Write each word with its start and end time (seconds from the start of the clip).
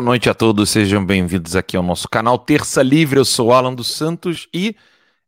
Boa 0.00 0.12
noite 0.12 0.30
a 0.30 0.34
todos, 0.34 0.70
sejam 0.70 1.04
bem-vindos 1.04 1.54
aqui 1.54 1.76
ao 1.76 1.82
nosso 1.82 2.08
canal 2.08 2.38
Terça 2.38 2.82
Livre. 2.82 3.20
Eu 3.20 3.24
sou 3.24 3.52
Alan 3.52 3.74
dos 3.74 3.88
Santos 3.88 4.48
e 4.50 4.74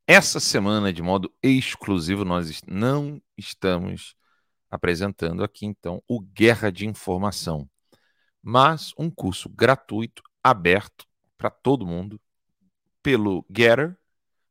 essa 0.06 0.40
semana, 0.40 0.90
de 0.90 1.02
modo 1.02 1.30
exclusivo, 1.42 2.24
nós 2.24 2.62
não 2.66 3.20
estamos 3.36 4.16
apresentando 4.70 5.45
aqui 5.45 5.66
então 5.66 6.02
o 6.09 6.18
Guerra 6.18 6.73
de 6.73 6.87
Informação, 6.87 7.68
mas 8.42 8.95
um 8.98 9.10
curso 9.10 9.46
gratuito, 9.46 10.23
aberto 10.42 11.04
para 11.36 11.51
todo 11.51 11.86
mundo, 11.86 12.18
pelo 13.02 13.45
Getter, 13.54 13.95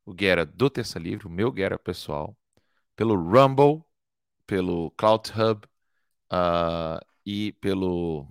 o 0.06 0.12
Getter 0.12 0.46
do 0.46 0.70
Terça 0.70 1.00
Livre, 1.00 1.26
o 1.26 1.32
meu 1.32 1.52
Getter 1.52 1.80
pessoal, 1.80 2.38
pelo 2.96 3.16
Rumble, 3.16 3.84
pelo 4.46 4.92
Cloud 4.92 5.32
Hub 5.32 5.66
uh, 6.32 7.04
e 7.26 7.54
pelo 7.54 8.28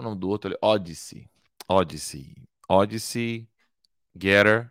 o 0.00 0.04
nome 0.04 0.20
do 0.20 0.28
outro 0.28 0.48
ali? 0.50 0.58
Odyssey. 0.62 1.30
Odyssey. 1.68 2.34
Odyssey, 2.68 3.48
Getter, 4.14 4.70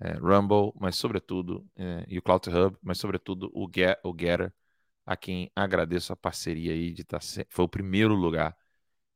é, 0.00 0.12
Rumble, 0.14 0.72
mas 0.80 0.96
sobretudo, 0.96 1.66
é, 1.76 2.04
e 2.08 2.18
o 2.18 2.22
Cloud 2.22 2.48
Hub, 2.50 2.76
mas 2.82 2.98
sobretudo 2.98 3.50
o, 3.54 3.68
Get, 3.72 3.98
o 4.04 4.14
Getter, 4.18 4.52
a 5.04 5.16
quem 5.16 5.50
agradeço 5.54 6.12
a 6.12 6.16
parceria 6.16 6.72
aí 6.72 6.92
de 6.92 7.02
estar. 7.02 7.20
Tá 7.20 7.46
foi 7.50 7.64
o 7.64 7.68
primeiro 7.68 8.14
lugar 8.14 8.56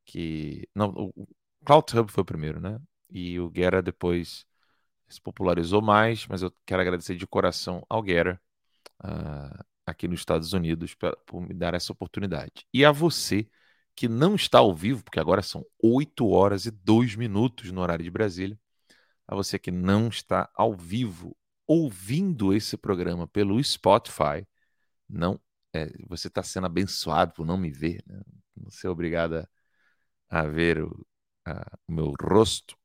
que. 0.05 0.67
Não, 0.75 0.89
o 1.15 1.27
Cloud 1.65 1.97
Hub 1.97 2.11
foi 2.11 2.21
o 2.23 2.25
primeiro, 2.25 2.59
né? 2.61 2.79
E 3.09 3.39
o 3.39 3.51
Getter 3.53 3.83
depois 3.83 4.45
se 5.09 5.21
popularizou 5.21 5.81
mais, 5.81 6.27
mas 6.27 6.41
eu 6.41 6.53
quero 6.65 6.81
agradecer 6.81 7.15
de 7.15 7.27
coração 7.27 7.85
ao 7.89 8.05
Getter. 8.05 8.39
Uh, 9.03 9.63
aqui 9.85 10.07
nos 10.07 10.19
Estados 10.21 10.53
Unidos 10.53 10.95
pra, 10.95 11.15
por 11.25 11.41
me 11.41 11.53
dar 11.53 11.73
essa 11.73 11.91
oportunidade. 11.91 12.67
E 12.73 12.85
a 12.85 12.91
você 12.91 13.49
que 13.95 14.07
não 14.07 14.35
está 14.35 14.59
ao 14.59 14.73
vivo, 14.75 15.03
porque 15.03 15.19
agora 15.19 15.41
são 15.41 15.65
8 15.81 16.27
horas 16.29 16.65
e 16.65 16.71
2 16.71 17.15
minutos 17.15 17.71
no 17.71 17.81
horário 17.81 18.03
de 18.03 18.11
Brasília, 18.11 18.59
a 19.27 19.35
você 19.35 19.59
que 19.59 19.71
não 19.71 20.09
está 20.09 20.49
ao 20.55 20.75
vivo 20.75 21.35
ouvindo 21.67 22.53
esse 22.53 22.77
programa 22.77 23.27
pelo 23.27 23.63
Spotify, 23.63 24.45
não 25.07 25.39
é, 25.73 25.89
você 26.07 26.27
está 26.27 26.43
sendo 26.43 26.65
abençoado 26.65 27.33
por 27.33 27.45
não 27.45 27.57
me 27.57 27.71
ver, 27.71 28.03
né? 28.05 28.21
não 28.55 28.69
ser 28.69 28.87
obrigado 28.89 29.35
a, 29.37 29.47
a 30.29 30.43
ver 30.43 30.83
o, 30.83 31.07
a, 31.45 31.77
o, 31.87 31.91
meu 31.93 32.13
rosto. 32.21 32.77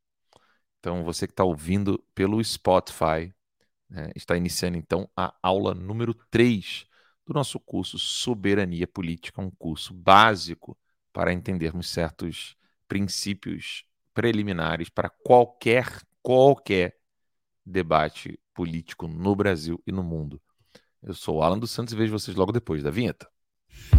Então, 0.79 1.05
você 1.05 1.27
que 1.27 1.33
está 1.33 1.45
ouvindo 1.45 1.99
pelo 2.15 2.43
Spotify, 2.45 3.35
né, 3.89 4.11
está 4.15 4.37
iniciando 4.37 4.77
então 4.79 5.11
a 5.17 5.35
aula 5.43 5.75
número 5.75 6.15
3 6.31 6.87
do 7.27 7.35
nosso 7.35 7.59
curso 7.59 7.99
Soberania 7.99 8.87
Política, 8.87 9.41
um 9.43 9.51
curso 9.51 9.93
básico 9.93 10.79
para 11.17 11.33
entendermos 11.33 11.89
certos 11.89 12.55
princípios 12.87 13.87
preliminares 14.13 14.91
para 14.91 15.09
qualquer 15.09 16.03
qualquer 16.21 16.99
debate 17.65 18.39
político 18.53 19.09
no 19.09 19.35
Brasil 19.35 19.83
e 19.87 19.93
no 19.93 20.03
mundo. 20.03 20.39
Eu 21.03 21.15
sou 21.15 21.37
o 21.37 21.43
Alan 21.43 21.59
dos 21.59 21.71
Santos 21.71 21.95
e 21.95 21.97
vejo 21.97 22.13
vocês 22.13 22.37
logo 22.37 22.53
depois 22.53 22.83
da 22.83 22.91
vinheta. 22.91 23.27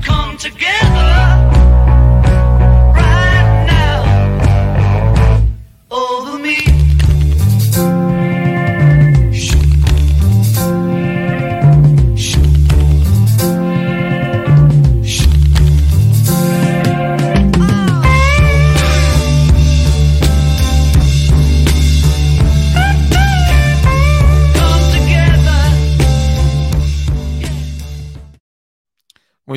Come 0.05 0.37
together. 0.37 1.76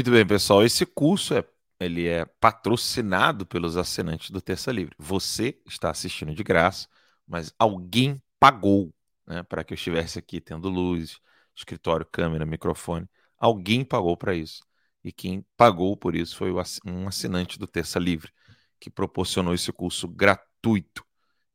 Muito 0.01 0.13
bem, 0.13 0.27
pessoal. 0.27 0.65
Esse 0.65 0.87
curso 0.87 1.35
é, 1.35 1.45
ele 1.79 2.09
é 2.09 2.25
patrocinado 2.25 3.45
pelos 3.45 3.77
assinantes 3.77 4.31
do 4.31 4.41
Terça 4.41 4.73
Livre. 4.73 4.95
Você 4.99 5.61
está 5.67 5.91
assistindo 5.91 6.35
de 6.35 6.43
graça, 6.43 6.89
mas 7.27 7.53
alguém 7.59 8.19
pagou 8.39 8.95
né, 9.27 9.43
para 9.43 9.63
que 9.63 9.75
eu 9.75 9.77
estivesse 9.77 10.19
aqui 10.19 10.41
tendo 10.41 10.71
luz, 10.71 11.21
escritório, 11.55 12.07
câmera, 12.07 12.47
microfone. 12.47 13.07
Alguém 13.37 13.85
pagou 13.85 14.17
para 14.17 14.35
isso. 14.35 14.63
E 15.05 15.13
quem 15.13 15.45
pagou 15.55 15.95
por 15.95 16.17
isso 16.17 16.35
foi 16.35 16.51
um 16.51 17.07
assinante 17.07 17.59
do 17.59 17.67
Terça 17.67 17.99
Livre, 17.99 18.33
que 18.81 18.89
proporcionou 18.89 19.53
esse 19.53 19.71
curso 19.71 20.09
gratuito. 20.09 21.05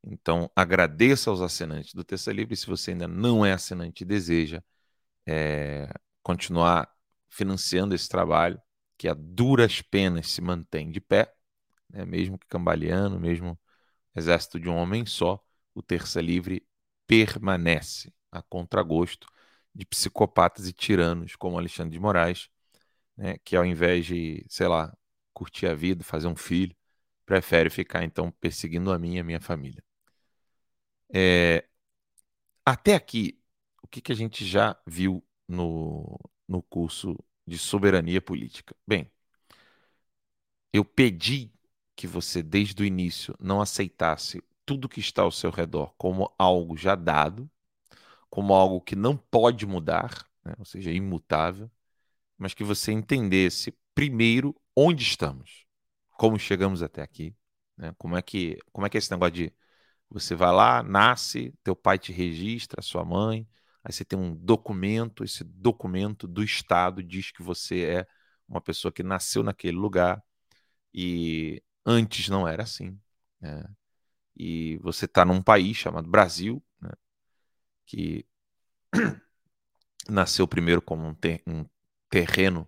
Então, 0.03 0.51
agradeça 0.55 1.31
aos 1.31 1.41
assinantes 1.41 1.95
do 1.95 2.03
Terça 2.03 2.31
Livre. 2.31 2.55
Se 2.55 2.67
você 2.67 2.91
ainda 2.91 3.07
não 3.07 3.43
é 3.43 3.53
assinante 3.53 4.03
e 4.03 4.05
deseja 4.05 4.61
é, 5.25 5.91
continuar 6.21 6.94
financiando 7.35 7.93
esse 7.93 8.07
trabalho, 8.07 8.61
que 8.97 9.09
a 9.09 9.13
duras 9.13 9.81
penas 9.81 10.31
se 10.31 10.41
mantém 10.41 10.89
de 10.89 11.01
pé, 11.01 11.33
né? 11.89 12.05
mesmo 12.05 12.39
que 12.39 12.47
cambaleando, 12.47 13.19
mesmo 13.19 13.59
exército 14.15 14.59
de 14.59 14.69
um 14.69 14.75
homem 14.75 15.05
só, 15.05 15.43
o 15.73 15.81
Terça 15.83 16.21
Livre 16.21 16.65
permanece 17.05 18.13
a 18.31 18.41
contragosto 18.41 19.27
de 19.73 19.85
psicopatas 19.85 20.67
e 20.67 20.73
tiranos 20.73 21.35
como 21.35 21.57
Alexandre 21.59 21.91
de 21.91 21.99
Moraes, 21.99 22.49
né? 23.17 23.37
que 23.43 23.55
ao 23.55 23.65
invés 23.65 24.05
de, 24.05 24.45
sei 24.49 24.67
lá, 24.69 24.95
curtir 25.33 25.67
a 25.67 25.75
vida, 25.75 26.03
fazer 26.05 26.27
um 26.27 26.35
filho, 26.37 26.75
prefere 27.25 27.69
ficar 27.69 28.03
então 28.05 28.31
perseguindo 28.31 28.91
a 28.93 28.99
mim 28.99 29.15
e 29.15 29.19
a 29.19 29.23
minha 29.25 29.41
família. 29.41 29.83
É... 31.13 31.67
Até 32.65 32.95
aqui, 32.95 33.39
o 33.83 33.87
que, 33.87 34.01
que 34.01 34.11
a 34.11 34.15
gente 34.15 34.45
já 34.45 34.77
viu 34.87 35.23
no, 35.47 36.19
no 36.47 36.61
curso 36.61 37.17
de 37.45 37.57
soberania 37.57 38.21
política. 38.21 38.75
Bem, 38.87 39.11
eu 40.73 40.83
pedi 40.83 41.51
que 41.95 42.07
você, 42.07 42.43
desde 42.43 42.81
o 42.83 42.85
início, 42.85 43.35
não 43.39 43.61
aceitasse 43.61 44.43
tudo 44.65 44.89
que 44.89 44.99
está 44.99 45.21
ao 45.21 45.31
seu 45.31 45.49
redor 45.49 45.93
como 45.97 46.33
algo 46.37 46.75
já 46.75 46.95
dado, 46.95 47.49
como 48.29 48.53
algo 48.53 48.81
que 48.81 48.95
não 48.95 49.15
pode 49.15 49.65
mudar, 49.65 50.27
né? 50.43 50.53
ou 50.59 50.65
seja, 50.65 50.91
imutável, 50.91 51.71
mas 52.37 52.53
que 52.53 52.63
você 52.63 52.91
entendesse 52.91 53.73
primeiro 53.93 54.55
onde 54.75 55.03
estamos, 55.03 55.65
como 56.17 56.39
chegamos 56.39 56.83
até 56.83 57.01
aqui, 57.01 57.35
né? 57.77 57.93
como 57.97 58.17
é 58.17 58.21
que 58.21 58.59
como 58.71 58.85
é 58.87 58.89
que 58.89 58.97
é 58.97 58.99
esse 58.99 59.11
negócio 59.11 59.33
de 59.33 59.53
você 60.09 60.35
vai 60.35 60.51
lá, 60.53 60.83
nasce, 60.83 61.53
teu 61.63 61.75
pai 61.75 61.99
te 61.99 62.11
registra, 62.13 62.81
sua 62.81 63.05
mãe, 63.05 63.47
Aí 63.85 63.93
você 63.93 64.03
tem 64.03 64.17
um 64.17 64.35
documento, 64.35 65.23
esse 65.23 65.43
documento 65.43 66.27
do 66.27 66.43
Estado 66.43 67.03
diz 67.03 67.31
que 67.31 67.43
você 67.43 67.83
é 67.83 68.07
uma 68.49 68.59
pessoa 68.59 68.91
que 68.91 69.03
nasceu 69.03 69.43
naquele 69.43 69.77
lugar 69.77 70.23
e 70.91 71.61
antes 71.85 72.27
não 72.27 72.47
era 72.47 72.63
assim. 72.63 72.99
Né? 73.39 73.63
E 74.35 74.77
você 74.77 75.05
está 75.05 75.23
num 75.23 75.39
país 75.39 75.77
chamado 75.77 76.09
Brasil, 76.09 76.63
né? 76.81 76.89
que 77.85 78.25
nasceu 80.09 80.47
primeiro 80.47 80.81
como 80.81 81.05
um, 81.05 81.13
ter 81.13 81.43
um 81.45 81.63
terreno 82.09 82.67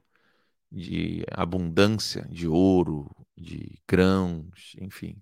de 0.71 1.25
abundância 1.31 2.27
de 2.29 2.47
ouro, 2.47 3.09
de 3.35 3.81
grãos, 3.87 4.75
enfim, 4.79 5.19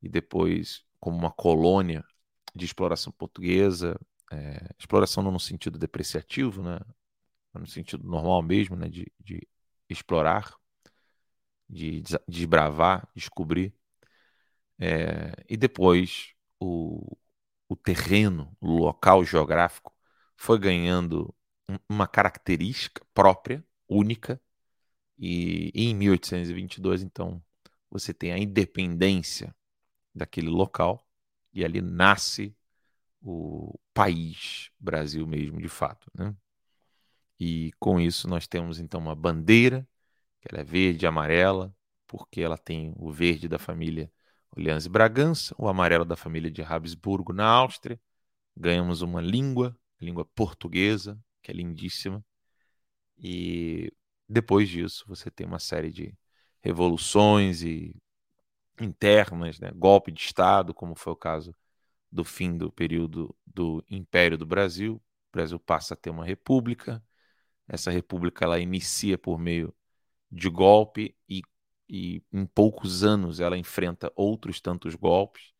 e 0.00 0.08
depois 0.08 0.86
como 0.98 1.18
uma 1.18 1.30
colônia 1.30 2.02
de 2.54 2.64
exploração 2.64 3.12
portuguesa, 3.12 4.00
é, 4.32 4.74
exploração 4.78 5.22
não 5.22 5.32
no 5.32 5.40
sentido 5.40 5.78
depreciativo, 5.78 6.62
né? 6.62 6.78
no 7.54 7.66
sentido 7.66 8.04
normal 8.06 8.42
mesmo, 8.42 8.76
né? 8.76 8.88
de, 8.88 9.10
de 9.20 9.46
explorar, 9.88 10.54
de 11.68 12.02
desbravar, 12.26 13.08
descobrir. 13.14 13.74
É, 14.78 15.32
e 15.48 15.56
depois 15.56 16.34
o, 16.60 17.16
o 17.68 17.76
terreno, 17.76 18.56
o 18.60 18.70
local 18.78 19.24
geográfico 19.24 19.94
foi 20.36 20.58
ganhando 20.58 21.34
uma 21.88 22.06
característica 22.06 23.04
própria, 23.12 23.64
única, 23.88 24.40
e, 25.18 25.72
e 25.74 25.86
em 25.90 25.94
1822, 25.94 27.02
então, 27.02 27.42
você 27.90 28.14
tem 28.14 28.32
a 28.32 28.38
independência 28.38 29.54
daquele 30.14 30.48
local, 30.48 31.06
e 31.52 31.64
ali 31.64 31.80
nasce 31.80 32.56
o 33.20 33.78
país 33.92 34.70
Brasil 34.78 35.26
mesmo, 35.26 35.60
de 35.60 35.68
fato. 35.68 36.10
Né? 36.14 36.34
E 37.38 37.72
com 37.78 38.00
isso 38.00 38.28
nós 38.28 38.46
temos 38.46 38.78
então 38.78 39.00
uma 39.00 39.14
bandeira, 39.14 39.86
que 40.40 40.48
ela 40.50 40.60
é 40.62 40.64
verde 40.64 41.04
e 41.04 41.08
amarela, 41.08 41.74
porque 42.06 42.40
ela 42.40 42.56
tem 42.58 42.92
o 42.96 43.12
verde 43.12 43.48
da 43.48 43.58
família 43.58 44.10
Orleans 44.56 44.86
e 44.86 44.88
Bragança, 44.88 45.54
o 45.58 45.68
amarelo 45.68 46.04
da 46.04 46.16
família 46.16 46.50
de 46.50 46.62
Habsburgo 46.62 47.32
na 47.32 47.46
Áustria. 47.46 48.00
Ganhamos 48.56 49.02
uma 49.02 49.20
língua, 49.20 49.76
a 50.00 50.04
língua 50.04 50.24
portuguesa, 50.24 51.18
que 51.42 51.50
é 51.50 51.54
lindíssima. 51.54 52.24
E 53.18 53.92
depois 54.28 54.68
disso 54.68 55.04
você 55.06 55.30
tem 55.30 55.46
uma 55.46 55.58
série 55.58 55.90
de 55.90 56.14
revoluções 56.60 57.62
e 57.62 57.94
internas, 58.80 59.58
né? 59.60 59.70
golpe 59.74 60.12
de 60.12 60.20
Estado, 60.20 60.74
como 60.74 60.94
foi 60.94 61.12
o 61.12 61.16
caso 61.16 61.54
do 62.10 62.24
fim 62.24 62.56
do 62.56 62.72
período 62.72 63.34
do 63.46 63.84
Império 63.90 64.38
do 64.38 64.46
Brasil. 64.46 64.96
O 64.96 65.32
Brasil 65.32 65.58
passa 65.60 65.94
a 65.94 65.96
ter 65.96 66.10
uma 66.10 66.24
república. 66.24 67.02
Essa 67.68 67.90
república 67.90 68.44
ela 68.44 68.58
inicia 68.60 69.18
por 69.18 69.38
meio 69.38 69.74
de 70.30 70.48
golpe 70.50 71.16
e, 71.28 71.42
e 71.88 72.22
em 72.32 72.46
poucos 72.46 73.04
anos 73.04 73.40
ela 73.40 73.58
enfrenta 73.58 74.12
outros 74.16 74.60
tantos 74.60 74.94
golpes, 74.94 75.52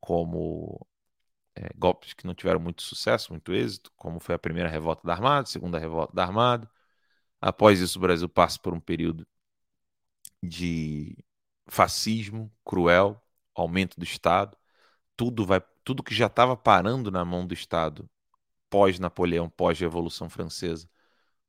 como 0.00 0.86
é, 1.54 1.70
golpes 1.76 2.14
que 2.14 2.26
não 2.26 2.34
tiveram 2.34 2.60
muito 2.60 2.82
sucesso, 2.82 3.32
muito 3.32 3.52
êxito, 3.52 3.92
como 3.96 4.20
foi 4.20 4.34
a 4.34 4.38
primeira 4.38 4.68
revolta 4.68 5.06
da 5.06 5.12
Armada, 5.14 5.42
a 5.42 5.46
segunda 5.46 5.78
revolta 5.78 6.14
da 6.14 6.24
Armada. 6.24 6.70
Após 7.40 7.80
isso, 7.80 7.98
o 7.98 8.02
Brasil 8.02 8.28
passa 8.28 8.58
por 8.60 8.74
um 8.74 8.80
período 8.80 9.26
de 10.42 11.16
fascismo 11.68 12.52
cruel, 12.64 13.22
aumento 13.54 13.98
do 13.98 14.04
Estado, 14.04 14.56
tudo 15.16 15.46
vai, 15.46 15.62
tudo 15.84 16.02
que 16.02 16.14
já 16.14 16.26
estava 16.26 16.56
parando 16.56 17.10
na 17.10 17.24
mão 17.24 17.46
do 17.46 17.54
Estado 17.54 18.08
pós-Napoleão, 18.70 19.50
pós-Revolução 19.50 20.30
Francesa, 20.30 20.88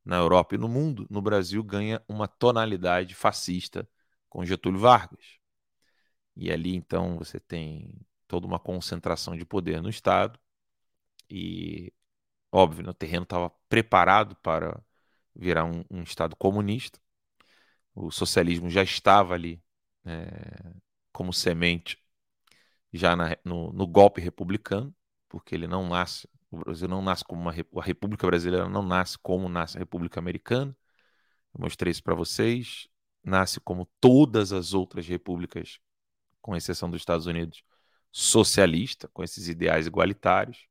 na 0.04 0.18
Europa 0.18 0.56
e 0.56 0.57
no 0.57 0.68
mundo, 0.68 1.07
no 1.10 1.22
Brasil 1.22 1.63
ganha 1.63 2.04
uma 2.07 2.28
tonalidade 2.28 3.16
fascista 3.16 3.88
com 4.30 4.45
Getúlio 4.45 4.80
Vargas. 4.80 5.39
E 6.36 6.51
ali 6.51 6.75
então 6.75 7.18
você 7.18 7.39
tem 7.39 8.00
toda 8.28 8.48
uma 8.48 8.60
concentração 8.60 9.36
de 9.36 9.45
poder 9.45 9.81
no 9.81 9.89
Estado 9.89 10.39
e 11.30 11.94
óbvio, 12.51 12.89
o 12.89 12.94
terreno 12.94 13.24
estava 13.24 13.50
preparado 13.69 14.36
para 14.38 14.81
virar 15.36 15.66
um, 15.66 15.83
um 15.89 16.04
Estado 16.04 16.36
comunista. 16.36 17.00
O 17.95 18.12
socialismo 18.12 18.69
já 18.69 18.83
estava 18.83 19.33
ali 19.33 19.62
é, 20.06 20.74
como 21.12 21.33
semente 21.33 22.00
já 22.93 23.15
na, 23.15 23.38
no, 23.43 23.71
no, 23.73 23.88
golpe 23.88 24.21
republicano, 24.21 24.93
porque 25.29 25.55
ele 25.55 25.67
não 25.67 25.88
nasce, 25.88 26.27
o 26.49 26.59
Brasil 26.59 26.88
não 26.88 27.01
nasce 27.01 27.23
como 27.23 27.41
uma 27.41 27.51
a 27.51 27.83
República 27.83 28.27
Brasileira 28.27 28.67
não 28.69 28.83
nasce 28.83 29.17
como 29.19 29.49
nasce 29.49 29.77
a 29.77 29.79
República 29.79 30.19
Americana. 30.19 30.75
Eu 31.53 31.61
mostrei 31.61 31.91
isso 31.91 32.03
para 32.03 32.15
vocês. 32.15 32.88
Nasce 33.23 33.59
como 33.59 33.88
todas 33.99 34.51
as 34.51 34.73
outras 34.73 35.07
repúblicas, 35.07 35.79
com 36.41 36.55
exceção 36.55 36.89
dos 36.89 37.01
Estados 37.01 37.27
Unidos, 37.27 37.63
socialista, 38.11 39.07
com 39.13 39.23
esses 39.23 39.47
ideais 39.47 39.87
igualitários. 39.87 40.67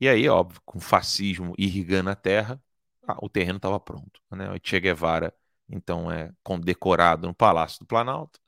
E 0.00 0.08
aí, 0.08 0.28
óbvio, 0.28 0.60
com 0.64 0.80
fascismo 0.80 1.54
irrigando 1.58 2.10
a 2.10 2.14
terra, 2.16 2.62
ah, 3.06 3.18
o 3.22 3.28
terreno 3.28 3.56
estava 3.56 3.78
pronto. 3.80 4.20
Né? 4.30 4.50
O 4.50 4.58
Che 4.62 4.80
Guevara 4.80 5.34
então 5.68 6.10
é 6.10 6.32
condecorado 6.42 7.26
no 7.26 7.34
Palácio 7.34 7.80
do 7.80 7.86
Planalto. 7.86 8.40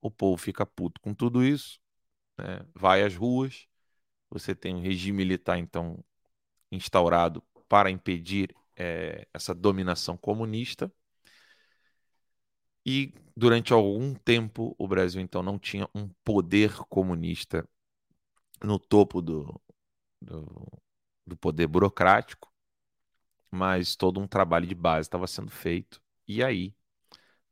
O 0.00 0.10
povo 0.10 0.36
fica 0.36 0.66
puto 0.66 1.00
com 1.00 1.14
tudo 1.14 1.44
isso, 1.44 1.80
né? 2.38 2.64
vai 2.74 3.02
às 3.02 3.14
ruas. 3.14 3.66
Você 4.30 4.54
tem 4.54 4.74
um 4.74 4.82
regime 4.82 5.18
militar, 5.18 5.58
então, 5.58 6.04
instaurado 6.70 7.42
para 7.68 7.90
impedir 7.90 8.54
é, 8.76 9.26
essa 9.32 9.54
dominação 9.54 10.16
comunista. 10.16 10.92
E 12.84 13.12
durante 13.36 13.72
algum 13.72 14.14
tempo 14.14 14.74
o 14.78 14.88
Brasil, 14.88 15.20
então, 15.20 15.42
não 15.42 15.58
tinha 15.58 15.88
um 15.94 16.08
poder 16.24 16.74
comunista 16.88 17.68
no 18.62 18.78
topo 18.78 19.20
do, 19.20 19.60
do, 20.20 20.66
do 21.26 21.36
poder 21.36 21.66
burocrático, 21.66 22.52
mas 23.50 23.96
todo 23.96 24.20
um 24.20 24.26
trabalho 24.26 24.66
de 24.66 24.74
base 24.74 25.06
estava 25.08 25.26
sendo 25.26 25.50
feito 25.50 26.00
e 26.26 26.42
aí 26.42 26.74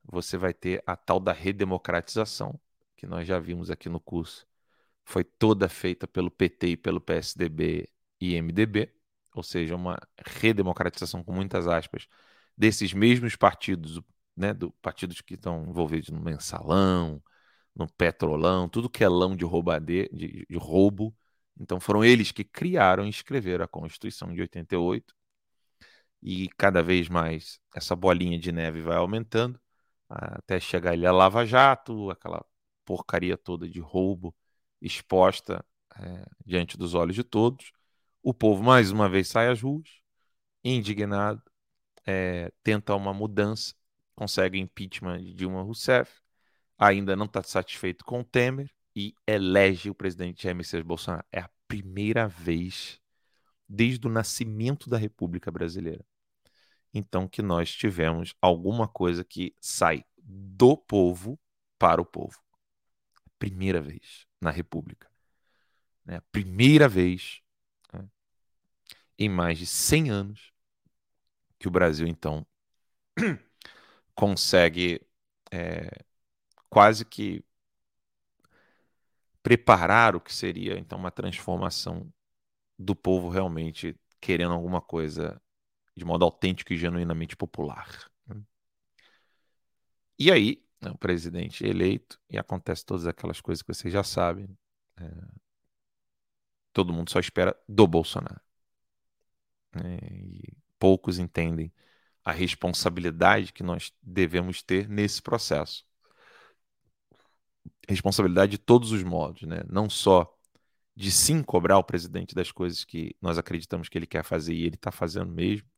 você 0.05 0.37
vai 0.37 0.55
ter 0.55 0.83
a 0.87 0.97
tal 0.97 1.19
da 1.19 1.33
redemocratização, 1.33 2.59
que 2.97 3.06
nós 3.06 3.27
já 3.27 3.38
vimos 3.38 3.71
aqui 3.71 3.88
no 3.88 4.00
curso. 4.00 4.47
Foi 5.06 5.25
toda 5.25 5.69
feita 5.69 6.06
pelo 6.08 6.31
PT 6.31 6.69
e 6.70 6.76
pelo 6.76 7.00
PSDB 7.00 7.88
e 8.20 8.35
MDB, 8.43 8.93
ou 9.35 9.43
seja, 9.43 9.76
uma 9.76 9.99
redemocratização 10.26 11.23
com 11.25 11.32
muitas 11.32 11.69
aspas 11.69 12.08
desses 12.56 12.93
mesmos 12.93 13.37
partidos, 13.37 14.00
né, 14.37 14.53
do 14.53 14.73
partidos 14.82 15.20
que 15.20 15.35
estão 15.35 15.64
envolvidos 15.69 16.11
no 16.11 16.20
mensalão, 16.20 17.23
no 17.75 17.87
petrolão, 17.93 18.69
tudo 18.69 18.91
que 18.91 19.05
é 19.05 19.08
lão 19.08 19.37
de, 19.37 19.44
roubade, 19.44 20.08
de, 20.12 20.47
de 20.49 20.56
roubo. 20.58 21.17
Então 21.59 21.81
foram 21.81 22.05
eles 22.05 22.32
que 22.32 22.44
criaram 22.44 23.06
e 23.06 23.11
escreveram 23.11 23.64
a 23.64 23.69
Constituição 23.69 24.32
de 24.35 24.41
88 24.43 25.14
e 26.23 26.49
cada 26.56 26.82
vez 26.82 27.09
mais 27.09 27.61
essa 27.75 27.94
bolinha 27.94 28.38
de 28.38 28.52
neve 28.52 28.81
vai 28.82 28.97
aumentando 28.97 29.61
até 30.09 30.61
chegar 30.61 30.93
ali 30.93 31.06
a 31.06 31.12
Lava 31.12 31.44
Jato, 31.44 32.11
aquela 32.11 32.44
porcaria 32.85 33.37
toda 33.37 33.69
de 33.69 33.81
roubo 33.81 34.35
exposta 34.87 35.65
é, 35.99 36.27
diante 36.44 36.77
dos 36.77 36.94
olhos 36.94 37.15
de 37.17 37.25
todos. 37.25 37.73
O 38.23 38.35
povo 38.35 38.62
mais 38.62 38.91
uma 38.91 39.09
vez 39.09 39.29
sai 39.29 39.49
às 39.49 39.61
ruas, 39.61 39.88
indignado, 40.65 41.43
é, 42.07 42.52
tenta 42.62 42.95
uma 42.95 43.12
mudança, 43.12 43.75
consegue 44.14 44.59
impeachment 44.59 45.23
de 45.23 45.35
Dilma 45.35 45.62
Rousseff, 45.62 46.21
ainda 46.78 47.16
não 47.16 47.26
está 47.26 47.43
satisfeito 47.43 48.05
com 48.05 48.21
o 48.21 48.25
Temer 48.25 48.71
e 48.95 49.14
elege 49.26 49.90
o 49.90 49.95
presidente 49.95 50.43
Jair 50.43 50.57
Messias 50.57 50.83
Bolsonaro. 50.83 51.25
É 51.33 51.40
a 51.40 51.50
primeira 51.69 52.28
vez 52.28 53.00
desde 53.69 54.07
o 54.07 54.11
nascimento 54.11 54.88
da 54.88 54.97
República 54.97 55.50
Brasileira. 55.50 56.05
Então, 56.95 57.28
que 57.28 57.43
nós 57.43 57.71
tivemos 57.73 58.35
alguma 58.40 58.88
coisa 58.88 59.25
que 59.25 59.55
sai 59.61 60.05
do 60.16 60.76
povo 60.76 61.38
para 61.78 62.00
o 62.00 62.07
povo. 62.07 62.40
Primeira 63.38 63.83
vez 63.83 64.25
na 64.40 64.50
República. 64.50 65.11
Né? 66.05 66.21
Primeira 66.31 66.88
vez 66.88 67.43
né? 67.93 68.09
em 69.19 69.28
mais 69.28 69.59
de 69.59 69.66
100 69.66 70.11
anos 70.11 70.52
que 71.59 71.69
o 71.69 71.71
Brasil, 71.71 72.07
então, 72.07 72.47
consegue 74.14 75.00
é, 75.50 75.90
quase 76.69 77.05
que 77.05 77.45
preparar 79.43 80.16
o 80.16 80.21
que 80.21 80.35
seria, 80.35 80.78
então, 80.78 80.99
uma 80.99 81.11
transformação 81.11 82.12
do 82.78 82.95
povo 82.95 83.28
realmente 83.28 83.99
querendo 84.21 84.52
alguma 84.52 84.81
coisa 84.81 85.40
de 85.97 86.05
modo 86.05 86.25
autêntico 86.25 86.73
e 86.73 86.76
genuinamente 86.76 87.37
popular. 87.37 88.11
Né? 88.26 88.43
E 90.19 90.31
aí, 90.31 90.65
né, 90.80 90.90
o 90.90 90.99
presidente 90.99 91.64
eleito, 91.64 92.21
e 92.30 92.38
acontece 92.38 92.85
todas 92.85 93.06
aquelas 93.06 93.40
coisas 93.40 93.62
que 93.62 93.73
vocês 93.73 93.92
já 93.92 94.02
sabem. 94.02 94.49
É, 94.99 95.11
todo 96.73 96.92
mundo 96.92 97.11
só 97.11 97.18
espera 97.18 97.56
do 97.68 97.87
Bolsonaro. 97.87 98.40
É, 99.75 100.14
e 100.14 100.56
poucos 100.78 101.18
entendem 101.18 101.73
a 102.25 102.33
responsabilidade 102.33 103.52
que 103.52 103.62
nós 103.62 103.92
devemos 104.02 104.62
ter 104.62 104.88
nesse 104.88 105.23
processo. 105.23 105.87
Responsabilidade 107.88 108.52
de 108.52 108.59
todos 108.59 108.90
os 108.90 109.02
modos, 109.02 109.42
né? 109.42 109.62
não 109.68 109.88
só 109.88 110.37
de 110.95 111.11
sim 111.12 111.42
cobrar 111.42 111.78
o 111.78 111.85
presidente 111.85 112.35
das 112.35 112.50
coisas 112.50 112.85
que 112.85 113.14
nós 113.21 113.38
acreditamos 113.38 113.88
que 113.88 113.97
ele 113.97 114.06
quer 114.06 114.25
fazer 114.25 114.54
e 114.54 114.64
ele 114.64 114.75
está 114.75 114.90
fazendo 114.90 115.30
mesmo, 115.33 115.68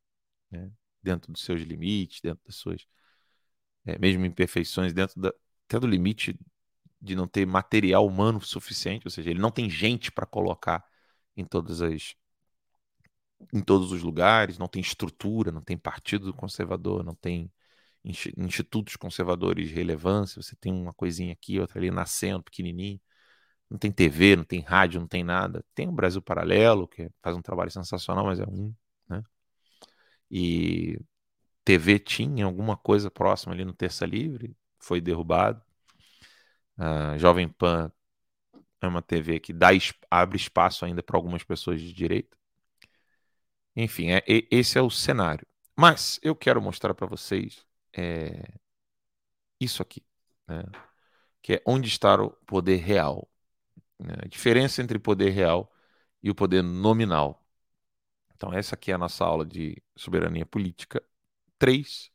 né? 0.50 0.70
dentro 1.02 1.30
dos 1.32 1.42
seus 1.42 1.60
limites, 1.60 2.20
dentro 2.22 2.42
das 2.46 2.56
suas 2.56 2.86
é, 3.88 3.98
mesmo 3.98 4.24
imperfeições, 4.26 4.92
dentro 4.92 5.20
da, 5.20 5.32
até 5.66 5.78
do 5.80 5.86
limite 5.86 6.38
de 7.00 7.16
não 7.16 7.26
ter 7.28 7.46
material 7.46 8.06
humano 8.06 8.40
suficiente, 8.40 9.06
ou 9.06 9.10
seja, 9.10 9.30
ele 9.30 9.40
não 9.40 9.50
tem 9.50 9.70
gente 9.70 10.10
para 10.12 10.26
colocar 10.26 10.84
em 11.36 11.44
todas 11.44 11.82
as 11.82 12.14
em 13.52 13.60
todos 13.62 13.92
os 13.92 14.02
lugares, 14.02 14.58
não 14.58 14.66
tem 14.68 14.80
estrutura, 14.82 15.52
não 15.52 15.62
tem 15.62 15.76
partido 15.78 16.34
conservador, 16.34 17.04
não 17.04 17.14
tem 17.14 17.50
institutos 18.36 18.96
conservadores 18.96 19.68
de 19.68 19.74
relevância, 19.74 20.42
você 20.42 20.56
tem 20.56 20.72
uma 20.72 20.92
coisinha 20.94 21.32
aqui, 21.32 21.60
outra 21.60 21.78
ali 21.78 21.90
nascendo, 21.90 22.42
pequenininho 22.42 23.00
não 23.70 23.78
tem 23.78 23.92
TV, 23.92 24.36
não 24.36 24.44
tem 24.44 24.60
rádio, 24.60 25.00
não 25.00 25.08
tem 25.08 25.22
nada. 25.24 25.64
Tem 25.74 25.88
o 25.88 25.92
Brasil 25.92 26.22
Paralelo, 26.22 26.88
que 26.88 27.10
faz 27.22 27.36
um 27.36 27.42
trabalho 27.42 27.70
sensacional, 27.70 28.24
mas 28.24 28.40
é 28.40 28.44
um, 28.46 28.74
né? 29.08 29.22
E 30.30 30.98
TV 31.68 31.98
tinha 31.98 32.46
alguma 32.46 32.78
coisa 32.78 33.10
próxima 33.10 33.52
ali 33.52 33.62
no 33.62 33.74
Terça 33.74 34.06
Livre, 34.06 34.56
foi 34.78 35.02
derrubado. 35.02 35.62
Jovem 37.18 37.46
Pan 37.48 37.92
é 38.80 38.86
uma 38.88 39.02
TV 39.02 39.38
que 39.38 39.52
dá, 39.52 39.68
abre 40.10 40.38
espaço 40.38 40.86
ainda 40.86 41.02
para 41.02 41.18
algumas 41.18 41.44
pessoas 41.44 41.80
de 41.80 41.92
direita. 41.92 42.38
Enfim, 43.76 44.10
é, 44.12 44.24
esse 44.50 44.78
é 44.78 44.82
o 44.82 44.90
cenário. 44.90 45.46
Mas 45.76 46.18
eu 46.22 46.34
quero 46.34 46.62
mostrar 46.62 46.94
para 46.94 47.06
vocês 47.06 47.66
é, 47.92 48.42
isso 49.60 49.82
aqui, 49.82 50.02
né? 50.46 50.64
que 51.42 51.54
é 51.54 51.62
onde 51.66 51.88
está 51.88 52.14
o 52.22 52.30
poder 52.46 52.76
real 52.76 53.28
né? 53.98 54.14
A 54.24 54.28
diferença 54.28 54.82
entre 54.82 54.98
poder 54.98 55.30
real 55.30 55.72
e 56.22 56.30
o 56.30 56.34
poder 56.34 56.62
nominal. 56.62 57.44
Então, 58.34 58.52
essa 58.52 58.74
aqui 58.74 58.90
é 58.92 58.94
a 58.94 58.98
nossa 58.98 59.24
aula 59.24 59.44
de 59.44 59.82
soberania 59.96 60.46
política 60.46 61.02
3. 61.58 62.10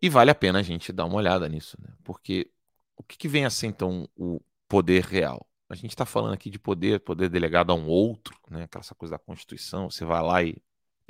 E 0.00 0.08
vale 0.08 0.30
a 0.30 0.34
pena 0.34 0.58
a 0.58 0.62
gente 0.62 0.92
dar 0.92 1.04
uma 1.04 1.16
olhada 1.16 1.48
nisso, 1.48 1.76
né? 1.80 1.94
porque 2.02 2.50
o 2.96 3.02
que, 3.02 3.16
que 3.16 3.28
vem 3.28 3.44
a 3.44 3.50
ser 3.50 3.68
então 3.68 4.08
o 4.16 4.40
poder 4.68 5.04
real? 5.04 5.46
A 5.68 5.74
gente 5.74 5.90
está 5.90 6.04
falando 6.04 6.34
aqui 6.34 6.50
de 6.50 6.58
poder, 6.58 7.00
poder 7.00 7.28
delegado 7.28 7.72
a 7.72 7.74
um 7.74 7.88
outro, 7.88 8.38
né? 8.50 8.64
Aquela 8.64 8.84
coisa 8.96 9.12
da 9.12 9.18
Constituição. 9.18 9.90
Você 9.90 10.04
vai 10.04 10.22
lá 10.22 10.42
e 10.42 10.56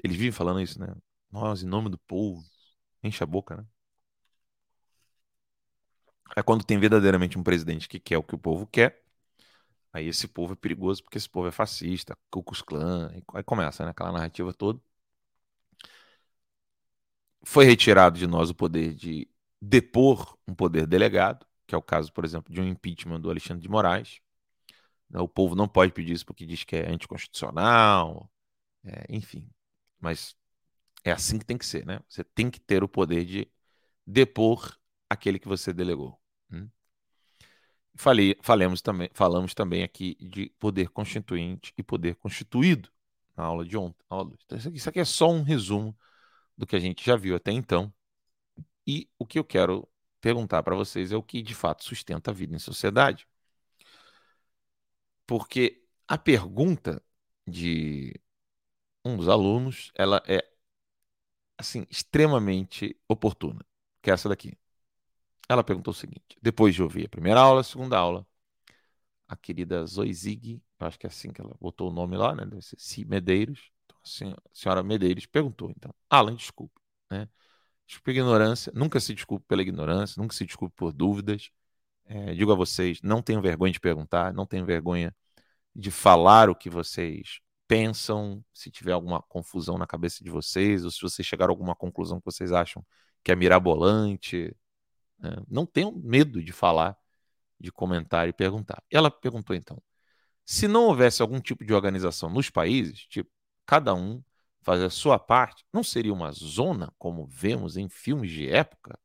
eles 0.03 0.17
vivem 0.17 0.33
falando 0.33 0.61
isso, 0.61 0.79
né? 0.81 0.95
Nós, 1.31 1.63
em 1.63 1.67
nome 1.67 1.89
do 1.91 1.99
povo, 1.99 2.45
enche 3.03 3.23
a 3.25 3.27
boca, 3.27 3.57
né? 3.57 3.67
É 6.37 6.43
quando 6.43 6.65
tem 6.65 6.79
verdadeiramente 6.79 7.39
um 7.39 7.43
presidente 7.43 7.89
que 7.89 8.01
quer 8.01 8.19
o 8.19 8.23
que 8.23 8.35
o 8.35 8.39
povo 8.39 8.67
quer, 8.67 9.03
aí 9.93 10.09
esse 10.09 10.29
povo 10.29 10.55
é 10.55 10.57
perigoso 10.57 11.03
porque 11.03 11.19
esse 11.19 11.29
povo 11.29 11.49
é 11.49 11.53
fascista, 11.53 12.17
Ku 12.31 12.43
Klux 12.43 12.63
Klan, 12.63 13.11
aí 13.35 13.43
começa, 13.45 13.85
né? 13.85 13.91
Aquela 13.91 14.13
narrativa 14.13 14.53
toda. 14.55 14.81
Foi 17.45 17.65
retirado 17.65 18.19
de 18.19 18.27
nós 18.27 18.51
o 18.51 18.55
poder 18.55 18.95
de 18.95 19.29
depor 19.61 20.37
um 20.47 20.55
poder 20.55 20.87
delegado, 20.87 21.47
que 21.67 21.75
é 21.75 21.79
o 21.79 21.83
caso, 21.83 22.13
por 22.13 22.25
exemplo, 22.25 22.53
de 22.53 22.61
um 22.61 22.67
impeachment 22.67 23.21
do 23.21 23.31
Alexandre 23.31 23.63
de 23.63 23.69
Moraes. 23.69 24.21
O 25.15 25.29
povo 25.29 25.55
não 25.55 25.69
pode 25.69 25.93
pedir 25.93 26.13
isso 26.13 26.27
porque 26.27 26.47
diz 26.47 26.65
que 26.65 26.77
é 26.77 26.91
anticonstitucional, 26.91 28.31
é, 28.85 29.05
enfim. 29.09 29.49
Mas 30.01 30.35
é 31.05 31.13
assim 31.13 31.39
que 31.39 31.45
tem 31.45 31.59
que 31.59 31.67
ser, 31.67 31.85
né? 31.87 32.01
Você 32.09 32.25
tem 32.25 32.51
que 32.51 32.61
ter 32.61 32.83
o 32.83 32.89
poder 32.89 33.25
de 33.25 33.51
depor 34.07 34.77
aquele 35.09 35.39
que 35.39 35.49
você 35.49 35.73
delegou. 35.73 36.19
Hum? 36.51 36.69
Falei, 37.95 38.37
falemos 38.43 38.81
também, 38.81 39.11
falamos 39.13 39.55
também 39.55 39.83
aqui 39.83 40.17
de 40.21 40.49
poder 40.59 40.89
constituinte 40.89 41.75
e 41.77 41.83
poder 41.83 42.17
constituído 42.17 42.91
na 43.37 43.45
aula 43.45 43.65
de 43.65 43.77
ontem. 43.77 44.05
Aula 44.09 44.33
então, 44.45 44.57
isso, 44.57 44.69
aqui, 44.69 44.77
isso 44.79 44.89
aqui 44.89 45.01
é 45.01 45.05
só 45.05 45.31
um 45.31 45.43
resumo 45.43 45.97
do 46.57 46.67
que 46.67 46.77
a 46.77 46.81
gente 46.81 47.05
já 47.05 47.17
viu 47.17 47.37
até 47.37 47.53
então. 47.53 47.93
E 48.87 49.09
o 49.19 49.27
que 49.27 49.39
eu 49.39 49.45
quero 49.45 49.89
perguntar 50.21 50.63
para 50.63 50.77
vocês 50.77 51.13
é 51.13 51.17
o 51.17 51.23
que 51.23 51.43
de 51.43 51.55
fato 51.55 51.85
sustenta 51.85 52.31
a 52.31 52.35
vida 52.35 52.55
em 52.55 52.59
sociedade. 52.59 53.27
Porque 55.27 55.85
a 56.07 56.19
pergunta 56.19 57.03
de 57.47 58.15
um 59.05 59.17
dos 59.17 59.29
alunos, 59.29 59.91
ela 59.95 60.23
é 60.27 60.47
assim 61.59 61.87
extremamente 61.91 62.97
oportuna, 63.09 63.65
que 64.03 64.11
é 64.11 64.15
essa 64.15 64.29
daqui. 64.29 64.57
Ela 65.49 65.65
perguntou 65.65 65.93
o 65.93 65.95
seguinte: 65.95 66.39
depois 66.41 66.75
de 66.75 66.83
ouvir 66.83 67.07
a 67.07 67.09
primeira 67.09 67.41
aula, 67.41 67.61
a 67.61 67.65
segunda 67.65 67.99
aula, 67.99 68.27
a 69.29 69.37
querida 69.37 69.87
Zoizig, 69.87 70.63
acho 70.79 70.99
que 70.99 71.07
é 71.07 71.09
assim 71.09 71.33
que 71.33 71.41
ela 71.41 71.57
botou 71.61 71.91
o 71.91 71.93
nome 71.93 72.17
lá, 72.17 72.35
né? 72.35 72.45
Deve 72.45 72.63
ser. 72.63 73.07
Medeiros. 73.07 73.71
Senhora 74.05 74.83
Medeiros 74.83 75.27
perguntou, 75.27 75.71
então, 75.71 75.95
Alan, 76.11 76.35
desculpe, 76.35 76.81
né? 77.11 77.29
Desculpe 77.87 78.13
ignorância, 78.13 78.73
nunca 78.75 79.01
se 79.01 79.15
desculpe 79.15 79.45
pela 79.47 79.63
ignorância, 79.63 80.21
nunca 80.21 80.35
se 80.35 80.47
desculpe 80.47 80.75
por 80.77 80.93
dúvidas. 80.93 81.51
É, 82.07 82.35
digo 82.35 82.53
a 82.53 82.55
vocês, 82.55 83.01
não 83.03 83.23
tenham 83.23 83.43
vergonha 83.43 83.73
de 83.73 83.81
perguntar, 83.81 84.33
não 84.33 84.47
tenham 84.47 84.67
vergonha 84.67 85.15
de 85.75 85.91
falar 85.91 86.51
o 86.51 86.55
que 86.55 86.71
vocês 86.71 87.41
pensam, 87.67 88.45
se 88.53 88.71
tiver 88.71 88.93
alguma 88.93 89.23
confusão 89.23 89.79
na 89.79 89.87
cabeça 89.87 90.23
de 90.23 90.31
vocês, 90.31 90.85
ou 90.85 90.91
se 90.91 91.01
vocês 91.01 91.27
chegaram 91.27 91.53
a 91.53 91.55
alguma 91.55 91.75
conclusão 91.75 92.19
que 92.21 92.27
vocês 92.27 92.53
acham 92.53 92.85
que 93.25 93.33
é 93.33 93.37
mirabolante. 93.37 94.55
Né? 95.19 95.31
Não 95.49 95.67
tenham 95.67 95.93
medo 95.93 96.43
de 96.43 96.53
falar, 96.53 96.97
de 97.59 97.73
comentar 97.73 98.29
e 98.29 98.33
perguntar. 98.33 98.83
Ela 98.91 99.11
perguntou 99.11 99.57
então: 99.57 99.83
se 100.45 100.69
não 100.69 100.87
houvesse 100.87 101.23
algum 101.23 101.41
tipo 101.41 101.65
de 101.65 101.73
organização 101.73 102.29
nos 102.31 102.51
países, 102.51 103.07
tipo, 103.07 103.31
cada 103.73 103.95
um 103.95 104.23
fazer 104.61 104.85
a 104.85 104.91
sua 104.91 105.19
parte, 105.19 105.65
não 105.73 105.83
seria 105.83 106.13
uma 106.13 106.31
zona, 106.31 106.93
como 106.99 107.27
vemos 107.27 107.79
em 107.79 107.89
filmes 107.89 108.31
de 108.31 108.47
época? 108.51 108.99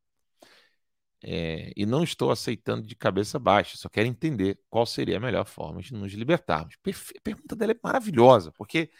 É, 1.23 1.71
e 1.75 1.85
não 1.85 2.03
estou 2.03 2.31
aceitando 2.31 2.85
de 2.85 2.95
cabeça 2.95 3.39
baixa, 3.39 3.77
só 3.77 3.87
quero 3.89 4.07
entender 4.07 4.59
qual 4.69 4.85
seria 4.85 5.17
a 5.17 5.19
melhor 5.21 5.45
forma 5.45 5.81
de 5.81 5.93
nos 5.93 6.11
libertarmos. 6.13 6.75
Perfe 6.83 7.13
a 7.17 7.21
pergunta 7.21 7.55
dela 7.55 7.71
é 7.71 7.79
maravilhosa, 7.81 8.51
porque 8.51 8.91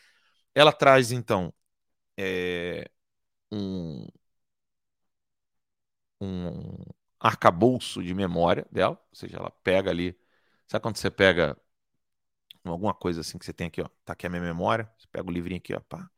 ela 0.56 0.72
traz, 0.74 1.12
então, 1.12 1.54
é, 2.18 2.90
um, 3.52 4.08
um 6.22 6.84
arcabouço 7.20 8.04
de 8.04 8.14
memória 8.14 8.66
dela, 8.72 8.96
ou 9.10 9.16
seja, 9.16 9.38
ela 9.38 9.52
pega 9.64 9.92
ali. 9.92 10.18
Sabe 10.68 10.84
quando 10.84 10.98
você 10.98 11.12
pega 11.12 11.58
alguma 12.72 12.94
coisa 12.94 13.22
assim 13.22 13.38
que 13.38 13.46
você 13.46 13.54
tem 13.54 13.68
aqui, 13.68 13.82
ó? 13.82 13.90
Tá 14.06 14.14
aqui 14.14 14.28
a 14.28 14.30
minha 14.30 14.42
memória, 14.42 14.92
você 14.98 15.08
pega 15.12 15.28
o 15.28 15.32
livrinho 15.32 15.60
aqui, 15.60 15.74
ó, 15.74 15.80
pá. 15.82 16.10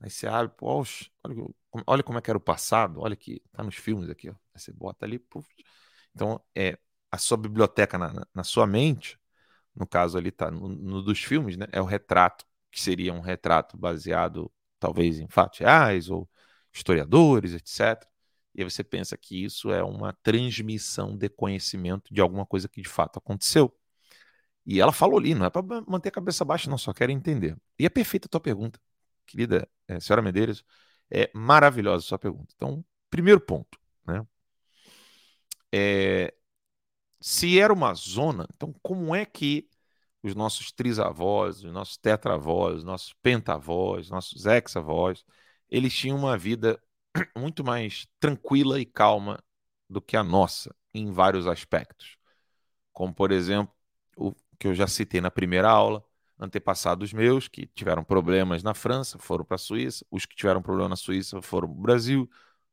Aí 0.00 0.10
você 0.10 0.26
abre, 0.26 0.52
poxa, 0.56 1.10
olha, 1.24 1.36
olha 1.86 2.02
como 2.02 2.18
é 2.18 2.22
que 2.22 2.30
era 2.30 2.38
o 2.38 2.40
passado, 2.40 3.00
olha 3.00 3.16
que 3.16 3.42
tá 3.52 3.62
nos 3.62 3.76
filmes 3.76 4.10
aqui, 4.10 4.28
ó. 4.30 4.32
Aí 4.54 4.60
você 4.60 4.72
bota 4.72 5.06
ali, 5.06 5.18
puf. 5.18 5.48
Então, 6.14 6.40
é, 6.54 6.78
a 7.10 7.18
sua 7.18 7.36
biblioteca 7.36 7.98
na, 7.98 8.26
na 8.34 8.44
sua 8.44 8.66
mente, 8.66 9.18
no 9.74 9.86
caso 9.86 10.18
ali 10.18 10.30
tá 10.30 10.50
no, 10.50 10.68
no, 10.68 11.02
dos 11.02 11.22
filmes, 11.22 11.56
né? 11.56 11.66
É 11.72 11.80
o 11.80 11.84
retrato, 11.84 12.44
que 12.70 12.80
seria 12.80 13.12
um 13.12 13.20
retrato 13.20 13.76
baseado 13.76 14.50
talvez 14.78 15.18
em 15.20 15.28
fatos 15.28 15.60
reais 15.60 16.10
ou 16.10 16.28
historiadores, 16.72 17.54
etc. 17.54 18.06
E 18.54 18.62
aí 18.62 18.70
você 18.70 18.84
pensa 18.84 19.16
que 19.16 19.44
isso 19.44 19.70
é 19.72 19.82
uma 19.82 20.12
transmissão 20.22 21.16
de 21.16 21.28
conhecimento 21.28 22.12
de 22.12 22.20
alguma 22.20 22.46
coisa 22.46 22.68
que 22.68 22.80
de 22.82 22.88
fato 22.88 23.18
aconteceu. 23.18 23.74
E 24.66 24.80
ela 24.80 24.92
falou 24.92 25.18
ali, 25.18 25.34
não 25.34 25.46
é 25.46 25.50
para 25.50 25.62
manter 25.86 26.08
a 26.08 26.12
cabeça 26.12 26.44
baixa, 26.44 26.70
não, 26.70 26.78
só 26.78 26.92
quero 26.92 27.12
entender. 27.12 27.56
E 27.78 27.84
é 27.84 27.88
perfeita 27.88 28.26
a 28.26 28.30
tua 28.30 28.40
pergunta, 28.40 28.80
querida 29.26 29.68
é, 29.88 30.00
senhora 30.00 30.22
Medeiros. 30.22 30.64
É 31.10 31.30
maravilhosa 31.34 32.04
a 32.04 32.08
sua 32.08 32.18
pergunta. 32.18 32.52
Então, 32.56 32.84
primeiro 33.10 33.40
ponto, 33.40 33.78
né? 34.06 34.26
É, 35.72 36.32
se 37.20 37.58
era 37.58 37.72
uma 37.72 37.94
zona, 37.94 38.46
então 38.54 38.74
como 38.82 39.14
é 39.14 39.24
que 39.24 39.68
os 40.22 40.34
nossos 40.34 40.72
trisavós, 40.72 41.62
os 41.64 41.72
nossos 41.72 41.96
tetravós, 41.98 42.78
os 42.78 42.84
nossos 42.84 43.12
pentavós, 43.22 44.06
os 44.06 44.10
nossos 44.10 44.46
hexavós, 44.46 45.24
eles 45.68 45.94
tinham 45.94 46.16
uma 46.16 46.36
vida 46.38 46.80
muito 47.36 47.64
mais 47.64 48.06
tranquila 48.20 48.80
e 48.80 48.86
calma 48.86 49.38
do 49.88 50.00
que 50.00 50.16
a 50.16 50.24
nossa, 50.24 50.74
em 50.94 51.10
vários 51.10 51.46
aspectos. 51.46 52.16
Como, 52.92 53.12
por 53.14 53.32
exemplo, 53.32 53.74
o 54.16 54.34
que 54.64 54.68
eu 54.68 54.74
já 54.74 54.86
citei 54.86 55.20
na 55.20 55.30
primeira 55.30 55.68
aula, 55.68 56.02
antepassados 56.38 57.12
meus 57.12 57.48
que 57.48 57.66
tiveram 57.66 58.02
problemas 58.02 58.62
na 58.62 58.72
França 58.72 59.18
foram 59.18 59.44
para 59.44 59.56
a 59.56 59.58
Suíça, 59.58 60.06
os 60.10 60.24
que 60.24 60.34
tiveram 60.34 60.62
problema 60.62 60.88
na 60.88 60.96
Suíça 60.96 61.42
foram 61.42 61.68
para 61.68 61.78
o 61.78 61.82
Brasil, 61.82 62.30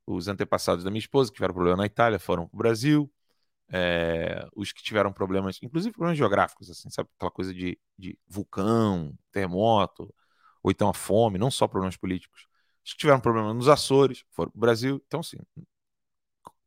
os 0.07 0.29
antepassados 0.29 0.85
da 0.85 0.89
minha 0.89 0.99
esposa, 0.99 1.29
que 1.29 1.35
tiveram 1.35 1.53
problema 1.53 1.75
na 1.75 1.85
Itália, 1.85 2.17
foram 2.17 2.47
para 2.47 2.55
o 2.55 2.57
Brasil. 2.57 3.11
É, 3.69 4.47
os 4.55 4.71
que 4.71 4.81
tiveram 4.81 5.11
problemas, 5.11 5.59
inclusive 5.61 5.93
problemas 5.93 6.17
geográficos, 6.17 6.69
assim, 6.69 6.89
sabe? 6.89 7.09
Aquela 7.17 7.31
coisa 7.31 7.53
de, 7.53 7.77
de 7.97 8.17
vulcão, 8.25 9.13
terremoto, 9.29 10.13
ou 10.63 10.71
então 10.71 10.87
a 10.87 10.93
fome, 10.93 11.37
não 11.37 11.51
só 11.51 11.67
problemas 11.67 11.97
políticos. 11.97 12.47
Os 12.85 12.93
que 12.93 12.99
tiveram 12.99 13.19
problema 13.19 13.53
nos 13.53 13.67
Açores 13.67 14.23
foram 14.31 14.49
para 14.51 14.57
o 14.57 14.61
Brasil. 14.61 15.03
Então, 15.07 15.19
assim, 15.19 15.37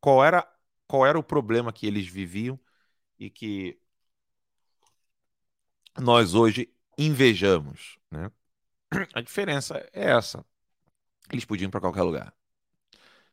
qual 0.01 0.23
era, 0.23 0.47
qual 0.87 1.07
era 1.07 1.19
o 1.19 1.23
problema 1.23 1.73
que 1.73 1.87
eles 1.87 2.07
viviam 2.07 2.61
e 3.19 3.31
que 3.31 3.79
nós 6.01 6.35
hoje 6.35 6.73
invejamos, 6.99 7.99
né? 8.11 8.31
A 9.13 9.21
diferença 9.21 9.77
é 9.93 10.11
essa. 10.11 10.45
Eles 11.33 11.45
podiam 11.45 11.69
ir 11.69 11.71
para 11.71 11.81
qualquer 11.81 12.03
lugar. 12.03 12.35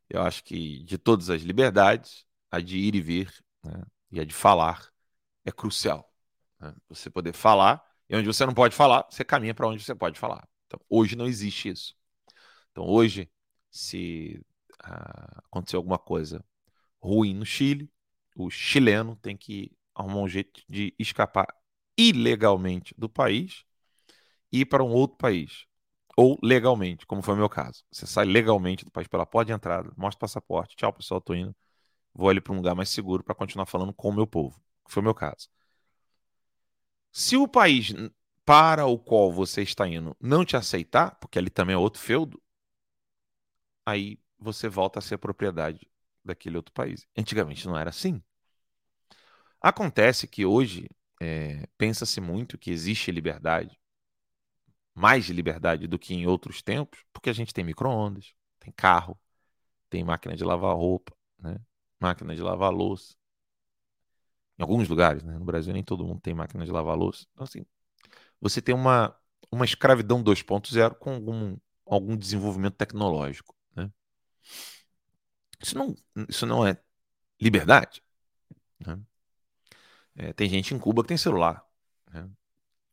Eu 0.09 0.21
acho 0.21 0.43
que 0.43 0.83
de 0.83 0.97
todas 0.97 1.29
as 1.29 1.41
liberdades, 1.41 2.25
a 2.49 2.59
de 2.59 2.77
ir 2.77 2.95
e 2.95 3.01
vir 3.01 3.33
né, 3.63 3.83
e 4.11 4.19
a 4.19 4.25
de 4.25 4.33
falar 4.33 4.91
é 5.45 5.51
crucial. 5.51 6.11
Né? 6.59 6.73
Você 6.89 7.09
poder 7.09 7.33
falar, 7.33 7.83
e 8.09 8.15
onde 8.15 8.27
você 8.27 8.45
não 8.45 8.53
pode 8.53 8.75
falar, 8.75 9.07
você 9.09 9.23
caminha 9.23 9.53
para 9.53 9.67
onde 9.67 9.83
você 9.83 9.95
pode 9.95 10.19
falar. 10.19 10.47
Então, 10.67 10.79
hoje 10.89 11.15
não 11.15 11.27
existe 11.27 11.69
isso. 11.69 11.95
Então, 12.71 12.85
hoje, 12.85 13.29
se 13.69 14.43
ah, 14.83 15.43
acontecer 15.45 15.75
alguma 15.75 15.97
coisa 15.97 16.43
ruim 17.01 17.33
no 17.33 17.45
Chile, 17.45 17.91
o 18.35 18.49
chileno 18.49 19.15
tem 19.17 19.35
que 19.35 19.71
arrumar 19.93 20.21
um 20.21 20.27
jeito 20.27 20.61
de 20.67 20.93
escapar 20.97 21.47
ilegalmente 21.97 22.93
do 22.97 23.09
país 23.09 23.63
e 24.51 24.61
ir 24.61 24.65
para 24.65 24.83
um 24.83 24.91
outro 24.91 25.17
país 25.17 25.65
ou 26.17 26.37
legalmente, 26.43 27.05
como 27.05 27.21
foi 27.21 27.33
o 27.33 27.37
meu 27.37 27.49
caso. 27.49 27.83
Você 27.91 28.05
sai 28.05 28.25
legalmente 28.25 28.85
do 28.85 28.91
país 28.91 29.07
pela 29.07 29.25
porta 29.25 29.47
de 29.47 29.53
entrada, 29.53 29.91
mostra 29.97 30.17
o 30.17 30.21
passaporte, 30.21 30.75
tchau 30.75 30.93
pessoal, 30.93 31.21
tô 31.21 31.33
indo, 31.33 31.55
vou 32.13 32.29
ali 32.29 32.41
para 32.41 32.53
um 32.53 32.57
lugar 32.57 32.75
mais 32.75 32.89
seguro 32.89 33.23
para 33.23 33.35
continuar 33.35 33.65
falando 33.65 33.93
com 33.93 34.09
o 34.09 34.13
meu 34.13 34.27
povo, 34.27 34.61
que 34.85 34.93
foi 34.93 35.01
o 35.01 35.03
meu 35.03 35.15
caso. 35.15 35.49
Se 37.11 37.35
o 37.37 37.47
país 37.47 37.93
para 38.45 38.85
o 38.85 38.97
qual 38.97 39.31
você 39.31 39.61
está 39.61 39.87
indo 39.87 40.15
não 40.19 40.43
te 40.45 40.57
aceitar, 40.57 41.15
porque 41.19 41.39
ali 41.39 41.49
também 41.49 41.73
é 41.73 41.77
outro 41.77 42.01
feudo, 42.01 42.41
aí 43.85 44.19
você 44.37 44.67
volta 44.67 44.99
a 44.99 45.01
ser 45.01 45.17
propriedade 45.17 45.87
daquele 46.23 46.57
outro 46.57 46.73
país. 46.73 47.07
Antigamente 47.17 47.67
não 47.67 47.77
era 47.77 47.89
assim. 47.89 48.21
Acontece 49.61 50.27
que 50.27 50.45
hoje 50.45 50.89
é, 51.21 51.67
pensa-se 51.77 52.19
muito 52.19 52.57
que 52.57 52.71
existe 52.71 53.11
liberdade, 53.11 53.79
mais 54.95 55.25
de 55.25 55.33
liberdade 55.33 55.87
do 55.87 55.99
que 55.99 56.15
em 56.15 56.25
outros 56.25 56.63
tempos, 56.63 57.05
porque 57.13 57.29
a 57.29 57.33
gente 57.33 57.53
tem 57.53 57.63
micro-ondas, 57.63 58.33
tem 58.59 58.73
carro, 58.73 59.19
tem 59.89 60.03
máquina 60.03 60.35
de 60.35 60.43
lavar 60.43 60.75
roupa, 60.75 61.15
né? 61.39 61.59
máquina 61.99 62.35
de 62.35 62.41
lavar 62.41 62.71
louça. 62.71 63.15
em 64.57 64.61
alguns 64.63 64.87
lugares, 64.87 65.23
né? 65.23 65.37
No 65.37 65.45
Brasil 65.45 65.73
nem 65.73 65.83
todo 65.83 66.05
mundo 66.05 66.21
tem 66.21 66.33
máquina 66.33 66.65
de 66.65 66.71
lavar 66.71 66.97
louça. 66.97 67.25
Então, 67.33 67.43
assim, 67.43 67.65
você 68.41 68.61
tem 68.61 68.75
uma, 68.75 69.15
uma 69.51 69.65
escravidão 69.65 70.23
2.0 70.23 70.95
com 70.95 71.13
algum, 71.15 71.57
algum 71.85 72.17
desenvolvimento 72.17 72.75
tecnológico, 72.75 73.55
né? 73.75 73.91
Isso 75.61 75.77
não, 75.77 75.95
isso 76.27 76.45
não 76.45 76.65
é 76.65 76.77
liberdade, 77.39 78.03
né? 78.85 78.99
É, 80.15 80.33
tem 80.33 80.49
gente 80.49 80.73
em 80.73 80.79
Cuba 80.79 81.01
que 81.03 81.09
tem 81.09 81.17
celular, 81.17 81.65
né? 82.11 82.29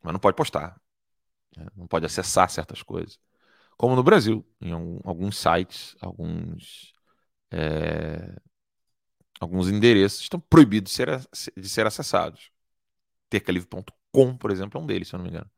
mas 0.02 0.12
não 0.12 0.20
pode 0.20 0.36
postar, 0.36 0.80
né? 1.56 1.66
não 1.76 1.86
pode 1.86 2.06
acessar 2.06 2.50
certas 2.50 2.82
coisas. 2.82 3.18
Como 3.76 3.96
no 3.96 4.02
Brasil, 4.02 4.46
em 4.60 4.72
algum, 4.72 5.00
alguns 5.04 5.38
sites, 5.38 5.96
alguns 6.00 6.94
é, 7.50 8.36
alguns 9.40 9.68
endereços 9.68 10.20
estão 10.22 10.40
proibidos 10.40 10.92
de 10.92 10.96
ser, 10.96 11.52
de 11.56 11.68
ser 11.68 11.86
acessados. 11.86 12.50
Tercalivre.com, 13.30 14.36
por 14.36 14.50
exemplo, 14.50 14.80
é 14.80 14.82
um 14.82 14.86
deles, 14.86 15.08
se 15.08 15.14
eu 15.14 15.18
não 15.18 15.24
me 15.24 15.30
engano. 15.30 15.50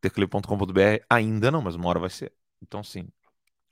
Tercalivre.com.br 0.00 1.04
ainda 1.08 1.50
não, 1.50 1.62
mas 1.62 1.74
uma 1.74 1.88
hora 1.88 2.00
vai 2.00 2.10
ser. 2.10 2.32
Então, 2.62 2.82
sim. 2.82 3.08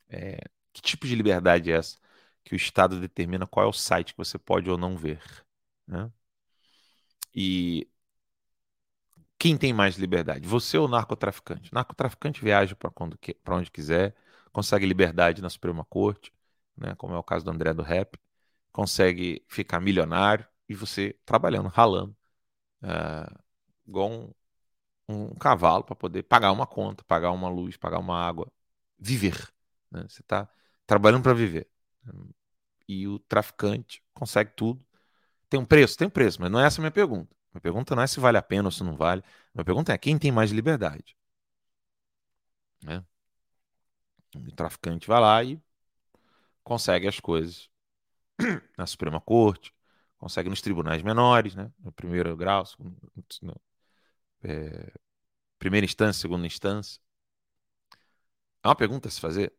É, 0.09 0.39
que 0.73 0.83
tipo 0.83 1.07
de 1.07 1.15
liberdade 1.15 1.73
é 1.73 1.77
essa 1.77 1.99
que 2.45 2.55
o 2.55 2.57
Estado 2.57 3.01
determina 3.01 3.47
qual 3.47 3.67
é 3.67 3.69
o 3.69 3.73
site 3.73 4.13
que 4.13 4.19
você 4.19 4.39
pode 4.39 4.71
ou 4.71 4.79
não 4.79 4.97
ver? 4.97 5.21
Né? 5.87 6.11
E 7.35 7.89
quem 9.39 9.57
tem 9.57 9.73
mais 9.73 9.97
liberdade? 9.97 10.47
Você 10.49 10.79
ou 10.79 10.87
o 10.87 10.89
narcotraficante? 10.89 11.71
O 11.71 11.75
narcotraficante 11.75 12.43
viaja 12.43 12.75
para 12.77 13.57
onde 13.57 13.71
quiser, 13.71 14.15
consegue 14.53 14.87
liberdade 14.87 15.43
na 15.43 15.51
Suprema 15.51 15.85
Corte, 15.85 16.33
né, 16.77 16.95
como 16.97 17.15
é 17.15 17.19
o 17.19 17.23
caso 17.23 17.45
do 17.45 17.51
André 17.51 17.75
do 17.75 17.83
Rap, 17.83 18.19
consegue 18.73 19.45
ficar 19.49 19.81
milionário 19.81 20.47
e 20.69 20.75
você 20.75 21.17
trabalhando, 21.25 21.69
ralando, 21.69 22.17
uh, 22.83 23.39
igual 23.87 24.11
um, 24.11 24.35
um 25.09 25.35
cavalo 25.35 25.85
para 25.85 25.97
poder 25.97 26.25
pagar 26.25 26.53
uma 26.53 26.67
conta, 26.67 27.05
pagar 27.05 27.33
uma 27.33 27.49
luz, 27.49 27.77
pagar 27.77 27.99
uma 27.99 28.19
água, 28.21 28.51
viver. 28.99 29.53
Né? 29.91 30.05
Você 30.09 30.23
está 30.23 30.49
trabalhando 30.87 31.23
para 31.23 31.35
viver. 31.35 31.69
E 32.89 33.07
o 33.09 33.19
traficante 33.19 34.03
consegue 34.13 34.53
tudo. 34.57 34.85
Tem 35.55 35.61
um 35.61 35.65
preço? 35.65 35.97
Tem 35.97 36.09
um 36.09 36.11
preço, 36.11 36.41
mas 36.41 36.51
não 36.51 36.59
é 36.59 36.67
essa 36.67 36.81
a 36.81 36.83
minha 36.83 36.91
pergunta. 36.91 37.33
Minha 37.53 37.61
pergunta 37.61 37.95
não 37.95 38.03
é 38.03 38.09
se 38.09 38.19
vale 38.19 38.37
a 38.37 38.43
pena 38.43 38.67
ou 38.67 38.73
se 38.73 38.83
não 38.83 38.97
vale. 38.97 39.23
Minha 39.55 39.65
pergunta 39.65 39.93
é 39.93 39.99
quem 39.99 40.19
tem 40.19 40.33
mais 40.33 40.51
liberdade. 40.51 41.17
Né? 42.83 43.05
O 44.35 44.51
traficante 44.51 45.07
vai 45.07 45.21
lá 45.21 45.45
e 45.45 45.63
consegue 46.65 47.07
as 47.07 47.21
coisas 47.21 47.71
na 48.77 48.85
Suprema 48.85 49.21
Corte, 49.21 49.73
consegue 50.19 50.51
nos 50.51 50.61
tribunais 50.61 51.05
menores, 51.05 51.55
né? 51.55 51.71
no 51.79 51.93
primeiro 51.93 52.37
grau, 52.37 52.67
segundo, 52.67 52.97
no, 53.41 53.55
é, 54.43 54.93
primeira 55.57 55.85
instância, 55.85 56.21
segunda 56.21 56.49
instância. 56.49 57.01
É 58.61 58.67
uma 58.67 58.75
pergunta 58.75 59.07
a 59.07 59.11
se 59.13 59.21
fazer. 59.21 59.53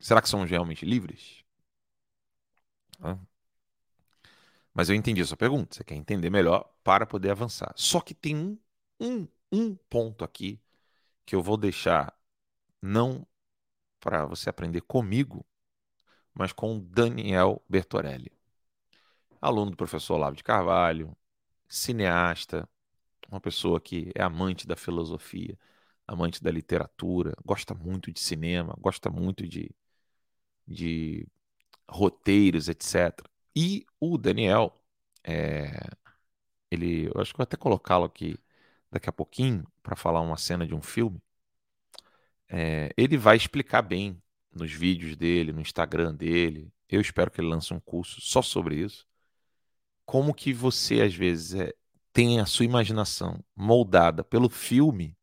Será 0.00 0.20
que 0.20 0.28
somos 0.28 0.50
realmente 0.50 0.84
livres? 0.84 1.44
Mas 4.74 4.88
eu 4.88 4.94
entendi 4.96 5.20
a 5.20 5.24
sua 5.26 5.36
pergunta. 5.36 5.76
Você 5.76 5.84
quer 5.84 5.94
entender 5.94 6.30
melhor 6.30 6.72
para 6.82 7.06
poder 7.06 7.30
avançar. 7.30 7.72
Só 7.76 8.00
que 8.00 8.14
tem 8.14 8.36
um, 8.36 8.58
um, 9.00 9.28
um 9.50 9.74
ponto 9.74 10.24
aqui 10.24 10.60
que 11.24 11.34
eu 11.34 11.42
vou 11.42 11.56
deixar 11.56 12.14
não 12.80 13.26
para 14.00 14.26
você 14.26 14.50
aprender 14.50 14.80
comigo, 14.82 15.46
mas 16.34 16.52
com 16.52 16.80
Daniel 16.80 17.62
Bertorelli. 17.68 18.32
Aluno 19.40 19.72
do 19.72 19.76
professor 19.76 20.14
Olavo 20.14 20.36
de 20.36 20.44
Carvalho, 20.44 21.16
cineasta, 21.68 22.68
uma 23.28 23.40
pessoa 23.40 23.80
que 23.80 24.12
é 24.14 24.22
amante 24.22 24.66
da 24.66 24.76
filosofia, 24.76 25.58
amante 26.06 26.42
da 26.42 26.50
literatura, 26.50 27.34
gosta 27.44 27.74
muito 27.74 28.12
de 28.12 28.20
cinema, 28.20 28.74
gosta 28.78 29.10
muito 29.10 29.46
de, 29.46 29.74
de 30.66 31.26
roteiros, 31.88 32.68
etc. 32.68 33.20
E 33.54 33.84
o 34.00 34.16
Daniel, 34.18 34.80
é, 35.24 35.70
ele, 36.70 37.06
eu 37.06 37.20
acho 37.20 37.32
que 37.32 37.38
vou 37.38 37.44
até 37.44 37.56
colocá-lo 37.56 38.04
aqui 38.04 38.38
daqui 38.90 39.08
a 39.08 39.12
pouquinho 39.12 39.66
para 39.82 39.96
falar 39.96 40.20
uma 40.20 40.36
cena 40.36 40.66
de 40.66 40.74
um 40.74 40.82
filme. 40.82 41.20
É, 42.48 42.92
ele 42.96 43.16
vai 43.16 43.36
explicar 43.36 43.82
bem 43.82 44.20
nos 44.52 44.70
vídeos 44.72 45.16
dele, 45.16 45.52
no 45.52 45.60
Instagram 45.60 46.14
dele. 46.14 46.72
Eu 46.88 47.00
espero 47.00 47.30
que 47.30 47.40
ele 47.40 47.48
lance 47.48 47.72
um 47.72 47.80
curso 47.80 48.20
só 48.20 48.42
sobre 48.42 48.76
isso. 48.76 49.06
Como 50.04 50.34
que 50.34 50.52
você, 50.52 51.00
às 51.00 51.14
vezes, 51.14 51.54
é, 51.54 51.72
tem 52.12 52.40
a 52.40 52.46
sua 52.46 52.66
imaginação 52.66 53.42
moldada 53.56 54.22
pelo 54.22 54.50
filme, 54.50 55.16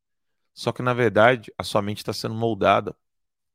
só 0.53 0.71
que, 0.71 0.81
na 0.81 0.93
verdade, 0.93 1.53
a 1.57 1.63
sua 1.63 1.81
mente 1.81 1.99
está 1.99 2.11
sendo 2.13 2.33
moldada 2.33 2.95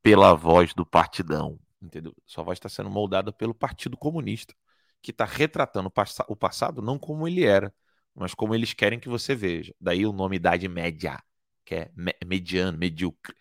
pela 0.01 0.33
voz 0.33 0.73
do 0.73 0.85
partidão, 0.85 1.59
entendeu? 1.81 2.15
Sua 2.25 2.43
voz 2.43 2.57
está 2.57 2.69
sendo 2.69 2.89
moldada 2.89 3.33
pelo 3.33 3.53
Partido 3.53 3.97
Comunista, 3.97 4.55
que 5.05 5.11
está 5.11 5.25
retratando 5.25 5.87
o, 5.87 5.91
pass 5.91 6.17
o 6.27 6.35
passado 6.35 6.81
não 6.81 6.97
como 6.97 7.27
ele 7.27 7.45
era, 7.45 7.71
mas 8.15 8.33
como 8.33 8.55
eles 8.55 8.73
querem 8.73 8.99
que 8.99 9.07
você 9.07 9.35
veja. 9.35 9.75
Daí 9.79 10.03
o 10.05 10.11
nome 10.11 10.37
Idade 10.37 10.67
Média, 10.67 11.23
que 11.63 11.75
é 11.75 11.91
mediano, 12.25 12.75
medíocre. 12.77 13.35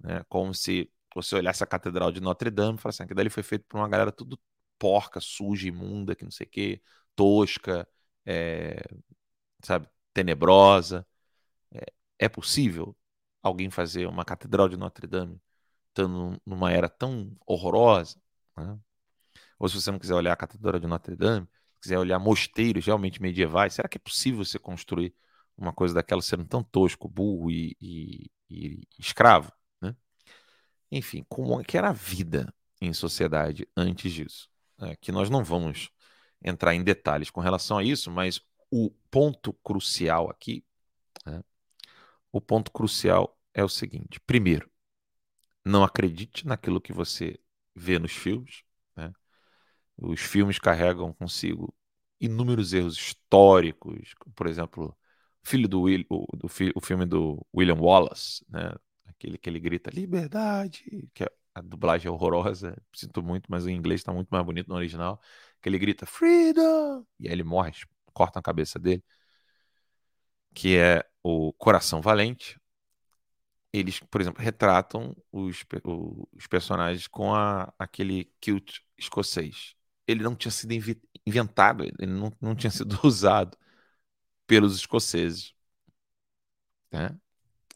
Né? 0.00 0.22
Como 0.28 0.54
se 0.54 0.90
você 1.14 1.36
olhasse 1.36 1.64
a 1.64 1.66
Catedral 1.66 2.12
de 2.12 2.20
Notre 2.20 2.50
Dame 2.50 2.78
e 2.78 2.80
falasse 2.82 3.02
assim, 3.02 3.08
que 3.08 3.14
dali 3.14 3.30
foi 3.30 3.42
feito 3.42 3.64
por 3.66 3.78
uma 3.78 3.88
galera 3.88 4.12
tudo 4.12 4.38
porca, 4.78 5.20
suja, 5.20 5.68
imunda, 5.68 6.14
que 6.14 6.24
não 6.24 6.30
sei 6.30 6.46
o 6.46 6.50
quê, 6.50 6.82
tosca, 7.16 7.88
é, 8.26 8.82
sabe, 9.64 9.88
tenebrosa. 10.14 11.06
É, 11.72 11.86
é, 12.20 12.28
possível 12.28 12.96
alguém 13.42 13.70
fazer 13.70 14.06
uma 14.06 14.24
Catedral 14.24 14.68
de 14.68 14.76
Notre 14.76 15.06
Dame 15.06 15.40
estando 15.88 16.40
numa 16.46 16.72
era 16.72 16.88
tão 16.88 17.36
horrorosa? 17.46 18.20
Né? 18.56 18.78
Ou 19.58 19.68
se 19.68 19.80
você 19.80 19.90
não 19.90 19.98
quiser 19.98 20.14
olhar 20.14 20.32
a 20.32 20.36
Catedral 20.36 20.78
de 20.78 20.86
Notre 20.86 21.16
Dame, 21.16 21.48
quiser 21.80 21.98
olhar 21.98 22.18
mosteiros 22.18 22.86
realmente 22.86 23.20
medievais, 23.22 23.74
será 23.74 23.88
que 23.88 23.98
é 23.98 24.00
possível 24.00 24.44
você 24.44 24.58
construir 24.58 25.14
uma 25.56 25.72
coisa 25.72 25.94
daquela 25.94 26.22
sendo 26.22 26.44
tão 26.44 26.62
tosco, 26.62 27.08
burro 27.08 27.50
e, 27.50 27.76
e, 27.80 28.30
e 28.50 28.80
escravo? 28.98 29.52
enfim, 30.90 31.24
como 31.28 31.60
é 31.60 31.64
que 31.64 31.76
era 31.76 31.90
a 31.90 31.92
vida 31.92 32.52
em 32.80 32.92
sociedade 32.92 33.68
antes 33.76 34.12
disso. 34.12 34.48
É, 34.80 34.96
que 34.96 35.10
nós 35.10 35.28
não 35.28 35.42
vamos 35.42 35.90
entrar 36.42 36.74
em 36.74 36.84
detalhes 36.84 37.30
com 37.30 37.40
relação 37.40 37.78
a 37.78 37.84
isso, 37.84 38.10
mas 38.10 38.40
o 38.70 38.90
ponto 39.10 39.52
crucial 39.64 40.30
aqui, 40.30 40.64
né, 41.26 41.42
o 42.30 42.40
ponto 42.40 42.70
crucial 42.70 43.36
é 43.52 43.64
o 43.64 43.68
seguinte: 43.68 44.20
primeiro, 44.20 44.70
não 45.64 45.82
acredite 45.82 46.46
naquilo 46.46 46.80
que 46.80 46.92
você 46.92 47.38
vê 47.74 47.98
nos 47.98 48.12
filmes. 48.12 48.62
Os 49.98 50.20
filmes 50.20 50.58
carregam 50.58 51.12
consigo 51.12 51.74
inúmeros 52.20 52.72
erros 52.72 52.96
históricos, 52.96 54.14
por 54.34 54.46
exemplo, 54.46 54.96
filho 55.42 55.68
do 55.68 55.82
Will, 55.82 56.04
o, 56.08 56.26
do, 56.36 56.48
o 56.74 56.80
filme 56.80 57.06
do 57.06 57.46
William 57.54 57.76
Wallace, 57.80 58.44
né? 58.48 58.72
aquele 59.06 59.38
que 59.38 59.48
ele 59.50 59.60
grita 59.60 59.90
liberdade, 59.90 61.08
que 61.14 61.24
a 61.54 61.60
dublagem 61.60 62.08
é 62.08 62.10
horrorosa, 62.10 62.76
sinto 62.94 63.22
muito, 63.22 63.46
mas 63.50 63.64
o 63.64 63.70
inglês 63.70 64.00
está 64.00 64.12
muito 64.12 64.28
mais 64.30 64.44
bonito 64.44 64.68
no 64.68 64.76
original, 64.76 65.20
que 65.60 65.68
ele 65.68 65.78
grita 65.78 66.06
freedom, 66.06 67.04
e 67.18 67.26
aí 67.28 67.32
ele 67.32 67.44
morre, 67.44 67.72
cortam 68.12 68.40
a 68.40 68.42
cabeça 68.42 68.78
dele, 68.78 69.02
que 70.54 70.76
é 70.76 71.04
o 71.22 71.52
Coração 71.54 72.00
Valente. 72.02 72.58
Eles, 73.72 74.00
por 74.00 74.20
exemplo, 74.20 74.42
retratam 74.42 75.14
os, 75.30 75.64
os 76.32 76.46
personagens 76.46 77.06
com 77.06 77.34
a, 77.34 77.72
aquele 77.78 78.32
kilt 78.40 78.78
escocês. 78.96 79.77
Ele 80.08 80.22
não 80.24 80.34
tinha 80.36 80.52
sido 80.52 80.72
inventado, 81.26 81.84
ele 81.84 82.06
não, 82.06 82.32
não 82.40 82.56
tinha 82.56 82.70
sido 82.70 82.98
usado 83.04 83.56
pelos 84.46 84.76
escoceses. 84.76 85.54
Né? 86.92 87.18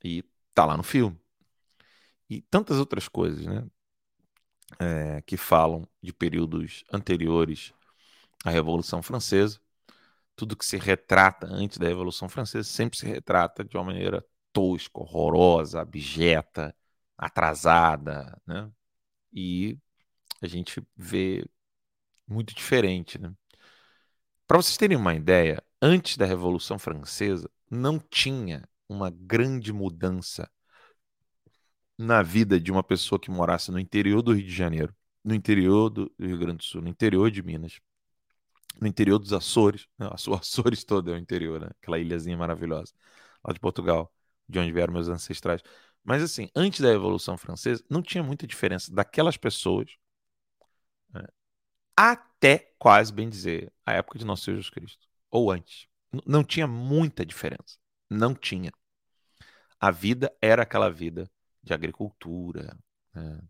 E 0.04 0.24
tá 0.54 0.64
lá 0.66 0.76
no 0.76 0.82
filme 0.82 1.22
e 2.32 2.40
tantas 2.40 2.78
outras 2.78 3.08
coisas, 3.08 3.44
né? 3.44 3.66
É, 4.80 5.20
que 5.22 5.36
falam 5.36 5.86
de 6.02 6.14
períodos 6.14 6.82
anteriores 6.90 7.74
à 8.44 8.50
Revolução 8.50 9.02
Francesa. 9.02 9.60
Tudo 10.36 10.56
que 10.56 10.64
se 10.64 10.78
retrata 10.78 11.46
antes 11.46 11.78
da 11.78 11.86
Revolução 11.88 12.28
Francesa 12.28 12.68
sempre 12.68 12.98
se 12.98 13.06
retrata 13.06 13.64
de 13.64 13.76
uma 13.76 13.84
maneira 13.84 14.24
tosca, 14.52 15.00
horrorosa, 15.00 15.82
abjeta, 15.82 16.74
atrasada, 17.18 18.40
né? 18.46 18.70
E 19.32 19.78
a 20.42 20.46
gente 20.46 20.82
vê 20.96 21.44
muito 22.32 22.54
diferente, 22.54 23.18
né? 23.20 23.32
Para 24.46 24.58
vocês 24.58 24.76
terem 24.76 24.96
uma 24.96 25.14
ideia, 25.14 25.62
antes 25.80 26.16
da 26.16 26.26
Revolução 26.26 26.78
Francesa 26.78 27.50
não 27.70 27.98
tinha 27.98 28.68
uma 28.88 29.10
grande 29.10 29.72
mudança 29.72 30.50
na 31.98 32.22
vida 32.22 32.58
de 32.60 32.72
uma 32.72 32.82
pessoa 32.82 33.20
que 33.20 33.30
morasse 33.30 33.70
no 33.70 33.78
interior 33.78 34.22
do 34.22 34.32
Rio 34.32 34.44
de 34.44 34.52
Janeiro, 34.52 34.94
no 35.24 35.34
interior 35.34 35.88
do 35.90 36.12
Rio 36.18 36.38
Grande 36.38 36.58
do 36.58 36.64
Sul, 36.64 36.82
no 36.82 36.88
interior 36.88 37.30
de 37.30 37.42
Minas, 37.42 37.80
no 38.80 38.86
interior 38.86 39.18
dos 39.18 39.32
Açores. 39.32 39.86
Né? 39.98 40.08
O 40.08 40.34
Açores 40.34 40.84
todo 40.84 41.10
é 41.12 41.14
o 41.14 41.18
interior, 41.18 41.60
né? 41.60 41.68
Aquela 41.80 41.98
ilhazinha 41.98 42.36
maravilhosa 42.36 42.92
lá 43.44 43.52
de 43.52 43.60
Portugal, 43.60 44.12
de 44.48 44.58
onde 44.58 44.72
vieram 44.72 44.92
meus 44.92 45.08
ancestrais. 45.08 45.62
Mas 46.04 46.22
assim, 46.22 46.48
antes 46.54 46.80
da 46.80 46.88
Revolução 46.90 47.36
Francesa, 47.38 47.84
não 47.88 48.02
tinha 48.02 48.22
muita 48.22 48.46
diferença 48.46 48.92
daquelas 48.92 49.36
pessoas 49.36 49.86
né? 49.86 50.01
Até 51.96 52.72
quase 52.78 53.12
bem 53.12 53.28
dizer 53.28 53.72
a 53.84 53.92
época 53.92 54.18
de 54.18 54.24
nosso 54.24 54.44
Senhor 54.44 54.56
Jesus 54.56 54.70
Cristo, 54.70 55.08
ou 55.30 55.50
antes. 55.50 55.86
Não 56.26 56.44
tinha 56.44 56.66
muita 56.66 57.24
diferença. 57.24 57.78
Não 58.10 58.34
tinha. 58.34 58.70
A 59.80 59.90
vida 59.90 60.32
era 60.40 60.62
aquela 60.62 60.90
vida 60.90 61.30
de 61.62 61.72
agricultura. 61.72 62.76
Né? 63.14 63.40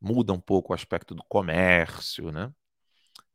Muda 0.00 0.32
um 0.32 0.40
pouco 0.40 0.72
o 0.72 0.74
aspecto 0.74 1.14
do 1.14 1.22
comércio, 1.24 2.30
né? 2.30 2.52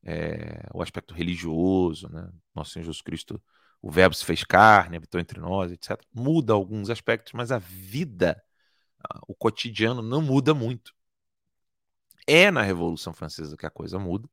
É, 0.03 0.67
o 0.73 0.81
aspecto 0.83 1.13
religioso, 1.13 2.07
né? 2.09 2.31
Nosso 2.53 2.71
Senhor 2.71 2.85
Jesus 2.85 3.01
Cristo, 3.01 3.41
o 3.81 3.91
Verbo 3.91 4.15
se 4.15 4.25
fez 4.25 4.43
carne, 4.43 4.97
habitou 4.97 5.19
entre 5.19 5.39
nós, 5.39 5.71
etc. 5.71 5.99
Muda 6.13 6.53
alguns 6.53 6.89
aspectos, 6.89 7.33
mas 7.33 7.51
a 7.51 7.57
vida, 7.59 8.41
o 9.27 9.35
cotidiano 9.35 10.01
não 10.01 10.21
muda 10.21 10.53
muito. 10.53 10.93
É 12.27 12.49
na 12.51 12.61
Revolução 12.61 13.13
Francesa 13.13 13.57
que 13.57 13.65
a 13.65 13.69
coisa 13.69 13.99
muda. 13.99 14.27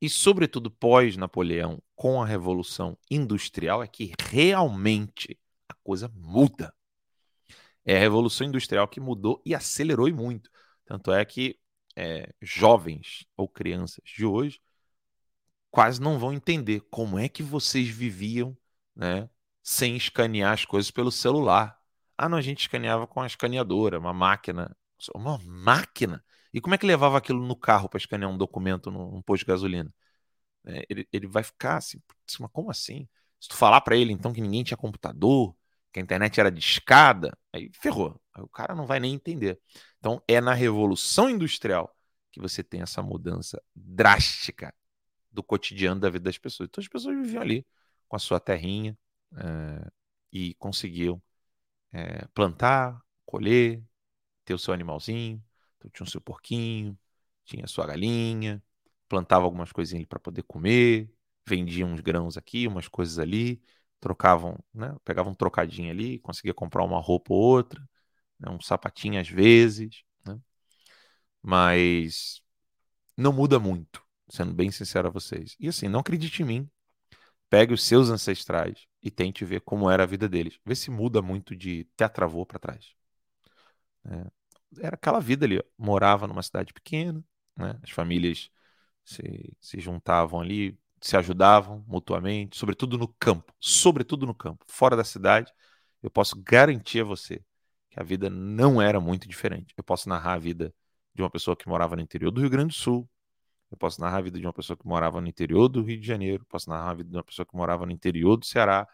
E, 0.00 0.08
sobretudo, 0.08 0.70
pós-Napoleão, 0.70 1.82
com 1.94 2.22
a 2.22 2.26
Revolução 2.26 2.96
Industrial, 3.10 3.82
é 3.82 3.88
que 3.88 4.12
realmente 4.20 5.38
a 5.68 5.74
coisa 5.74 6.10
muda. 6.14 6.74
É 7.84 7.96
a 7.96 8.00
Revolução 8.00 8.46
Industrial 8.46 8.86
que 8.88 9.00
mudou 9.00 9.40
e 9.44 9.54
acelerou 9.54 10.08
e 10.08 10.12
muito. 10.12 10.50
Tanto 10.84 11.12
é 11.12 11.24
que 11.24 11.58
é, 11.96 12.32
jovens 12.42 13.26
ou 13.36 13.48
crianças 13.48 14.02
de 14.04 14.24
hoje 14.24 14.60
quase 15.70 16.00
não 16.00 16.18
vão 16.18 16.32
entender 16.32 16.80
como 16.90 17.18
é 17.18 17.28
que 17.28 17.42
vocês 17.42 17.88
viviam 17.88 18.56
né, 18.94 19.28
sem 19.62 19.94
escanear 19.94 20.54
as 20.54 20.64
coisas 20.64 20.90
pelo 20.90 21.12
celular. 21.12 21.78
Ah, 22.16 22.28
não, 22.28 22.38
a 22.38 22.42
gente 22.42 22.60
escaneava 22.60 23.06
com 23.06 23.20
a 23.20 23.26
escaneadora, 23.26 23.98
uma 23.98 24.14
máquina. 24.14 24.74
Uma 25.14 25.38
máquina? 25.38 26.24
E 26.52 26.60
como 26.60 26.74
é 26.74 26.78
que 26.78 26.86
levava 26.86 27.18
aquilo 27.18 27.44
no 27.44 27.56
carro 27.56 27.88
para 27.88 27.98
escanear 27.98 28.30
um 28.30 28.38
documento 28.38 28.90
num, 28.90 29.22
posto 29.22 29.44
de 29.44 29.46
gasolina? 29.46 29.92
É, 30.66 30.84
ele, 30.88 31.08
ele 31.12 31.26
vai 31.26 31.42
ficar 31.42 31.76
assim, 31.78 32.00
mas 32.40 32.50
como 32.52 32.70
assim? 32.70 33.08
Se 33.40 33.48
tu 33.48 33.56
falar 33.56 33.80
para 33.82 33.96
ele 33.96 34.12
então 34.12 34.32
que 34.32 34.40
ninguém 34.40 34.64
tinha 34.64 34.76
computador, 34.76 35.56
que 35.92 36.00
a 36.00 36.02
internet 36.02 36.38
era 36.40 36.50
de 36.50 36.60
escada, 36.60 37.36
aí 37.52 37.70
ferrou. 37.74 38.20
Aí 38.34 38.42
o 38.42 38.48
cara 38.48 38.74
não 38.74 38.86
vai 38.86 39.00
nem 39.00 39.14
entender. 39.14 39.60
Então 39.98 40.22
é 40.28 40.40
na 40.40 40.54
revolução 40.54 41.30
industrial 41.30 41.94
que 42.32 42.40
você 42.40 42.62
tem 42.62 42.82
essa 42.82 43.02
mudança 43.02 43.62
drástica 43.74 44.74
do 45.30 45.42
cotidiano 45.42 46.00
da 46.00 46.10
vida 46.10 46.24
das 46.24 46.38
pessoas. 46.38 46.68
Então 46.68 46.82
as 46.82 46.88
pessoas 46.88 47.16
viviam 47.16 47.42
ali 47.42 47.66
com 48.08 48.16
a 48.16 48.18
sua 48.18 48.40
terrinha 48.40 48.96
é, 49.36 49.90
e 50.32 50.54
conseguiam 50.54 51.22
é, 51.92 52.26
plantar, 52.34 53.00
colher, 53.24 53.82
ter 54.44 54.54
o 54.54 54.58
seu 54.58 54.74
animalzinho, 54.74 55.42
então 55.86 55.90
tinha 55.92 56.06
o 56.06 56.10
seu 56.10 56.20
porquinho, 56.20 56.98
tinha 57.44 57.64
a 57.64 57.68
sua 57.68 57.86
galinha, 57.86 58.62
plantava 59.08 59.44
algumas 59.44 59.72
coisinhas 59.72 60.06
para 60.06 60.18
poder 60.20 60.42
comer, 60.42 61.10
vendia 61.46 61.86
uns 61.86 62.00
grãos 62.00 62.36
aqui, 62.36 62.66
umas 62.66 62.88
coisas 62.88 63.18
ali, 63.18 63.62
trocavam, 64.00 64.58
né? 64.74 64.94
Pegavam 65.04 65.32
um 65.32 65.34
trocadinho 65.34 65.90
ali, 65.90 66.18
conseguia 66.20 66.54
comprar 66.54 66.84
uma 66.84 67.00
roupa 67.00 67.32
ou 67.32 67.40
outra, 67.40 67.80
né? 68.40 68.50
um 68.50 68.60
sapatinho 68.60 69.20
às 69.20 69.28
vezes, 69.28 70.02
né? 70.26 70.40
Mas 71.42 72.42
não 73.16 73.32
muda 73.32 73.58
muito, 73.60 74.02
sendo 74.30 74.54
bem 74.54 74.70
sincero 74.72 75.08
a 75.08 75.10
vocês. 75.10 75.56
E 75.60 75.68
assim, 75.68 75.88
não 75.88 76.00
acredite 76.00 76.42
em 76.42 76.46
mim. 76.46 76.70
Pegue 77.50 77.74
os 77.74 77.84
seus 77.84 78.10
ancestrais 78.10 78.86
e 79.02 79.10
tente 79.10 79.44
ver 79.44 79.60
como 79.62 79.90
era 79.90 80.04
a 80.04 80.06
vida 80.06 80.28
deles. 80.28 80.58
Vê 80.66 80.74
se 80.74 80.90
muda 80.90 81.22
muito 81.22 81.56
de 81.56 81.84
teatravô 81.96 82.46
para 82.46 82.58
trás. 82.58 82.94
É, 84.04 84.30
era 84.80 84.96
aquela 84.96 85.20
vida 85.20 85.46
ali, 85.46 85.58
ó. 85.58 85.62
morava 85.78 86.26
numa 86.26 86.42
cidade 86.42 86.72
pequena, 86.72 87.22
né? 87.56 87.78
as 87.82 87.90
famílias 87.90 88.50
se, 89.04 89.56
se 89.60 89.80
juntavam 89.80 90.40
ali, 90.40 90.78
se 91.00 91.16
ajudavam 91.16 91.84
mutuamente, 91.86 92.56
sobretudo 92.58 92.98
no 92.98 93.08
campo, 93.08 93.52
sobretudo 93.60 94.26
no 94.26 94.34
campo, 94.34 94.64
fora 94.68 94.96
da 94.96 95.04
cidade, 95.04 95.52
eu 96.02 96.10
posso 96.10 96.36
garantir 96.42 97.00
a 97.00 97.04
você 97.04 97.42
que 97.90 98.00
a 98.00 98.02
vida 98.02 98.28
não 98.30 98.80
era 98.80 99.00
muito 99.00 99.28
diferente. 99.28 99.74
Eu 99.76 99.84
posso 99.84 100.08
narrar 100.08 100.34
a 100.34 100.38
vida 100.38 100.74
de 101.14 101.22
uma 101.22 101.30
pessoa 101.30 101.56
que 101.56 101.68
morava 101.68 101.96
no 101.96 102.02
interior 102.02 102.30
do 102.30 102.40
Rio 102.40 102.50
Grande 102.50 102.68
do 102.68 102.74
Sul, 102.74 103.08
eu 103.70 103.76
posso 103.76 104.00
narrar 104.00 104.18
a 104.18 104.22
vida 104.22 104.38
de 104.38 104.46
uma 104.46 104.52
pessoa 104.52 104.76
que 104.76 104.86
morava 104.86 105.20
no 105.20 105.28
interior 105.28 105.68
do 105.68 105.82
Rio 105.82 106.00
de 106.00 106.06
Janeiro, 106.06 106.44
posso 106.46 106.70
narrar 106.70 106.90
a 106.90 106.94
vida 106.94 107.10
de 107.10 107.16
uma 107.16 107.24
pessoa 107.24 107.46
que 107.46 107.56
morava 107.56 107.84
no 107.86 107.92
interior 107.92 108.36
do 108.36 108.46
Ceará, 108.46 108.86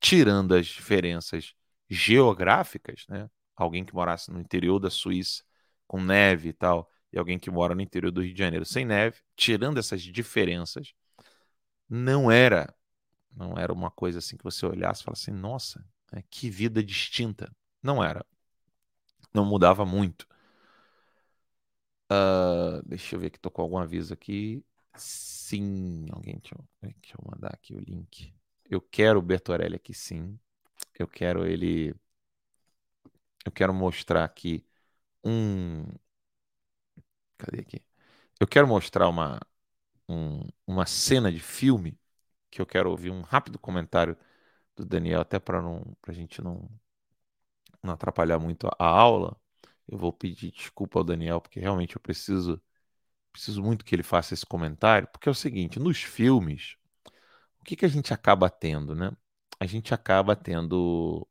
tirando 0.00 0.54
as 0.54 0.66
diferenças 0.66 1.54
geográficas, 1.88 3.06
né? 3.08 3.30
Alguém 3.56 3.84
que 3.84 3.94
morasse 3.94 4.30
no 4.30 4.40
interior 4.40 4.78
da 4.78 4.90
Suíça, 4.90 5.44
com 5.86 6.02
neve 6.02 6.50
e 6.50 6.52
tal, 6.52 6.90
e 7.12 7.18
alguém 7.18 7.38
que 7.38 7.50
mora 7.50 7.74
no 7.74 7.82
interior 7.82 8.10
do 8.10 8.22
Rio 8.22 8.32
de 8.32 8.38
Janeiro 8.38 8.64
sem 8.64 8.84
neve, 8.84 9.20
tirando 9.36 9.78
essas 9.78 10.02
diferenças, 10.02 10.94
não 11.88 12.30
era 12.30 12.74
não 13.36 13.58
era 13.58 13.72
uma 13.72 13.90
coisa 13.90 14.18
assim 14.18 14.36
que 14.36 14.44
você 14.44 14.64
olhasse 14.64 15.02
e 15.02 15.04
falasse 15.04 15.30
nossa, 15.30 15.84
né, 16.12 16.22
que 16.30 16.48
vida 16.48 16.82
distinta. 16.82 17.54
Não 17.82 18.02
era. 18.02 18.24
Não 19.32 19.44
mudava 19.44 19.84
muito. 19.84 20.26
Uh, 22.10 22.82
deixa 22.86 23.16
eu 23.16 23.20
ver 23.20 23.30
que 23.30 23.38
tô 23.40 23.50
com 23.50 23.62
algum 23.62 23.78
aviso 23.78 24.14
aqui. 24.14 24.64
Sim, 24.96 26.06
alguém, 26.12 26.38
deixa 26.38 26.54
eu, 26.54 26.64
deixa 26.80 27.16
eu 27.18 27.30
mandar 27.30 27.50
aqui 27.52 27.74
o 27.74 27.80
link. 27.80 28.32
Eu 28.70 28.80
quero 28.80 29.18
o 29.18 29.22
Bertorelli 29.22 29.74
aqui 29.74 29.92
sim. 29.92 30.38
Eu 30.96 31.08
quero 31.08 31.44
ele 31.44 31.94
eu 33.44 33.52
quero 33.52 33.74
mostrar 33.74 34.24
aqui 34.24 34.64
um. 35.24 35.84
Cadê 37.38 37.60
aqui? 37.60 37.82
Eu 38.40 38.46
quero 38.48 38.68
mostrar 38.68 39.08
uma, 39.08 39.40
um, 40.08 40.42
uma 40.66 40.86
cena 40.86 41.32
de 41.32 41.40
filme 41.40 41.98
que 42.50 42.60
eu 42.62 42.66
quero 42.66 42.90
ouvir 42.90 43.10
um 43.10 43.22
rápido 43.22 43.58
comentário 43.58 44.16
do 44.76 44.86
Daniel, 44.86 45.22
até 45.22 45.38
para 45.40 45.62
não, 45.62 45.96
a 46.08 46.12
gente 46.12 46.42
não, 46.42 46.68
não 47.82 47.94
atrapalhar 47.94 48.38
muito 48.38 48.66
a, 48.66 48.74
a 48.78 48.86
aula. 48.86 49.36
Eu 49.88 49.98
vou 49.98 50.12
pedir 50.12 50.50
desculpa 50.50 50.98
ao 50.98 51.04
Daniel, 51.04 51.40
porque 51.40 51.60
realmente 51.60 51.96
eu 51.96 52.00
preciso, 52.00 52.60
preciso 53.32 53.62
muito 53.62 53.84
que 53.84 53.94
ele 53.94 54.02
faça 54.02 54.34
esse 54.34 54.46
comentário, 54.46 55.08
porque 55.08 55.28
é 55.28 55.32
o 55.32 55.34
seguinte: 55.34 55.78
nos 55.80 56.02
filmes, 56.02 56.76
o 57.60 57.64
que, 57.64 57.76
que 57.76 57.86
a 57.86 57.88
gente 57.88 58.14
acaba 58.14 58.50
tendo, 58.50 58.94
né? 58.94 59.12
A 59.60 59.66
gente 59.66 59.94
acaba 59.94 60.36
tendo 60.36 61.26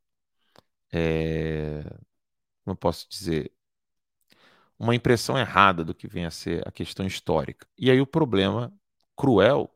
é, 0.94 1.84
como 2.64 2.74
eu 2.74 2.78
posso 2.78 3.10
dizer, 3.10 3.54
uma 4.78 4.96
impressão 4.96 5.38
errada 5.38 5.84
do 5.84 5.94
que 5.96 6.08
vem 6.08 6.26
a 6.26 6.32
ser 6.32 6.68
a 6.68 6.72
questão 6.72 7.06
histórica. 7.06 7.68
E 7.78 7.90
aí 7.92 8.02
o 8.02 8.08
problema 8.08 8.74
cruel 9.16 9.74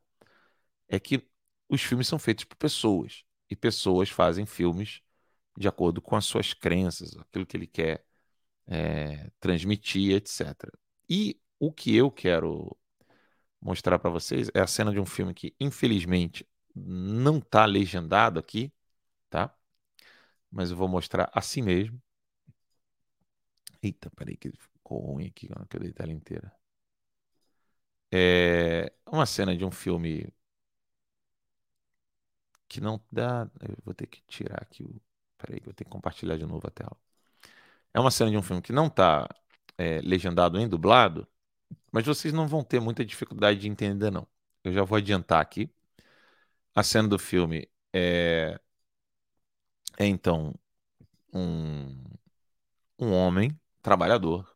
é 0.87 0.99
que 0.99 1.27
os 1.69 1.81
filmes 1.83 2.07
são 2.07 2.19
feitos 2.19 2.45
por 2.45 2.57
pessoas 2.57 3.23
e 3.49 3.55
pessoas 3.55 4.09
fazem 4.09 4.45
filmes 4.45 5.01
de 5.57 5.67
acordo 5.67 6.01
com 6.01 6.15
as 6.15 6.25
suas 6.25 6.53
crenças, 6.53 7.15
aquilo 7.17 7.45
que 7.45 7.57
ele 7.57 7.67
quer 7.67 8.05
é, 8.67 9.31
transmitir, 9.39 10.15
etc. 10.15 10.73
E 11.09 11.39
o 11.59 11.71
que 11.73 11.95
eu 11.95 12.11
quero 12.11 12.77
mostrar 13.61 13.99
para 13.99 14.09
vocês 14.11 14.49
é 14.53 14.61
a 14.61 14.67
cena 14.67 14.91
de 14.93 14.99
um 14.99 15.05
filme 15.05 15.33
que, 15.33 15.55
infelizmente, 15.59 16.47
não 16.75 17.39
está 17.39 17.65
legendado 17.65 18.39
aqui, 18.39 18.73
tá? 19.29 19.55
Mas 20.51 20.71
eu 20.71 20.77
vou 20.77 20.87
mostrar 20.87 21.29
assim 21.33 21.61
mesmo. 21.61 22.01
Eita, 23.81 24.09
peraí 24.11 24.37
que 24.37 24.51
ficou 24.51 24.99
ruim 24.99 25.27
aqui, 25.27 25.47
que 25.69 25.77
eu 25.77 25.81
dei 25.81 25.93
tela 25.93 26.11
inteira. 26.11 26.51
É 28.11 28.91
uma 29.05 29.25
cena 29.25 29.55
de 29.55 29.65
um 29.65 29.71
filme 29.71 30.31
que 32.67 32.81
não 32.81 33.01
dá. 33.11 33.49
Eu 33.61 33.75
vou 33.83 33.93
ter 33.93 34.07
que 34.07 34.21
tirar 34.27 34.61
aqui 34.61 34.83
o. 34.83 35.01
Peraí, 35.37 35.59
que 35.61 35.69
eu 35.69 35.73
ter 35.73 35.83
que 35.85 35.89
compartilhar 35.91 36.37
de 36.37 36.45
novo 36.45 36.67
a 36.67 36.71
tela. 36.71 36.97
É 37.93 37.99
uma 37.99 38.11
cena 38.11 38.31
de 38.31 38.37
um 38.37 38.41
filme 38.41 38.61
que 38.61 38.73
não 38.73 38.87
está 38.87 39.27
é, 39.77 40.01
legendado 40.01 40.57
nem 40.57 40.67
dublado, 40.67 41.27
mas 41.91 42.05
vocês 42.05 42.33
não 42.33 42.47
vão 42.47 42.63
ter 42.63 42.79
muita 42.81 43.05
dificuldade 43.05 43.59
de 43.59 43.69
entender, 43.69 44.11
não. 44.11 44.27
Eu 44.63 44.73
já 44.73 44.83
vou 44.83 44.97
adiantar 44.97 45.41
aqui. 45.41 45.69
A 46.75 46.83
cena 46.83 47.07
do 47.07 47.17
filme 47.19 47.67
é, 47.93 48.59
é 49.97 50.05
então 50.05 50.53
um, 51.33 52.03
um 52.99 53.13
homem 53.13 53.59
trabalhador 53.81 54.55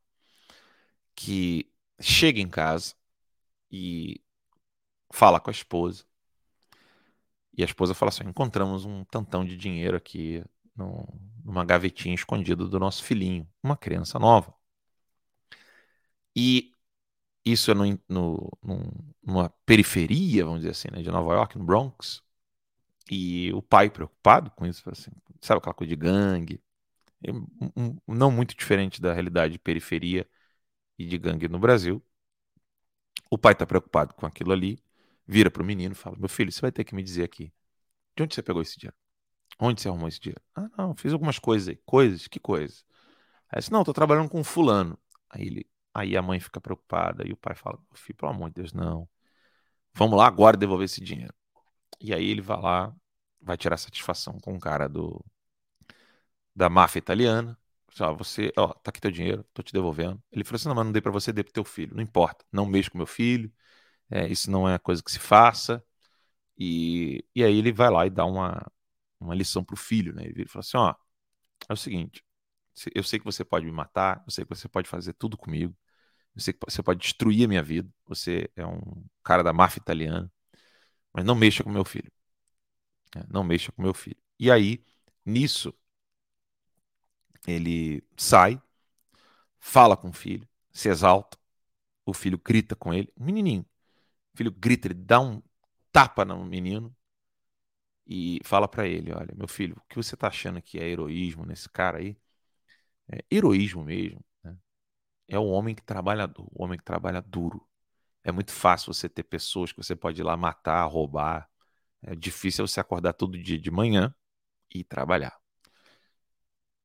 que 1.16 1.72
chega 2.00 2.40
em 2.40 2.50
casa 2.50 2.96
e 3.72 4.22
fala 5.14 5.40
com 5.40 5.50
a 5.50 5.54
esposa. 5.54 6.06
E 7.58 7.62
a 7.64 7.66
esposa 7.66 7.94
fala 7.94 8.10
assim: 8.10 8.24
encontramos 8.26 8.86
um 8.86 9.04
tantão 9.06 9.46
de 9.46 9.58
dinheiro 9.58 9.98
aqui 9.98 10.44
no, 10.76 11.08
numa 11.44 11.66
gavetinha 11.66 12.16
escondida 12.16 12.66
do 12.66 12.80
nosso 12.80 13.04
filhinho, 13.04 13.48
uma 13.64 13.78
criança 13.78 14.18
nova. 14.20 14.54
E 16.36 16.72
isso 17.46 17.72
é 17.72 17.74
no, 17.74 18.00
no, 18.10 18.52
numa 19.24 19.50
periferia, 19.66 20.46
vamos 20.46 20.62
dizer 20.62 20.72
assim, 20.72 20.90
né, 20.92 21.02
de 21.02 21.12
Nova 21.12 21.34
York, 21.36 21.58
no 21.58 21.66
Bronx. 21.66 22.24
E 23.12 23.54
o 23.54 23.62
pai 23.62 23.90
preocupado 23.90 24.52
com 24.52 24.66
isso, 24.66 24.90
assim, 24.90 25.12
sabe 25.42 25.60
aquela 25.60 25.74
coisa 25.76 25.90
de 25.90 25.98
gangue, 25.98 26.64
um, 27.76 27.98
não 28.08 28.32
muito 28.32 28.56
diferente 28.56 29.02
da 29.02 29.14
realidade 29.14 29.54
de 29.54 29.60
periferia 29.60 30.28
e 30.98 31.06
de 31.06 31.18
gangue 31.18 31.48
no 31.50 31.60
Brasil. 31.60 32.04
O 33.30 33.38
pai 33.38 33.54
está 33.54 33.66
preocupado 33.66 34.14
com 34.14 34.26
aquilo 34.26 34.52
ali, 34.52 34.82
vira 35.28 35.50
para 35.52 35.64
o 35.64 35.66
menino 35.66 35.94
e 35.94 35.96
fala: 35.96 36.18
Meu 36.18 36.30
filho, 36.30 36.52
você 36.52 36.62
vai 36.62 36.72
ter 36.72 36.84
que 36.84 36.96
me 36.96 37.04
dizer 37.04 37.24
aqui, 37.24 37.54
de 38.16 38.24
onde 38.24 38.36
você 38.36 38.44
pegou 38.44 38.62
esse 38.62 38.78
dinheiro? 38.80 38.98
Onde 39.60 39.82
você 39.82 39.90
arrumou 39.90 40.08
esse 40.08 40.20
dinheiro? 40.20 40.42
Ah, 40.56 40.70
não, 40.78 40.96
fiz 40.96 41.14
algumas 41.14 41.40
coisas 41.40 41.70
aí. 41.70 41.78
Coisas? 41.86 42.28
Que 42.28 42.40
coisas? 42.40 42.86
Aí 43.50 43.60
disse, 43.60 43.72
não, 43.72 43.84
tô 43.84 43.94
trabalhando 43.94 44.30
com 44.30 44.44
fulano. 44.44 44.98
Aí 45.30 45.48
ele, 45.48 45.70
aí 45.94 46.18
a 46.18 46.22
mãe 46.22 46.40
fica 46.40 46.62
preocupada 46.62 47.28
e 47.28 47.34
o 47.34 47.38
pai 47.38 47.56
fala, 47.56 47.80
filho, 47.94 48.18
pelo 48.18 48.32
amor 48.32 48.50
de 48.50 48.56
Deus, 48.56 48.74
não. 48.74 49.08
Vamos 49.94 50.18
lá 50.18 50.28
agora 50.28 50.58
devolver 50.58 50.86
esse 50.86 51.02
dinheiro. 51.02 51.34
E 52.02 52.14
aí 52.14 52.30
ele 52.30 52.42
vai 52.42 52.60
lá, 52.62 52.96
vai 53.42 53.58
tirar 53.58 53.78
satisfação 53.78 54.40
com 54.40 54.56
o 54.56 54.60
cara 54.60 54.88
do 54.90 55.24
da 56.56 56.70
máfia 56.70 57.00
italiana. 57.00 57.58
Ó, 58.00 58.14
você, 58.16 58.52
ó, 58.58 58.68
tá 58.74 58.90
aqui 58.90 59.02
teu 59.02 59.12
dinheiro, 59.12 59.44
tô 59.54 59.62
te 59.64 59.74
devolvendo. 59.74 60.22
Ele 60.32 60.44
falou 60.44 60.56
assim: 60.58 60.68
não, 60.70 60.76
mas 60.76 60.86
não 60.86 60.92
dei 60.92 61.02
para 61.02 61.12
você, 61.12 61.34
dei 61.34 61.44
pro 61.44 61.54
teu 61.54 61.64
filho. 61.66 61.96
Não 61.96 62.02
importa, 62.04 62.46
não 62.52 62.66
mexo 62.66 62.92
com 62.92 62.98
meu 62.98 63.08
filho, 63.08 63.52
é, 64.12 64.28
isso 64.30 64.52
não 64.52 64.70
é 64.70 64.80
coisa 64.80 65.04
que 65.04 65.12
se 65.12 65.20
faça. 65.20 65.84
E, 66.58 67.26
e 67.36 67.44
aí 67.44 67.58
ele 67.58 67.72
vai 67.74 67.90
lá 67.92 68.06
e 68.08 68.10
dá 68.12 68.26
uma, 68.26 68.66
uma 69.20 69.36
lição 69.36 69.64
pro 69.64 69.78
filho, 69.78 70.14
né? 70.14 70.26
Ele 70.26 70.48
fala 70.48 70.62
assim: 70.62 70.78
ó, 70.78 70.96
é 71.70 71.74
o 71.74 71.78
seguinte, 71.78 72.24
eu 72.96 73.04
sei 73.04 73.20
que 73.20 73.26
você 73.26 73.46
pode 73.46 73.66
me 73.66 73.72
matar, 73.72 74.24
eu 74.28 74.32
sei 74.32 74.46
que 74.46 74.50
você 74.56 74.70
pode 74.70 74.90
fazer 74.90 75.14
tudo 75.14 75.38
comigo, 75.38 75.76
eu 76.36 76.42
sei 76.42 76.54
que 76.54 76.60
você 76.70 76.84
pode 76.84 77.02
destruir 77.02 77.46
a 77.46 77.50
minha 77.50 77.64
vida, 77.64 77.90
você 78.08 78.50
é 78.56 78.66
um 78.68 79.06
cara 79.24 79.44
da 79.44 79.54
máfia 79.54 79.80
italiana, 79.82 80.32
mas 81.14 81.26
não 81.26 81.36
mexa 81.36 81.64
com 81.64 81.72
meu 81.72 81.86
filho. 81.86 82.12
É, 83.16 83.24
não 83.30 83.44
mexa 83.44 83.72
com 83.72 83.82
meu 83.82 83.94
filho. 83.94 84.18
E 84.40 84.52
aí, 84.52 84.84
nisso, 85.26 85.74
ele 87.48 88.04
sai, 88.18 88.62
fala 89.60 89.98
com 89.98 90.10
o 90.10 90.14
filho, 90.14 90.48
se 90.72 90.90
exalta, 90.90 91.38
o 92.06 92.14
filho 92.14 92.40
grita 92.40 92.76
com 92.76 92.94
ele, 92.94 93.12
um 93.18 93.26
menininho. 93.26 93.66
O 94.34 94.38
filho 94.38 94.52
grita, 94.52 94.88
ele 94.88 94.96
dá 94.96 95.22
um 95.22 95.42
tapa 95.92 96.26
no 96.26 96.46
menino 96.46 96.96
e 98.06 98.40
fala 98.44 98.68
para 98.68 98.88
ele: 98.88 99.14
Olha, 99.14 99.34
meu 99.36 99.48
filho, 99.48 99.76
o 99.78 99.82
que 99.90 99.96
você 99.96 100.16
tá 100.18 100.28
achando 100.28 100.62
que 100.62 100.80
é 100.80 100.88
heroísmo 100.88 101.46
nesse 101.46 101.70
cara 101.70 102.00
aí? 102.00 102.18
É 103.12 103.24
heroísmo 103.32 103.84
mesmo. 103.84 104.24
Né? 104.44 104.58
É 105.30 105.40
o 105.40 105.46
homem 105.48 105.76
que 105.76 105.84
trabalha, 105.84 106.32
o 106.38 106.64
homem 106.64 106.80
que 106.80 106.86
trabalha 106.86 107.22
duro. 107.22 107.68
É 108.24 108.32
muito 108.34 108.54
fácil 108.54 108.94
você 108.94 109.10
ter 109.10 109.24
pessoas 109.24 109.74
que 109.74 109.80
você 109.84 109.96
pode 109.98 110.22
ir 110.22 110.26
lá 110.26 110.38
matar, 110.38 110.86
roubar. 110.88 111.51
É 112.04 112.16
difícil 112.16 112.68
você 112.68 112.80
acordar 112.80 113.14
todo 113.14 113.38
dia 113.38 113.60
de 113.60 113.72
manhã 113.72 114.14
e 114.74 114.84
trabalhar. 114.84 115.38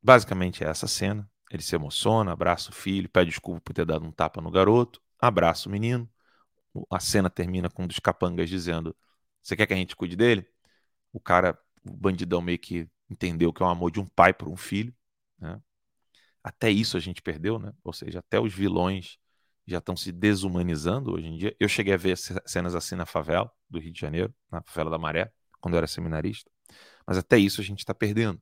Basicamente 0.03 0.63
é 0.63 0.69
essa 0.69 0.87
cena. 0.87 1.29
Ele 1.51 1.63
se 1.63 1.75
emociona, 1.75 2.33
abraça 2.33 2.71
o 2.71 2.73
filho, 2.75 3.09
pede 3.09 3.31
desculpa 3.31 3.61
por 3.61 3.73
ter 3.73 3.87
dado 3.87 4.05
um 4.05 4.13
tapa 4.13 4.41
no 4.41 4.51
garoto, 4.51 5.01
abraça 5.19 5.69
o 5.69 5.73
menino. 5.73 6.09
A 6.91 7.01
cena 7.01 7.31
termina 7.31 7.71
com 7.71 7.85
um 7.85 7.87
dos 7.87 7.99
capangas 7.99 8.49
dizendo: 8.49 8.97
Você 9.43 9.57
quer 9.57 9.67
que 9.67 9.73
a 9.73 9.77
gente 9.77 9.97
cuide 9.97 10.17
dele? 10.17 10.47
O 11.13 11.21
cara, 11.21 11.59
o 11.85 11.97
bandidão, 11.97 12.43
meio 12.43 12.59
que 12.59 12.89
entendeu 13.11 13.53
que 13.53 13.63
é 13.63 13.67
o 13.67 13.69
amor 13.69 13.91
de 13.91 14.01
um 14.01 14.07
pai 14.07 14.35
por 14.35 14.49
um 14.49 14.57
filho. 14.57 14.95
Né? 15.39 15.61
Até 16.43 16.71
isso 16.71 16.97
a 16.97 17.01
gente 17.01 17.23
perdeu, 17.23 17.59
né? 17.59 17.73
Ou 17.83 17.93
seja, 17.93 18.21
até 18.21 18.41
os 18.41 18.55
vilões 18.55 19.19
já 19.67 19.79
estão 19.79 19.97
se 19.97 20.13
desumanizando 20.13 21.13
hoje 21.13 21.27
em 21.27 21.37
dia. 21.37 21.57
Eu 21.59 21.69
cheguei 21.69 21.95
a 21.95 21.97
ver 21.97 22.17
cenas 22.17 22.75
assim 22.75 22.95
na 22.95 23.07
favela 23.07 23.51
do 23.69 23.79
Rio 23.79 23.93
de 23.93 24.01
Janeiro, 24.01 24.35
na 24.51 24.63
favela 24.63 24.91
da 24.91 24.99
Maré, 24.99 25.33
quando 25.61 25.75
eu 25.75 25.79
era 25.79 25.87
seminarista. 25.87 26.51
Mas 27.07 27.19
até 27.19 27.39
isso 27.39 27.61
a 27.61 27.65
gente 27.65 27.81
está 27.81 27.95
perdendo. 27.95 28.41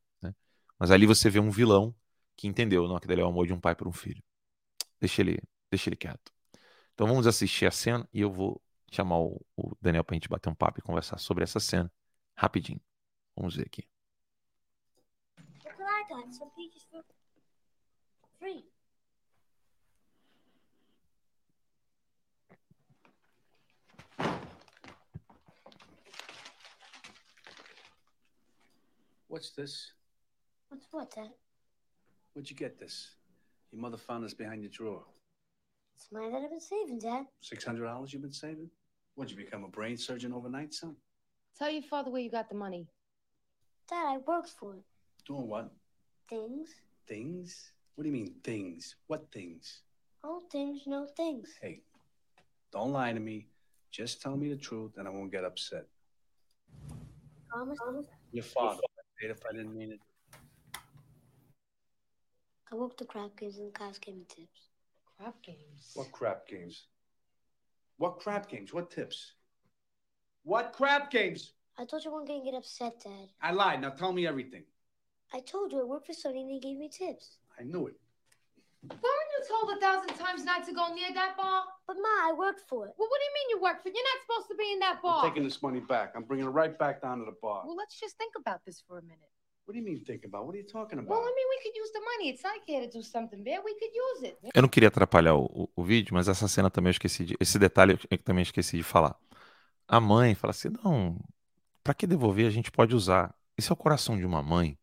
Mas 0.79 0.91
ali 0.91 1.07
você 1.07 1.31
vê 1.31 1.39
um 1.39 1.51
vilão 1.51 1.95
que 2.37 2.49
entendeu, 2.49 2.89
não, 2.89 2.99
dele 2.99 3.21
é 3.21 3.25
o 3.25 3.29
amor 3.29 3.47
de 3.47 3.53
um 3.53 3.61
pai 3.61 3.75
por 3.75 3.87
um 3.87 3.93
filho. 3.93 4.23
Deixa 5.01 5.23
ele, 5.23 5.41
deixa 5.71 5.89
ele 5.89 5.97
quieto. 5.97 6.33
Então 6.95 7.07
vamos 7.07 7.27
assistir 7.27 7.67
a 7.67 7.71
cena 7.71 8.09
e 8.13 8.21
eu 8.21 8.31
vou 8.31 8.61
chamar 8.91 9.19
o, 9.19 9.45
o 9.57 9.77
Daniel 9.81 10.05
pra 10.05 10.15
gente 10.15 10.29
bater 10.29 10.49
um 10.49 10.55
papo 10.55 10.79
e 10.79 10.83
conversar 10.83 11.19
sobre 11.19 11.45
essa 11.45 11.61
cena 11.61 11.91
rapidinho. 12.37 12.81
Vamos 13.37 13.57
ver 13.57 13.67
aqui. 13.67 13.85
What's 29.29 29.51
this? 29.51 29.93
What's 30.69 30.87
what, 30.91 31.15
Dad? 31.15 31.31
Where'd 32.33 32.49
you 32.51 32.57
get 32.57 32.79
this? 32.79 33.17
Your 33.73 33.81
mother 33.81 33.97
found 33.97 34.25
this 34.25 34.35
behind 34.35 34.63
your 34.63 34.71
drawer. 34.71 35.03
It's 35.97 36.11
money 36.13 36.31
that 36.31 36.43
I've 36.43 36.51
been 36.51 36.61
saving, 36.61 36.99
Dad. 36.99 37.27
Six 37.41 37.65
hundred 37.65 37.87
dollars 37.87 38.13
you've 38.13 38.23
been 38.23 38.33
saving? 38.33 38.71
What'd 39.15 39.31
you 39.37 39.43
become 39.43 39.65
a 39.65 39.69
brain 39.69 39.97
surgeon 39.97 40.33
overnight, 40.33 40.75
son? 40.75 40.97
Tell 41.57 41.71
your 41.71 41.83
father 41.83 42.11
where 42.11 42.21
you 42.21 42.31
got 42.31 42.49
the 42.49 42.57
money. 42.57 42.89
Dad, 43.89 44.07
I 44.07 44.19
worked 44.27 44.51
for 44.51 44.75
it. 44.75 44.83
Doing 45.27 45.49
what? 45.49 45.71
Things. 46.29 46.71
Things? 47.07 47.73
What 47.95 48.03
do 48.03 48.11
you 48.11 48.15
mean 48.15 48.35
things? 48.43 48.97
What 49.07 49.31
things? 49.33 49.83
All 50.25 50.43
things, 50.51 50.83
no 50.87 51.07
things. 51.17 51.51
Hey, 51.61 51.83
don't 52.73 52.93
lie 52.93 53.13
to 53.13 53.21
me. 53.21 53.47
Just 53.93 54.21
tell 54.21 54.37
me 54.37 54.49
the 54.49 54.57
truth 54.57 54.93
and 54.97 55.07
I 55.07 55.11
won't 55.11 55.31
get 55.31 55.45
upset. 55.45 55.87
Promise? 57.49 57.79
Your 58.33 58.43
father. 58.43 58.81
If 59.31 59.43
I 59.49 59.53
didn't 59.53 59.77
mean 59.77 59.93
it. 59.93 60.01
I 62.73 62.77
worked 62.77 62.99
the 62.99 63.05
crap 63.05 63.37
games 63.37 63.59
and 63.59 63.69
the 63.69 63.73
class 63.73 63.99
gave 63.99 64.17
me 64.17 64.25
tips. 64.29 64.69
Crap 65.17 65.41
games. 65.43 65.93
What 65.95 66.11
crap 66.13 66.49
games? 66.49 66.87
What 67.99 68.19
crap 68.19 68.49
games? 68.49 68.73
What 68.75 68.91
tips? 68.91 69.33
What 70.43 70.73
crap 70.73 71.11
games? 71.11 71.53
I 71.79 71.85
told 71.85 72.05
you 72.05 72.11
I 72.11 72.15
wasn't 72.15 72.29
gonna 72.29 72.45
get 72.45 72.55
upset, 72.55 73.01
Dad. 73.03 73.29
I 73.41 73.53
lied. 73.53 73.81
Now 73.81 73.91
tell 73.91 74.13
me 74.13 74.27
everything. 74.27 74.65
I 75.33 75.41
told 75.41 75.73
you 75.73 75.81
I 75.81 75.85
worked 75.85 76.07
for 76.07 76.13
Sony 76.13 76.43
and 76.43 76.51
they 76.51 76.59
gave 76.59 76.77
me 76.77 76.89
tips. 76.89 77.39
I 77.59 77.63
knew 77.63 77.87
it. 77.87 77.95
Weren't 78.91 79.24
told 79.49 79.71
a 79.77 79.79
thousand 79.81 80.15
times 80.17 80.45
not 80.45 80.65
to 80.67 80.73
go 80.73 80.95
near 80.95 81.13
that 81.15 81.37
bar? 81.37 81.65
But 81.87 81.97
Ma, 81.97 82.31
I 82.31 82.33
worked 82.37 82.63
for 82.69 82.87
it. 82.87 82.93
Well, 82.99 83.09
what 83.11 83.19
do 83.21 83.25
you 83.29 83.35
mean 83.39 83.49
you 83.55 83.61
work 83.61 83.83
for? 83.83 83.89
You're 83.89 84.09
not 84.13 84.21
supposed 84.25 84.49
to 84.49 84.57
be 84.57 84.73
in 84.73 84.79
that 84.81 85.03
bar. 85.03 85.25
I'm 85.25 85.31
taking 85.31 85.45
this 85.45 85.63
money 85.63 85.81
back. 85.81 86.13
I'm 86.17 86.25
bringing 86.25 86.47
it 86.47 86.51
right 86.51 86.77
back 86.79 87.03
down 87.03 87.19
to 87.19 87.25
the 87.25 87.37
bar. 87.41 87.63
Well, 87.67 87.77
let's 87.77 87.99
just 87.99 88.17
think 88.17 88.33
about 88.37 88.61
this 88.65 88.83
for 88.87 88.99
a 88.99 89.03
minute. 89.03 89.31
What 89.65 89.73
do 89.75 89.79
you 89.81 89.85
mean 89.85 90.05
think 90.05 90.25
about? 90.25 90.47
What 90.47 90.55
are 90.55 90.59
you 90.59 90.67
talking 90.67 90.99
about? 90.99 91.09
Well, 91.09 91.23
I 91.23 91.33
mean, 91.33 91.49
we 91.55 91.59
could 91.63 91.77
use 91.77 91.91
the 91.93 92.01
money. 92.01 92.29
It's 92.29 92.45
not 92.45 92.61
here 92.67 92.83
to 92.87 92.91
do 92.91 93.03
something 93.03 93.43
bad. 93.43 93.63
We 93.65 93.75
could 93.81 93.95
use 93.95 94.23
it. 94.29 94.39
Eu 94.55 94.63
não 94.63 94.69
queria 94.69 94.89
atrapalhar 94.89 95.35
o, 95.35 95.45
o, 95.45 95.69
o 95.77 95.83
vídeo, 95.83 96.15
mas 96.15 96.29
essa 96.29 96.47
cena 96.49 96.71
também 96.71 96.91
eu 96.91 96.93
esqueci 96.93 97.25
de, 97.25 97.37
esse 97.41 97.59
detalhe 97.59 97.99
eu 98.11 98.19
também 98.19 98.43
esqueci 98.43 98.77
de 98.77 98.83
falar. 98.83 99.17
A 99.89 100.01
mãe 100.01 100.35
fala 100.35 100.51
assim: 100.51 100.69
"Não, 100.85 101.19
para 101.83 101.95
que 101.95 102.07
devolver? 102.07 102.47
A 102.47 102.51
gente 102.51 102.71
pode 102.71 102.95
usar". 102.95 103.35
Esse 103.57 103.71
é 103.71 103.73
o 103.73 103.77
coração 103.77 104.19
de 104.19 104.27
uma 104.27 104.43
mãe 104.43 104.79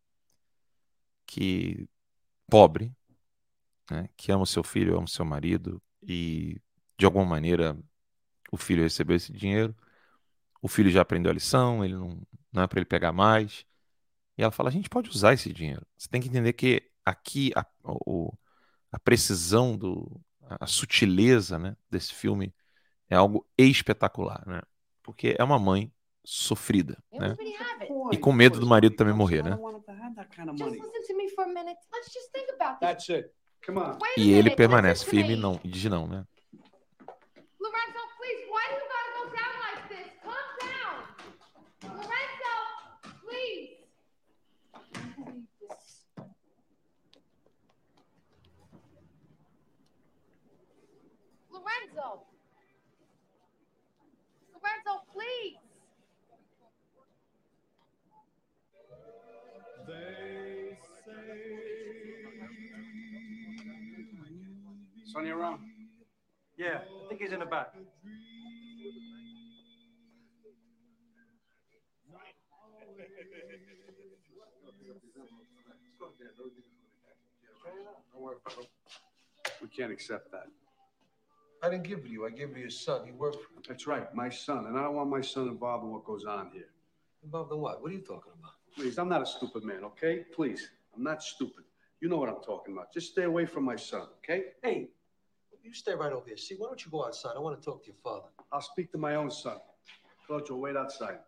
que 1.26 1.88
pobre, 2.50 2.92
né, 3.90 4.08
que 4.16 4.32
ama 4.32 4.42
o 4.42 4.46
seu 4.46 4.62
filho, 4.62 4.94
ama 4.96 5.04
o 5.04 5.08
seu 5.08 5.24
marido 5.24 5.82
e 6.02 6.60
de 6.98 7.04
alguma 7.04 7.24
maneira 7.24 7.76
o 8.50 8.56
filho 8.56 8.82
recebeu 8.82 9.16
esse 9.16 9.32
dinheiro, 9.32 9.74
o 10.60 10.68
filho 10.68 10.90
já 10.90 11.02
aprendeu 11.02 11.30
a 11.30 11.34
lição, 11.34 11.84
ele 11.84 11.94
não, 11.94 12.20
não 12.52 12.62
é 12.62 12.66
para 12.66 12.78
ele 12.78 12.86
pegar 12.86 13.12
mais. 13.12 13.64
E 14.36 14.42
ela 14.42 14.52
fala: 14.52 14.68
a 14.68 14.72
gente 14.72 14.88
pode 14.88 15.10
usar 15.10 15.32
esse 15.32 15.52
dinheiro. 15.52 15.84
Você 15.96 16.08
tem 16.08 16.20
que 16.20 16.28
entender 16.28 16.52
que 16.52 16.90
aqui 17.04 17.50
a, 17.56 17.66
o, 17.82 18.32
a 18.92 18.98
precisão, 18.98 19.76
do, 19.76 20.20
a 20.40 20.66
sutileza 20.66 21.58
né, 21.58 21.76
desse 21.90 22.14
filme 22.14 22.54
é 23.08 23.16
algo 23.16 23.46
espetacular, 23.58 24.46
né? 24.46 24.62
Porque 25.02 25.34
é 25.36 25.42
uma 25.42 25.58
mãe 25.58 25.92
sofrida, 26.24 27.02
né? 27.12 27.36
E 28.12 28.16
com 28.16 28.32
medo 28.32 28.60
do 28.60 28.66
marido 28.66 28.94
também 28.94 29.14
morrer, 29.14 29.42
né? 29.42 29.58
E 34.16 34.32
ele 34.32 34.54
permanece 34.56 35.04
firme 35.04 35.34
e 35.34 35.36
não, 35.36 35.60
e 35.62 35.68
diz 35.68 35.84
não, 35.84 36.06
né? 36.08 36.24
Lorenzo! 37.60 37.98
Lorenzo, 51.50 52.31
say 65.12 65.18
Sonia 65.18 65.36
around? 65.36 65.60
Yeah, 66.56 66.78
I 66.78 67.08
think 67.08 67.20
he's 67.20 67.32
in 67.32 67.40
the 67.40 67.46
back. 67.46 67.68
We 79.60 79.68
can't 79.68 79.92
accept 79.92 80.30
that. 80.32 80.46
I 81.62 81.70
didn't 81.70 81.84
give 81.84 82.00
it 82.00 82.04
to 82.04 82.08
you. 82.10 82.26
I 82.26 82.30
gave 82.30 82.50
it 82.50 82.54
to 82.54 82.60
your 82.60 82.70
son. 82.70 83.02
He 83.06 83.12
worked 83.12 83.36
for 83.36 83.52
me. 83.54 83.62
That's 83.68 83.86
right, 83.86 84.12
my 84.14 84.28
son, 84.28 84.66
and 84.66 84.76
I 84.76 84.82
don't 84.82 84.96
want 84.96 85.08
my 85.08 85.20
son 85.20 85.48
involved 85.48 85.84
in 85.84 85.92
what 85.92 86.04
goes 86.04 86.24
on 86.24 86.50
here. 86.52 86.68
Involved 87.22 87.52
in 87.52 87.58
what? 87.58 87.80
What 87.80 87.92
are 87.92 87.94
you 87.94 88.00
talking 88.00 88.32
about? 88.38 88.52
Please, 88.74 88.98
I'm 88.98 89.08
not 89.08 89.22
a 89.22 89.26
stupid 89.26 89.62
man, 89.62 89.84
okay? 89.84 90.24
Please, 90.34 90.68
I'm 90.96 91.04
not 91.04 91.22
stupid. 91.22 91.64
You 92.00 92.08
know 92.08 92.16
what 92.16 92.28
I'm 92.28 92.42
talking 92.44 92.74
about. 92.74 92.92
Just 92.92 93.12
stay 93.12 93.22
away 93.22 93.46
from 93.46 93.64
my 93.64 93.76
son, 93.76 94.08
okay? 94.18 94.46
Hey, 94.62 94.88
you 95.62 95.72
stay 95.72 95.94
right 95.94 96.12
over 96.12 96.26
here. 96.26 96.36
See, 96.36 96.54
why 96.56 96.68
don't 96.68 96.84
you 96.84 96.90
go 96.90 97.04
outside? 97.04 97.32
I 97.36 97.38
want 97.38 97.60
to 97.60 97.64
talk 97.64 97.82
to 97.84 97.86
your 97.88 97.96
father. 98.02 98.28
I'll 98.52 98.60
speak 98.60 98.90
to 98.92 98.98
my 98.98 99.14
own 99.14 99.30
son. 99.30 99.58
Coach 100.26 100.50
will 100.50 100.60
wait 100.60 100.76
outside. 100.76 101.18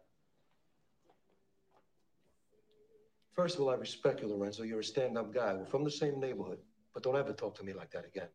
First 3.34 3.56
of 3.56 3.62
all, 3.62 3.70
I 3.70 3.74
respect 3.74 4.20
you, 4.20 4.28
Lorenzo. 4.28 4.62
You're 4.62 4.80
a 4.80 4.84
stand-up 4.84 5.34
guy. 5.34 5.54
We're 5.54 5.66
from 5.66 5.84
the 5.84 5.90
same 5.90 6.20
neighborhood. 6.20 6.58
But 6.92 7.02
don't 7.02 7.16
ever 7.16 7.32
talk 7.32 7.56
to 7.58 7.64
me 7.64 7.72
like 7.72 7.90
that 7.90 8.04
again. 8.06 8.28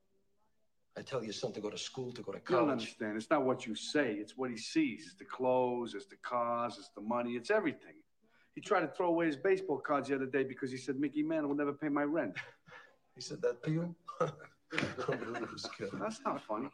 I 0.97 1.01
tell 1.01 1.23
your 1.23 1.31
son 1.31 1.53
to 1.53 1.61
go 1.61 1.69
to 1.69 1.77
school, 1.77 2.11
to 2.11 2.21
go 2.21 2.33
to 2.33 2.39
You 2.39 2.57
don't 2.57 2.69
understand. 2.69 3.15
It's 3.15 3.29
not 3.29 3.45
what 3.45 3.65
you 3.65 3.73
say, 3.75 4.15
it's 4.15 4.35
what 4.35 4.49
he 4.49 4.57
sees. 4.57 5.05
It's 5.05 5.15
the 5.15 5.23
clothes, 5.23 5.93
it's 5.93 6.07
the 6.07 6.17
cars, 6.17 6.75
it's 6.77 6.89
the 6.89 7.01
money, 7.01 7.33
it's 7.33 7.51
everything. 7.51 7.93
He 8.53 8.59
tried 8.59 8.81
to 8.81 8.87
throw 8.87 9.07
away 9.07 9.27
his 9.27 9.37
baseball 9.37 9.77
cards 9.77 10.09
the 10.09 10.15
other 10.15 10.25
day 10.25 10.43
because 10.43 10.71
he 10.71 10.77
said 10.77 10.99
Mickey 10.99 11.23
Mantle 11.23 11.49
will 11.49 11.55
never 11.55 11.73
pay 11.73 11.89
my 11.89 12.03
rent. 12.03 12.35
He 13.15 13.21
said 13.21 13.41
that 13.41 13.61
to 13.63 13.71
you? 13.71 13.95
Loose 14.71 15.67
kid. 15.77 15.89
That's 15.93 16.19
not 16.25 16.41
funny. 16.41 16.69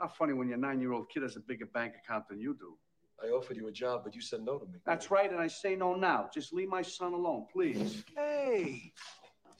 Not 0.00 0.16
funny 0.16 0.32
when 0.32 0.48
your 0.48 0.58
nine-year-old 0.58 1.08
kid 1.10 1.22
has 1.22 1.36
a 1.36 1.40
bigger 1.40 1.66
bank 1.66 1.94
account 2.02 2.28
than 2.28 2.40
you 2.40 2.54
do. 2.54 2.76
I 3.22 3.28
offered 3.28 3.56
you 3.56 3.68
a 3.68 3.72
job, 3.72 4.02
but 4.04 4.14
you 4.14 4.20
said 4.20 4.42
no 4.44 4.58
to 4.58 4.66
me. 4.66 4.78
That's 4.84 5.10
right, 5.10 5.30
and 5.30 5.40
I 5.40 5.46
say 5.46 5.76
no 5.76 5.94
now. 5.94 6.28
Just 6.34 6.52
leave 6.52 6.68
my 6.68 6.82
son 6.82 7.12
alone, 7.12 7.46
please. 7.52 8.04
Hey, 8.16 8.92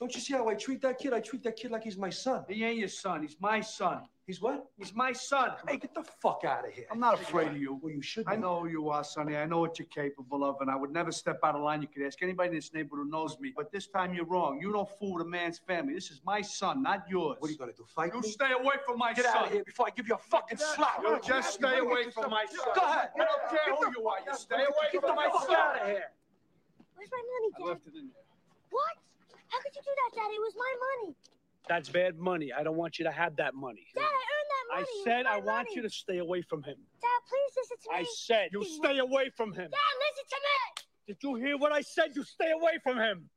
don't 0.01 0.12
you 0.14 0.21
see 0.21 0.35
how 0.35 0.49
I 0.49 0.55
treat 0.55 0.83
that 0.83 0.99
kid? 0.99 1.12
I 1.12 1.21
treat 1.21 1.45
that 1.45 1.57
kid 1.57 1.71
like 1.71 1.85
he's 1.85 1.97
my 1.97 2.11
son. 2.11 2.45
He 2.49 2.64
ain't 2.64 2.79
your 2.79 2.88
son. 2.88 3.23
He's 3.23 3.37
my 3.40 3.61
son. 3.61 4.03
He's 4.25 4.41
what? 4.41 4.67
He's 4.77 4.95
my 4.95 5.13
son. 5.13 5.51
Hey, 5.69 5.79
get 5.79 5.95
the 5.95 6.05
fuck 6.23 6.43
out 6.47 6.65
of 6.67 6.73
here. 6.73 6.85
I'm 6.93 7.01
not 7.01 7.15
afraid 7.21 7.49
of 7.49 7.57
you. 7.57 7.81
Well, 7.83 7.93
you 7.93 8.01
should. 8.01 8.25
I 8.29 8.37
be. 8.37 8.43
know 8.43 8.61
who 8.61 8.69
you 8.69 8.89
are, 8.89 9.03
Sonny. 9.03 9.37
I 9.37 9.47
know 9.47 9.59
what 9.59 9.81
you're 9.81 9.89
capable 9.89 10.45
of, 10.45 10.57
and 10.61 10.71
I 10.71 10.77
would 10.77 10.93
never 10.93 11.11
step 11.11 11.41
out 11.43 11.57
of 11.57 11.63
line. 11.63 11.83
You 11.83 11.89
could 11.89 12.07
ask 12.07 12.23
anybody 12.23 12.51
in 12.51 12.55
this 12.55 12.73
neighborhood 12.73 13.07
who 13.07 13.11
knows 13.11 13.37
me. 13.41 13.53
But 13.57 13.73
this 13.73 13.89
time 13.89 14.15
you're 14.15 14.25
wrong. 14.27 14.61
You 14.61 14.73
don't 14.73 14.89
fool 14.99 15.15
with 15.15 15.27
a 15.27 15.29
man's 15.29 15.59
family. 15.59 15.95
This 15.95 16.13
is 16.13 16.21
my 16.25 16.41
son, 16.41 16.85
not 16.85 17.03
yours. 17.11 17.39
What 17.41 17.49
are 17.49 17.53
you 17.53 17.59
gonna 17.59 17.73
do? 17.73 17.85
Fight 17.85 18.13
You 18.15 18.21
me? 18.21 18.29
stay 18.29 18.53
away 18.53 18.77
from 18.87 18.99
my 18.99 19.13
Get 19.13 19.25
son. 19.25 19.33
Get 19.33 19.41
out 19.41 19.47
of 19.49 19.53
here 19.55 19.65
before 19.65 19.87
I 19.89 19.91
give 19.91 20.07
you 20.07 20.15
a 20.15 20.19
fucking 20.19 20.59
slap. 20.59 21.01
You 21.03 21.19
just 21.27 21.55
stay 21.55 21.79
away 21.79 22.11
from 22.11 22.31
my 22.31 22.45
son. 22.49 22.67
Go 22.77 22.83
ahead. 22.83 23.11
I 23.17 23.25
don't 23.27 23.51
care 23.51 23.75
who 23.75 23.91
you 24.01 24.07
are. 24.07 24.19
You 24.25 24.39
stay 24.39 24.55
away 24.63 24.87
Get 24.93 25.01
from 25.01 25.11
the 25.11 25.17
my 25.17 25.29
fuck 25.33 25.47
son. 25.47 25.57
out 25.57 25.81
of 25.83 25.87
here. 25.89 26.13
Where's 26.95 27.11
my 27.11 27.19
money, 27.19 27.49
I 27.59 27.69
left 27.75 27.87
it 27.89 27.99
in 27.99 28.07
there. 28.07 28.23
What? 28.71 28.95
How 29.49 29.59
could 29.61 29.75
you 29.75 29.83
do 29.83 29.91
that, 29.91 30.11
Dad? 30.15 30.31
It 30.31 30.41
was 30.41 30.55
my 30.55 30.73
money. 31.03 31.17
That's 31.68 31.88
bad 31.88 32.18
money. 32.18 32.53
I 32.53 32.62
don't 32.62 32.77
want 32.77 32.98
you 32.98 33.05
to 33.05 33.12
have 33.12 33.37
that 33.37 33.55
money. 33.55 33.87
Dad, 33.94 34.03
I 34.03 34.05
earned 34.05 34.51
that 34.51 34.75
money. 34.75 34.83
Was 34.83 35.05
said 35.05 35.27
I 35.27 35.37
want 35.37 35.46
money. 35.46 35.70
you 35.77 35.83
to 35.83 35.90
stay 35.90 36.18
away 36.18 36.42
from 36.42 36.62
him. 36.62 36.77
Dad, 37.01 37.09
please 37.29 37.53
listen 37.57 37.77
to 37.85 37.90
me. 37.90 37.96
I 37.96 38.05
said 38.16 38.48
you 38.53 38.64
stay 38.64 38.98
away 38.98 39.31
from 39.37 39.53
him. 39.53 39.70
Dad, 39.70 39.94
listen 40.01 40.25
to 40.29 40.37
me. 40.37 40.83
Did 41.07 41.16
you 41.22 41.35
hear 41.37 41.59
what 41.59 41.72
I 41.72 41.81
said? 41.81 42.12
You 42.14 42.25
stay 42.25 42.51
away 42.51 42.79
from 42.83 42.98
him. 42.98 43.29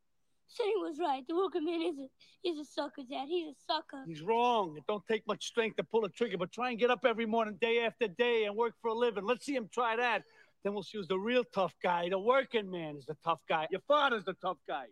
Sonny 0.47 0.75
was 0.77 0.99
right. 0.99 1.23
The 1.27 1.35
working 1.35 1.65
man 1.65 1.81
is 1.81 1.97
a, 1.97 2.07
he's 2.41 2.59
a 2.59 2.65
sucker, 2.65 3.01
Dad. 3.09 3.25
He's 3.27 3.47
a 3.47 3.55
sucker. 3.67 4.03
He's 4.07 4.21
wrong. 4.21 4.75
It 4.77 4.83
don't 4.87 5.05
take 5.07 5.25
much 5.27 5.45
strength 5.45 5.77
to 5.77 5.83
pull 5.83 6.05
a 6.05 6.09
trigger, 6.09 6.37
but 6.37 6.51
try 6.51 6.69
and 6.69 6.79
get 6.79 6.91
up 6.91 7.03
every 7.05 7.25
morning, 7.25 7.57
day 7.59 7.83
after 7.83 8.07
day, 8.07 8.45
and 8.45 8.55
work 8.55 8.73
for 8.81 8.89
a 8.89 8.93
living. 8.93 9.25
Let's 9.25 9.45
see 9.45 9.55
him 9.55 9.69
try 9.73 9.95
that. 9.95 10.23
Then 10.63 10.73
we'll 10.73 10.83
see 10.83 10.97
who's 10.97 11.07
the 11.07 11.17
real 11.17 11.43
tough 11.43 11.73
guy. 11.81 12.09
The 12.09 12.19
working 12.19 12.69
man 12.69 12.95
is 12.97 13.05
the 13.05 13.17
tough 13.23 13.39
guy. 13.49 13.67
Your 13.71 13.81
father's 13.87 14.23
the 14.23 14.33
tough 14.33 14.57
guy. 14.67 14.85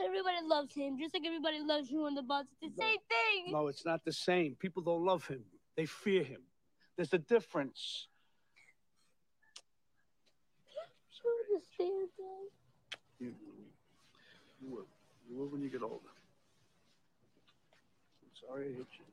Everybody 0.00 0.36
loves 0.46 0.74
him, 0.74 0.98
just 0.98 1.12
like 1.14 1.24
everybody 1.26 1.60
loves 1.60 1.90
you 1.90 2.04
on 2.06 2.14
the 2.14 2.22
bus. 2.22 2.46
It's 2.62 2.76
the 2.76 2.82
same 2.82 2.98
thing. 3.08 3.52
No, 3.52 3.66
it's 3.66 3.84
not 3.84 4.04
the 4.04 4.12
same. 4.12 4.54
People 4.54 4.82
don't 4.82 5.04
love 5.04 5.26
him. 5.26 5.44
They 5.76 5.86
fear 5.86 6.22
him. 6.22 6.42
There's 6.96 7.12
a 7.12 7.18
difference. 7.18 8.06
You 11.24 11.54
understand, 11.54 12.08
Dad? 12.16 12.48
You, 13.20 13.34
you 14.62 14.70
will. 14.70 14.86
You 15.28 15.36
will 15.36 15.46
when 15.48 15.62
you 15.62 15.68
get 15.68 15.82
older. 15.82 16.12
I'm 18.22 18.30
sorry 18.48 18.66
I 18.66 18.68
hit 18.68 18.86
you. 18.98 19.04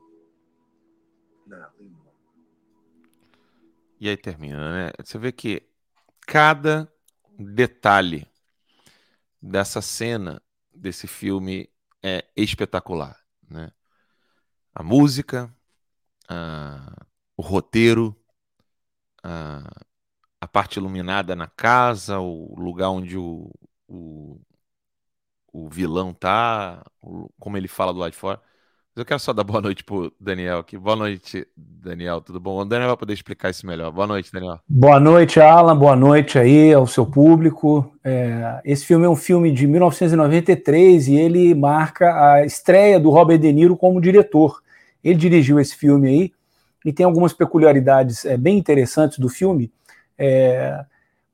E 3.99 4.09
aí 4.09 4.17
termina, 4.17 4.87
né? 4.87 4.91
Você 5.03 5.17
vê 5.17 5.31
que 5.31 5.67
cada 6.27 6.91
detalhe 7.37 8.27
dessa 9.41 9.81
cena, 9.81 10.41
desse 10.73 11.07
filme, 11.07 11.69
é 12.03 12.25
espetacular, 12.35 13.17
né? 13.49 13.71
A 14.73 14.83
música, 14.83 15.53
a- 16.29 17.05
o 17.37 17.41
roteiro, 17.41 18.15
a, 19.23 19.63
a 20.41 20.47
parte 20.47 20.77
iluminada 20.79 21.35
na 21.35 21.47
casa, 21.47 22.19
o 22.19 22.55
lugar 22.59 22.89
onde 22.91 23.17
o, 23.17 23.51
o, 23.87 24.41
o 25.51 25.69
vilão 25.69 26.13
tá, 26.13 26.83
o- 27.01 27.29
como 27.39 27.57
ele 27.57 27.67
fala 27.67 27.93
do 27.93 27.99
lado 27.99 28.11
de 28.11 28.17
fora. 28.17 28.41
Eu 28.97 29.05
quero 29.05 29.19
só 29.19 29.31
dar 29.31 29.43
boa 29.43 29.61
noite 29.61 29.83
pro 29.83 30.11
Daniel 30.19 30.57
aqui. 30.57 30.75
Boa 30.75 30.95
noite, 30.95 31.47
Daniel, 31.55 32.19
tudo 32.19 32.39
bom? 32.39 32.57
O 32.57 32.65
Daniel 32.65 32.87
vai 32.87 32.97
poder 32.97 33.13
explicar 33.13 33.51
isso 33.51 33.63
melhor. 33.67 33.91
Boa 33.91 34.07
noite, 34.07 34.33
Daniel. 34.33 34.59
Boa 34.67 34.99
noite, 34.99 35.39
Alan. 35.39 35.77
Boa 35.77 35.95
noite 35.95 36.39
aí 36.39 36.73
ao 36.73 36.87
seu 36.87 37.05
público. 37.05 37.93
É, 38.03 38.59
esse 38.65 38.83
filme 38.87 39.05
é 39.05 39.09
um 39.09 39.15
filme 39.15 39.51
de 39.51 39.67
1993 39.67 41.09
e 41.09 41.15
ele 41.15 41.53
marca 41.53 42.07
a 42.33 42.43
estreia 42.43 42.99
do 42.99 43.11
Robert 43.11 43.37
De 43.37 43.53
Niro 43.53 43.77
como 43.77 44.01
diretor. 44.01 44.63
Ele 45.03 45.13
dirigiu 45.13 45.59
esse 45.59 45.75
filme 45.75 46.07
aí 46.07 46.31
e 46.83 46.91
tem 46.91 47.05
algumas 47.05 47.33
peculiaridades 47.33 48.25
é, 48.25 48.35
bem 48.35 48.57
interessantes 48.57 49.19
do 49.19 49.29
filme, 49.29 49.71
é, 50.17 50.83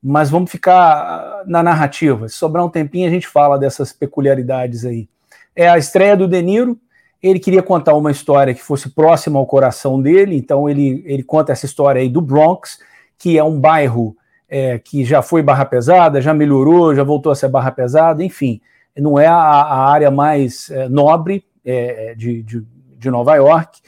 mas 0.03 0.29
vamos 0.29 0.51
ficar 0.51 1.43
na 1.45 1.63
narrativa. 1.63 2.27
Se 2.27 2.35
sobrar 2.35 2.65
um 2.65 2.69
tempinho, 2.69 3.07
a 3.07 3.11
gente 3.11 3.25
fala 3.25 3.57
dessas 3.57 3.93
peculiaridades 3.93 4.83
aí. 4.83 5.07
É 5.55 5.69
a 5.69 5.77
estreia 5.77 6.17
do 6.17 6.27
De 6.27 6.41
Niro. 6.41 6.77
Ele 7.23 7.39
queria 7.39 7.63
contar 7.63 7.93
uma 7.93 8.11
história 8.11 8.53
que 8.53 8.61
fosse 8.61 8.89
próxima 8.89 9.39
ao 9.39 9.45
coração 9.45 10.01
dele, 10.01 10.35
então 10.35 10.69
ele, 10.69 11.01
ele 11.07 11.23
conta 11.23 11.53
essa 11.53 11.65
história 11.65 12.01
aí 12.01 12.09
do 12.09 12.21
Bronx, 12.21 12.77
que 13.17 13.37
é 13.37 13.43
um 13.43 13.57
bairro 13.57 14.15
é, 14.49 14.77
que 14.77 15.05
já 15.05 15.21
foi 15.21 15.41
barra 15.41 15.63
pesada, 15.63 16.21
já 16.21 16.33
melhorou, 16.33 16.93
já 16.93 17.03
voltou 17.03 17.31
a 17.31 17.35
ser 17.35 17.47
barra 17.47 17.71
pesada, 17.71 18.21
enfim, 18.23 18.59
não 18.97 19.17
é 19.17 19.25
a, 19.25 19.37
a 19.37 19.89
área 19.89 20.11
mais 20.11 20.69
é, 20.69 20.89
nobre 20.89 21.45
é, 21.63 22.13
de, 22.13 22.43
de, 22.43 22.63
de 22.97 23.09
Nova 23.09 23.35
York, 23.35 23.79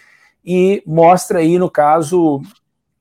e 0.44 0.82
mostra 0.86 1.40
aí, 1.40 1.60
no 1.60 1.70
caso, 1.70 2.42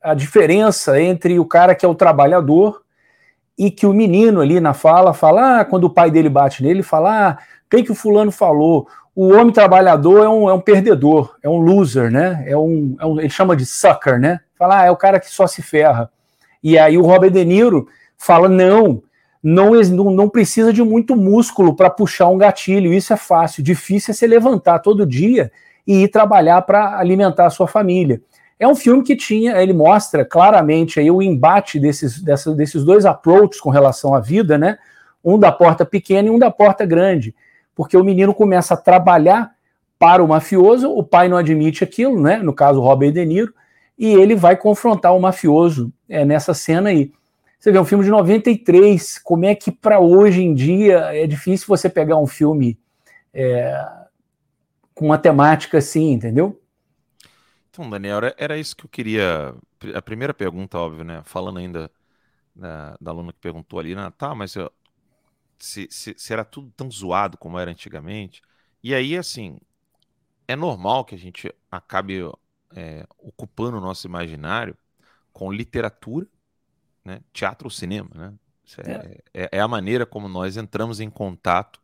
a 0.03 0.15
diferença 0.15 1.01
entre 1.01 1.39
o 1.39 1.45
cara 1.45 1.75
que 1.75 1.87
é 1.87 1.89
o 1.89 1.95
trabalhador 1.95 2.83
e 3.57 3.71
que 3.71 3.87
o 3.87 3.93
menino 3.93 4.41
ali 4.41 4.59
na 4.61 4.75
fala 4.75 5.15
fala, 5.15 5.61
ah, 5.61 5.65
quando 5.65 5.85
o 5.85 5.91
pai 5.91 6.11
dele 6.11 6.29
bate 6.29 6.63
nele, 6.63 6.77
ele 6.77 6.83
fala, 6.83 7.29
ah, 7.29 7.39
que 7.69 7.91
o 7.91 7.95
fulano 7.95 8.31
falou? 8.31 8.87
O 9.15 9.29
homem 9.29 9.53
trabalhador 9.53 10.25
é 10.25 10.29
um, 10.29 10.49
é 10.51 10.55
um 10.55 10.61
perdedor, 10.61 11.37
é 11.43 11.49
um 11.49 11.59
loser, 11.59 12.11
né? 12.11 12.43
É 12.47 12.57
um, 12.57 12.97
é 12.99 13.07
um, 13.07 13.21
ele 13.21 13.31
chama 13.31 13.55
de 13.55 13.65
sucker, 13.65 14.19
né? 14.19 14.41
Fala, 14.59 14.81
ah, 14.81 14.87
é 14.87 14.91
o 14.91 14.97
cara 14.97 15.21
que 15.21 15.31
só 15.31 15.47
se 15.47 15.63
ferra. 15.63 16.11
E 16.63 16.77
aí 16.77 16.99
o 16.99 17.03
Robert 17.03 17.31
De 17.31 17.45
Niro 17.45 17.87
fala, 18.17 18.49
não, 18.49 19.03
não, 19.43 19.73
não 20.11 20.29
precisa 20.29 20.73
de 20.73 20.83
muito 20.83 21.15
músculo 21.15 21.77
para 21.77 21.91
puxar 21.91 22.29
um 22.29 22.39
gatilho, 22.39 22.93
isso 22.93 23.13
é 23.13 23.17
fácil. 23.17 23.63
Difícil 23.63 24.13
é 24.13 24.15
se 24.15 24.27
levantar 24.27 24.81
todo 24.81 25.07
dia 25.07 25.53
e 25.87 26.03
ir 26.05 26.09
trabalhar 26.09 26.63
para 26.63 26.99
alimentar 26.99 27.47
a 27.47 27.51
sua 27.51 27.69
família. 27.69 28.21
É 28.59 28.67
um 28.67 28.75
filme 28.75 29.03
que 29.03 29.15
tinha, 29.15 29.61
ele 29.61 29.73
mostra 29.73 30.25
claramente 30.25 30.99
aí 30.99 31.11
o 31.11 31.21
embate 31.21 31.79
desses, 31.79 32.21
dessa, 32.23 32.55
desses 32.55 32.83
dois 32.83 33.05
approaches 33.05 33.61
com 33.61 33.69
relação 33.69 34.15
à 34.15 34.21
vida, 34.21 34.57
né? 34.57 34.79
Um 35.23 35.39
da 35.39 35.53
porta 35.53 35.85
pequena 35.85 36.29
e 36.29 36.31
um 36.31 36.39
da 36.39 36.51
porta 36.51 36.87
grande. 36.87 37.35
Porque 37.75 37.97
o 37.97 38.05
menino 38.05 38.35
começa 38.35 38.75
a 38.75 38.77
trabalhar 38.77 39.55
para 39.99 40.23
o 40.23 40.29
mafioso, 40.29 40.91
o 40.91 41.03
pai 41.03 41.29
não 41.29 41.37
admite 41.37 41.83
aquilo, 41.83 42.21
né? 42.21 42.37
No 42.37 42.53
caso, 42.53 42.81
Robert 42.81 43.13
De 43.13 43.25
Niro, 43.25 43.55
e 43.99 44.07
ele 44.07 44.35
vai 44.35 44.57
confrontar 44.57 45.15
o 45.15 45.21
mafioso 45.21 45.93
é, 46.09 46.25
nessa 46.25 46.53
cena 46.53 46.91
aí. 46.91 47.13
Você 47.59 47.73
vê 47.73 47.79
um 47.79 47.85
filme 47.85 48.05
de 48.05 48.11
93, 48.11 49.19
como 49.21 49.47
é 49.47 49.55
que 49.55 49.73
para 49.73 49.99
hoje 49.99 50.43
em 50.43 50.55
dia 50.55 50.99
é 51.15 51.27
difícil 51.27 51.67
você 51.67 51.89
pegar 51.89 52.19
um 52.19 52.27
filme 52.27 52.79
é, 53.33 53.83
com 54.95 55.07
uma 55.07 55.17
temática 55.17 55.79
assim, 55.79 56.13
entendeu? 56.13 56.61
Então, 57.71 57.89
Daniel, 57.89 58.19
era, 58.19 58.35
era 58.37 58.59
isso 58.59 58.77
que 58.77 58.85
eu 58.85 58.91
queria. 58.91 59.55
A 59.95 60.03
primeira 60.03 60.35
pergunta, 60.35 60.79
óbvio, 60.79 61.05
né? 61.05 61.23
Falando 61.25 61.59
ainda 61.59 61.91
da, 62.55 62.97
da 63.01 63.11
aluna 63.11 63.33
que 63.33 63.41
perguntou 63.41 63.81
ali, 63.81 63.95
né? 63.95 64.13
tá, 64.17 64.35
mas 64.35 64.55
eu, 64.55 64.71
se, 65.65 65.89
se, 65.91 66.15
se 66.17 66.33
era 66.33 66.45
tudo 66.45 66.71
tão 66.77 66.91
zoado 66.91 67.39
como 67.39 67.59
era 67.59 67.71
antigamente. 67.71 68.43
E 68.83 68.95
aí, 68.95 69.17
assim, 69.17 69.59
é 70.47 70.55
normal 70.55 71.05
que 71.05 71.15
a 71.15 71.19
gente 71.19 71.53
acabe 71.71 72.21
é, 72.77 73.07
ocupando 73.19 73.79
o 73.79 73.81
nosso 73.81 74.07
imaginário 74.07 74.77
com 75.33 75.51
literatura, 75.51 76.27
né, 77.05 77.21
teatro 77.33 77.67
ou 77.67 77.71
cinema. 77.71 78.11
Né? 78.15 78.35
É, 78.79 79.21
é, 79.33 79.49
é, 79.53 79.61
a 79.61 79.67
maneira 79.69 80.05
como 80.05 80.29
nós 80.29 80.57
entramos 80.57 81.01
em 81.01 81.09
contato 81.09 81.81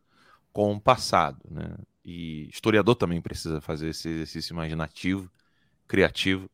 com 0.52 0.74
o 0.74 0.80
passado. 0.80 1.40
Né? 1.50 1.74
E 2.04 2.48
historiador 2.48 2.96
também 2.96 3.20
precisa 3.20 3.60
fazer 3.60 3.88
esse 3.88 4.08
exercício 4.08 4.52
imaginativo, 4.52 5.30
criativo, 5.88 6.50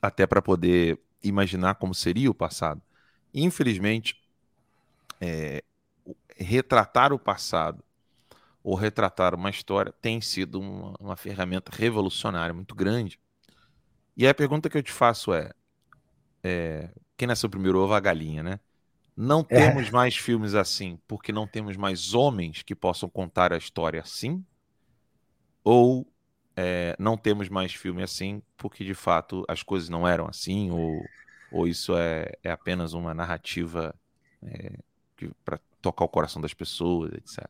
até 0.00 0.26
para 0.26 0.40
poder 0.40 0.98
imaginar 1.22 1.74
como 1.74 1.94
seria 1.94 2.30
o 2.30 2.34
passado. 2.34 2.80
Infelizmente, 3.34 4.20
é, 5.20 5.62
retratar 6.36 7.12
o 7.12 7.18
passado 7.18 7.82
ou 8.62 8.74
retratar 8.74 9.34
uma 9.34 9.48
história 9.48 9.92
tem 10.02 10.20
sido 10.20 10.60
uma, 10.60 10.94
uma 10.98 11.16
ferramenta 11.16 11.70
revolucionária 11.74 12.52
muito 12.52 12.74
grande. 12.74 13.18
E 14.16 14.26
a 14.26 14.34
pergunta 14.34 14.68
que 14.68 14.76
eu 14.76 14.82
te 14.82 14.92
faço 14.92 15.32
é, 15.32 15.52
é 16.42 16.90
quem 17.16 17.28
nasceu 17.28 17.48
primeiro, 17.48 17.78
ovo 17.78 17.94
a 17.94 18.00
galinha, 18.00 18.42
né? 18.42 18.60
Não 19.16 19.40
é. 19.40 19.44
temos 19.44 19.88
é. 19.88 19.90
mais 19.90 20.16
filmes 20.16 20.54
assim 20.54 20.98
porque 21.06 21.32
não 21.32 21.46
temos 21.46 21.76
mais 21.76 22.12
homens 22.12 22.62
que 22.62 22.74
possam 22.74 23.08
contar 23.08 23.52
a 23.52 23.56
história 23.56 24.00
assim? 24.00 24.44
Ou 25.62 26.06
é, 26.56 26.96
não 26.98 27.16
temos 27.16 27.48
mais 27.48 27.72
filme 27.72 28.02
assim 28.02 28.42
porque 28.56 28.84
de 28.84 28.94
fato 28.94 29.44
as 29.48 29.62
coisas 29.62 29.88
não 29.88 30.06
eram 30.08 30.26
assim? 30.26 30.70
Ou, 30.70 31.04
ou 31.52 31.68
isso 31.68 31.96
é, 31.96 32.32
é 32.42 32.50
apenas 32.50 32.92
uma 32.94 33.14
narrativa 33.14 33.94
é, 34.42 34.72
para 35.44 35.58
tocar 35.86 36.04
o 36.04 36.08
coração 36.08 36.42
das 36.42 36.52
pessoas, 36.52 37.12
etc. 37.12 37.46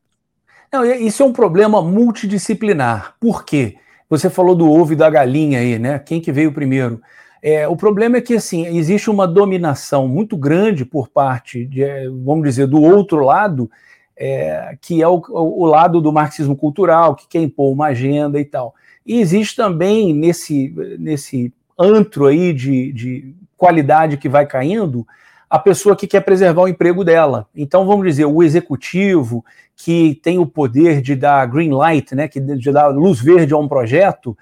Não, 0.73 0.85
isso 0.85 1.23
é 1.23 1.27
um 1.27 1.33
problema 1.33 1.81
multidisciplinar. 1.81 3.15
Por 3.21 3.45
quê? 3.45 3.77
Você 4.09 4.29
falou 4.29 4.55
do 4.55 4.71
ovo 4.71 4.93
e 4.93 4.97
da 4.97 5.09
galinha 5.09 5.59
aí, 5.59 5.79
né? 5.79 5.99
Quem 5.99 6.21
que 6.21 6.33
veio 6.33 6.53
primeiro? 6.53 7.01
É, 7.43 7.67
o 7.67 7.77
problema 7.77 8.17
é 8.17 8.21
que 8.21 8.35
assim 8.35 8.67
existe 8.77 9.09
uma 9.09 9.27
dominação 9.27 10.09
muito 10.09 10.37
grande 10.37 10.85
por 10.85 11.09
parte, 11.09 11.65
de, 11.65 11.85
vamos 12.25 12.45
dizer, 12.45 12.67
do 12.67 12.81
outro 12.83 13.25
lado, 13.25 13.71
é, 14.17 14.77
que 14.81 15.03
é 15.03 15.09
o, 15.09 15.23
o, 15.29 15.67
lado 15.67 16.01
do 16.01 16.13
marxismo 16.13 16.57
cultural, 16.57 17.15
que 17.15 17.29
quer 17.29 17.43
impor 17.43 17.73
uma 17.73 17.87
agenda 17.87 18.41
e 18.41 18.45
tal. 18.45 18.75
E 19.05 19.21
existe 19.21 19.55
também 19.57 20.13
nesse, 20.13 20.75
nesse 20.99 21.53
antro 21.79 22.27
aí 22.27 22.53
de, 22.53 22.93
de 22.93 23.35
qualidade 23.57 24.17
que 24.17 24.29
vai 24.29 24.47
caindo, 24.47 25.07
a 25.49 25.59
pessoa 25.59 25.97
que 25.97 26.07
quer 26.07 26.21
preservar 26.23 26.63
o 26.63 26.69
emprego 26.69 27.05
dela. 27.05 27.47
Então, 27.55 27.87
vamos 27.87 28.07
dizer, 28.07 28.25
o 28.25 28.43
executivo 28.43 29.45
que 29.77 30.19
tem 30.23 30.39
o 30.39 30.47
poder 30.47 31.01
de 31.01 31.15
dar 31.15 31.47
green 31.47 31.71
light, 31.71 32.15
né, 32.15 32.27
que 32.27 32.41
de 32.41 32.73
dar 32.73 32.89
luz 32.89 33.21
verde 33.21 33.55
a 33.55 33.59
um 33.59 33.69
projeto, 33.69 34.37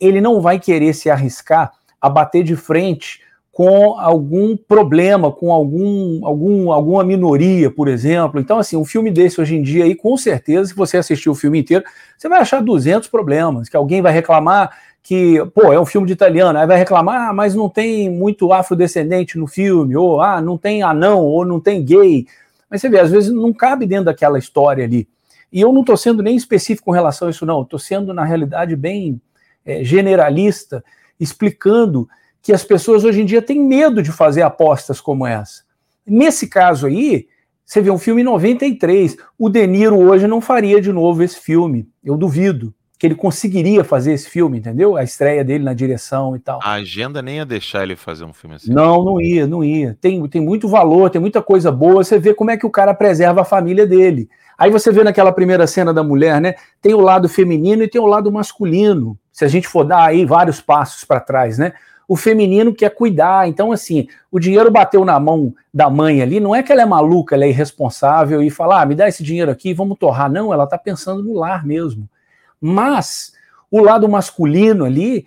ele 0.00 0.20
não 0.20 0.40
vai 0.40 0.58
querer 0.58 0.94
se 0.94 1.10
arriscar 1.10 1.72
a 2.00 2.08
bater 2.08 2.42
de 2.42 2.56
frente 2.56 3.20
com 3.56 3.98
algum 3.98 4.54
problema, 4.54 5.32
com 5.32 5.50
algum, 5.50 6.26
algum, 6.26 6.70
alguma 6.70 7.02
minoria, 7.02 7.70
por 7.70 7.88
exemplo. 7.88 8.38
Então, 8.38 8.58
assim, 8.58 8.76
um 8.76 8.84
filme 8.84 9.10
desse 9.10 9.40
hoje 9.40 9.56
em 9.56 9.62
dia, 9.62 9.84
aí, 9.84 9.94
com 9.94 10.14
certeza, 10.16 10.68
se 10.68 10.74
você 10.74 10.98
assistir 10.98 11.30
o 11.30 11.34
filme 11.34 11.60
inteiro, 11.60 11.82
você 12.18 12.28
vai 12.28 12.38
achar 12.38 12.60
200 12.60 13.08
problemas, 13.08 13.70
que 13.70 13.76
alguém 13.76 14.02
vai 14.02 14.12
reclamar 14.12 14.70
que, 15.06 15.38
pô, 15.54 15.72
é 15.72 15.78
um 15.78 15.86
filme 15.86 16.04
de 16.04 16.14
italiano, 16.14 16.58
aí 16.58 16.66
vai 16.66 16.76
reclamar, 16.76 17.28
ah, 17.28 17.32
mas 17.32 17.54
não 17.54 17.68
tem 17.68 18.10
muito 18.10 18.52
afrodescendente 18.52 19.38
no 19.38 19.46
filme, 19.46 19.96
ou 19.96 20.20
ah, 20.20 20.40
não 20.40 20.58
tem 20.58 20.82
anão, 20.82 21.20
ou 21.20 21.44
não 21.44 21.60
tem 21.60 21.84
gay. 21.84 22.26
Mas 22.68 22.80
você 22.80 22.88
vê, 22.88 22.98
às 22.98 23.12
vezes 23.12 23.30
não 23.30 23.52
cabe 23.52 23.86
dentro 23.86 24.06
daquela 24.06 24.36
história 24.36 24.84
ali. 24.84 25.08
E 25.52 25.60
eu 25.60 25.72
não 25.72 25.82
estou 25.82 25.96
sendo 25.96 26.24
nem 26.24 26.34
específico 26.34 26.86
com 26.86 26.90
relação 26.90 27.28
a 27.28 27.30
isso, 27.30 27.46
não. 27.46 27.62
Estou 27.62 27.78
sendo, 27.78 28.12
na 28.12 28.24
realidade, 28.24 28.74
bem 28.74 29.20
é, 29.64 29.84
generalista, 29.84 30.82
explicando 31.20 32.08
que 32.42 32.52
as 32.52 32.64
pessoas 32.64 33.04
hoje 33.04 33.22
em 33.22 33.24
dia 33.24 33.40
têm 33.40 33.62
medo 33.62 34.02
de 34.02 34.10
fazer 34.10 34.42
apostas 34.42 35.00
como 35.00 35.24
essa. 35.24 35.62
Nesse 36.04 36.48
caso 36.48 36.84
aí, 36.84 37.28
você 37.64 37.80
vê 37.80 37.92
um 37.92 37.98
filme 37.98 38.22
em 38.22 38.24
93. 38.24 39.16
O 39.38 39.48
De 39.48 39.64
Niro 39.68 40.00
hoje 40.00 40.26
não 40.26 40.40
faria 40.40 40.80
de 40.80 40.92
novo 40.92 41.22
esse 41.22 41.38
filme. 41.38 41.88
Eu 42.02 42.16
duvido 42.16 42.74
que 42.98 43.06
ele 43.06 43.14
conseguiria 43.14 43.84
fazer 43.84 44.12
esse 44.12 44.28
filme, 44.28 44.58
entendeu? 44.58 44.96
A 44.96 45.04
estreia 45.04 45.44
dele 45.44 45.62
na 45.62 45.74
direção 45.74 46.34
e 46.34 46.38
tal. 46.38 46.60
A 46.62 46.72
agenda 46.72 47.20
nem 47.20 47.36
ia 47.36 47.44
deixar 47.44 47.82
ele 47.82 47.94
fazer 47.94 48.24
um 48.24 48.32
filme 48.32 48.56
assim. 48.56 48.72
Não, 48.72 49.04
não 49.04 49.20
ia, 49.20 49.46
não 49.46 49.62
ia. 49.62 49.96
Tem, 50.00 50.26
tem 50.28 50.40
muito 50.40 50.66
valor, 50.66 51.10
tem 51.10 51.20
muita 51.20 51.42
coisa 51.42 51.70
boa. 51.70 52.02
Você 52.02 52.18
vê 52.18 52.32
como 52.32 52.50
é 52.50 52.56
que 52.56 52.64
o 52.64 52.70
cara 52.70 52.94
preserva 52.94 53.42
a 53.42 53.44
família 53.44 53.86
dele. 53.86 54.28
Aí 54.56 54.70
você 54.70 54.90
vê 54.90 55.04
naquela 55.04 55.30
primeira 55.30 55.66
cena 55.66 55.92
da 55.92 56.02
mulher, 56.02 56.40
né? 56.40 56.54
Tem 56.80 56.94
o 56.94 57.00
lado 57.00 57.28
feminino 57.28 57.82
e 57.82 57.88
tem 57.88 58.00
o 58.00 58.06
lado 58.06 58.32
masculino. 58.32 59.18
Se 59.30 59.44
a 59.44 59.48
gente 59.48 59.68
for 59.68 59.84
dar 59.84 60.06
aí 60.06 60.24
vários 60.24 60.62
passos 60.62 61.04
para 61.04 61.20
trás, 61.20 61.58
né? 61.58 61.74
O 62.08 62.16
feminino 62.16 62.74
quer 62.74 62.88
cuidar. 62.94 63.46
Então, 63.46 63.72
assim, 63.72 64.08
o 64.30 64.38
dinheiro 64.38 64.70
bateu 64.70 65.04
na 65.04 65.20
mão 65.20 65.52
da 65.74 65.90
mãe 65.90 66.22
ali. 66.22 66.40
Não 66.40 66.54
é 66.54 66.62
que 66.62 66.72
ela 66.72 66.80
é 66.80 66.86
maluca, 66.86 67.34
ela 67.34 67.44
é 67.44 67.50
irresponsável 67.50 68.42
e 68.42 68.48
fala, 68.48 68.80
ah, 68.80 68.86
me 68.86 68.94
dá 68.94 69.06
esse 69.06 69.22
dinheiro 69.22 69.50
aqui, 69.50 69.74
vamos 69.74 69.98
torrar. 69.98 70.32
Não, 70.32 70.50
ela 70.50 70.64
está 70.64 70.78
pensando 70.78 71.22
no 71.22 71.34
lar 71.34 71.66
mesmo. 71.66 72.08
Mas 72.60 73.32
o 73.70 73.80
lado 73.80 74.08
masculino 74.08 74.84
ali, 74.84 75.26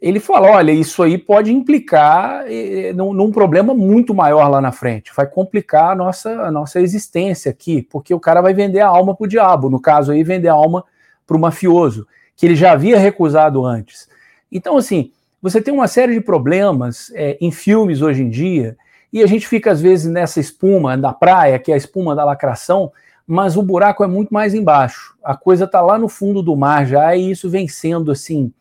ele 0.00 0.20
fala: 0.20 0.50
olha, 0.50 0.72
isso 0.72 1.02
aí 1.02 1.18
pode 1.18 1.52
implicar 1.52 2.44
eh, 2.46 2.92
num, 2.94 3.12
num, 3.12 3.30
problema 3.30 3.74
muito 3.74 4.14
maior 4.14 4.48
lá 4.48 4.60
na 4.60 4.72
frente, 4.72 5.12
vai 5.14 5.26
complicar 5.26 5.92
a 5.92 5.94
nossa, 5.94 6.30
a 6.42 6.50
nossa 6.50 6.80
existência 6.80 7.50
aqui, 7.50 7.82
porque 7.82 8.12
o 8.12 8.20
cara 8.20 8.40
vai 8.40 8.54
vender 8.54 8.80
a 8.80 8.88
alma 8.88 9.14
para 9.14 9.24
o 9.24 9.28
diabo, 9.28 9.70
no 9.70 9.80
caso 9.80 10.12
aí, 10.12 10.22
vender 10.22 10.48
a 10.48 10.54
alma 10.54 10.84
para 11.26 11.36
o 11.36 11.40
mafioso, 11.40 12.06
que 12.36 12.46
ele 12.46 12.56
já 12.56 12.72
havia 12.72 12.98
recusado 12.98 13.64
antes. 13.64 14.08
Então, 14.50 14.76
assim, 14.76 15.12
você 15.40 15.60
tem 15.60 15.72
uma 15.72 15.88
série 15.88 16.14
de 16.14 16.20
problemas 16.20 17.10
é, 17.14 17.36
em 17.40 17.50
filmes 17.50 18.02
hoje 18.02 18.22
em 18.22 18.28
dia, 18.28 18.76
e 19.12 19.22
a 19.22 19.26
gente 19.26 19.46
fica, 19.46 19.70
às 19.70 19.80
vezes, 19.80 20.10
nessa 20.10 20.40
espuma 20.40 20.96
da 20.96 21.12
praia, 21.12 21.58
que 21.58 21.70
é 21.70 21.74
a 21.74 21.78
espuma 21.78 22.14
da 22.14 22.24
lacração, 22.24 22.92
mas 23.26 23.56
o 23.56 23.62
buraco 23.62 24.04
é 24.04 24.06
muito 24.06 24.32
mais 24.32 24.54
embaixo. 24.54 25.16
A 25.24 25.36
coisa 25.36 25.64
está 25.64 25.80
lá 25.80 25.98
no 25.98 26.08
fundo 26.08 26.42
do 26.42 26.54
mar 26.54 26.86
já, 26.86 27.16
e 27.16 27.30
isso 27.30 27.50
vem 27.50 27.66
sendo 27.66 28.12
assim 28.12 28.52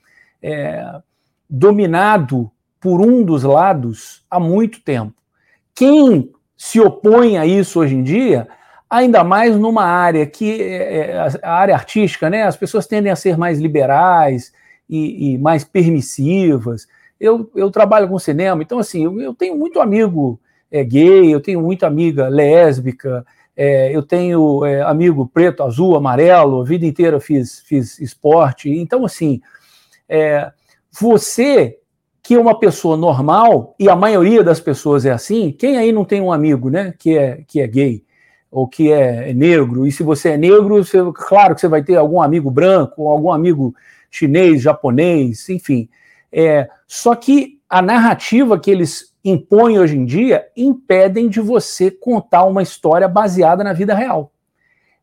é, 0.41 0.99
dominado 1.49 2.49
por 2.79 3.01
um 3.01 3.23
dos 3.23 3.43
lados 3.43 4.23
há 4.29 4.39
muito 4.39 4.81
tempo. 4.81 5.13
Quem 5.73 6.31
se 6.57 6.79
opõe 6.79 7.37
a 7.37 7.45
isso 7.45 7.79
hoje 7.79 7.95
em 7.95 8.03
dia, 8.03 8.47
ainda 8.89 9.23
mais 9.23 9.55
numa 9.55 9.83
área 9.83 10.25
que 10.25 10.61
é, 10.61 11.11
é 11.11 11.39
a 11.43 11.53
área 11.53 11.75
artística, 11.75 12.29
né? 12.29 12.43
As 12.43 12.55
pessoas 12.55 12.87
tendem 12.87 13.11
a 13.11 13.15
ser 13.15 13.37
mais 13.37 13.59
liberais 13.59 14.53
e, 14.89 15.33
e 15.33 15.37
mais 15.37 15.63
permissivas. 15.63 16.87
Eu, 17.19 17.51
eu 17.55 17.69
trabalho 17.69 18.07
com 18.07 18.17
cinema, 18.19 18.63
então 18.63 18.79
assim, 18.79 19.03
eu, 19.03 19.19
eu 19.21 19.33
tenho 19.33 19.57
muito 19.57 19.79
amigo 19.79 20.39
é, 20.71 20.83
gay, 20.83 21.33
eu 21.33 21.39
tenho 21.39 21.61
muita 21.61 21.87
amiga 21.87 22.27
lésbica, 22.27 23.25
é, 23.55 23.95
eu 23.95 24.03
tenho 24.03 24.65
é, 24.65 24.81
amigo 24.81 25.27
preto, 25.27 25.63
azul, 25.63 25.95
amarelo, 25.95 26.61
a 26.61 26.65
vida 26.65 26.85
inteira 26.85 27.19
fiz, 27.19 27.61
fiz 27.61 27.99
esporte. 27.99 28.69
Então, 28.69 29.05
assim, 29.05 29.41
é, 30.07 30.51
você 30.91 31.77
que 32.21 32.33
é 32.33 32.39
uma 32.39 32.59
pessoa 32.59 32.97
normal, 32.97 33.75
e 33.79 33.87
a 33.87 33.95
maioria 33.95 34.43
das 34.43 34.59
pessoas 34.59 35.05
é 35.05 35.11
assim, 35.11 35.51
quem 35.51 35.77
aí 35.77 35.91
não 35.91 36.03
tem 36.03 36.19
um 36.19 36.31
amigo 36.31 36.71
né, 36.71 36.91
que, 36.97 37.15
é, 37.15 37.43
que 37.47 37.61
é 37.61 37.67
gay? 37.67 38.03
ou 38.55 38.69
que 38.69 38.89
é 38.89 39.33
negro, 39.33 39.85
e 39.85 39.91
se 39.91 40.01
você 40.01 40.29
é 40.29 40.37
negro, 40.37 40.81
você, 40.81 40.99
claro 41.13 41.53
que 41.53 41.59
você 41.59 41.67
vai 41.67 41.83
ter 41.83 41.97
algum 41.97 42.21
amigo 42.21 42.49
branco, 42.49 43.09
algum 43.09 43.29
amigo 43.29 43.75
chinês, 44.09 44.61
japonês, 44.61 45.49
enfim. 45.49 45.89
É, 46.31 46.69
só 46.87 47.15
que 47.15 47.59
a 47.69 47.81
narrativa 47.81 48.57
que 48.57 48.71
eles 48.71 49.13
impõem 49.25 49.79
hoje 49.79 49.97
em 49.97 50.05
dia 50.05 50.47
impedem 50.55 51.27
de 51.27 51.41
você 51.41 51.89
contar 51.89 52.45
uma 52.45 52.61
história 52.61 53.07
baseada 53.07 53.63
na 53.63 53.73
vida 53.73 53.95
real. 53.95 54.31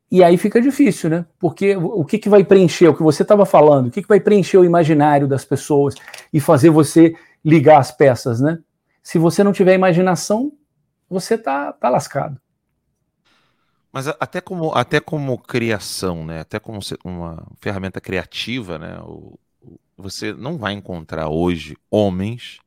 E 0.08 0.22
aí 0.22 0.36
fica 0.36 0.60
difícil, 0.60 1.10
né? 1.10 1.26
Porque 1.40 1.74
o 1.74 2.04
que, 2.04 2.18
que 2.18 2.28
vai 2.28 2.44
preencher, 2.44 2.86
o 2.86 2.94
que 2.94 3.02
você 3.02 3.22
estava 3.22 3.44
falando, 3.44 3.88
o 3.88 3.90
que, 3.90 4.02
que 4.02 4.08
vai 4.08 4.20
preencher 4.20 4.58
o 4.58 4.64
imaginário 4.64 5.26
das 5.26 5.44
pessoas 5.44 5.94
e 6.32 6.38
fazer 6.38 6.70
você 6.70 7.16
ligar 7.44 7.80
as 7.80 7.90
peças, 7.90 8.40
né? 8.40 8.58
Se 9.02 9.18
você 9.18 9.42
não 9.42 9.52
tiver 9.52 9.74
imaginação, 9.74 10.52
você 11.08 11.36
tá, 11.36 11.72
tá 11.72 11.88
lascado. 11.88 12.40
Mas 13.90 14.06
até 14.06 14.40
como, 14.40 14.72
até 14.74 15.00
como 15.00 15.36
criação, 15.38 16.24
né? 16.24 16.40
Até 16.40 16.60
como 16.60 16.78
uma 17.04 17.42
ferramenta 17.60 18.00
criativa, 18.00 18.78
né? 18.78 18.98
Você 19.96 20.32
não 20.32 20.58
vai 20.58 20.74
encontrar 20.74 21.28
hoje 21.28 21.76
homens 21.90 22.58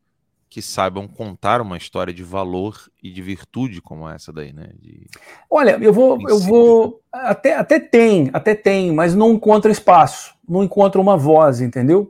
que 0.55 0.61
saibam 0.61 1.05
contar 1.05 1.59
uma 1.59 1.75
história 1.75 2.13
de 2.13 2.23
valor 2.23 2.89
e 3.03 3.11
de 3.11 3.21
virtude 3.21 3.81
como 3.81 4.07
essa 4.07 4.31
daí, 4.31 4.53
né? 4.53 4.69
De... 4.79 5.05
Olha, 5.49 5.77
eu 5.81 5.91
vou, 5.91 6.17
eu 6.29 6.39
vou 6.39 7.01
até, 7.11 7.57
até 7.57 7.77
tem, 7.77 8.29
até 8.31 8.55
tem, 8.55 8.93
mas 8.93 9.13
não 9.13 9.33
encontra 9.33 9.69
espaço, 9.69 10.33
não 10.47 10.63
encontra 10.63 11.01
uma 11.01 11.17
voz, 11.17 11.59
entendeu? 11.59 12.09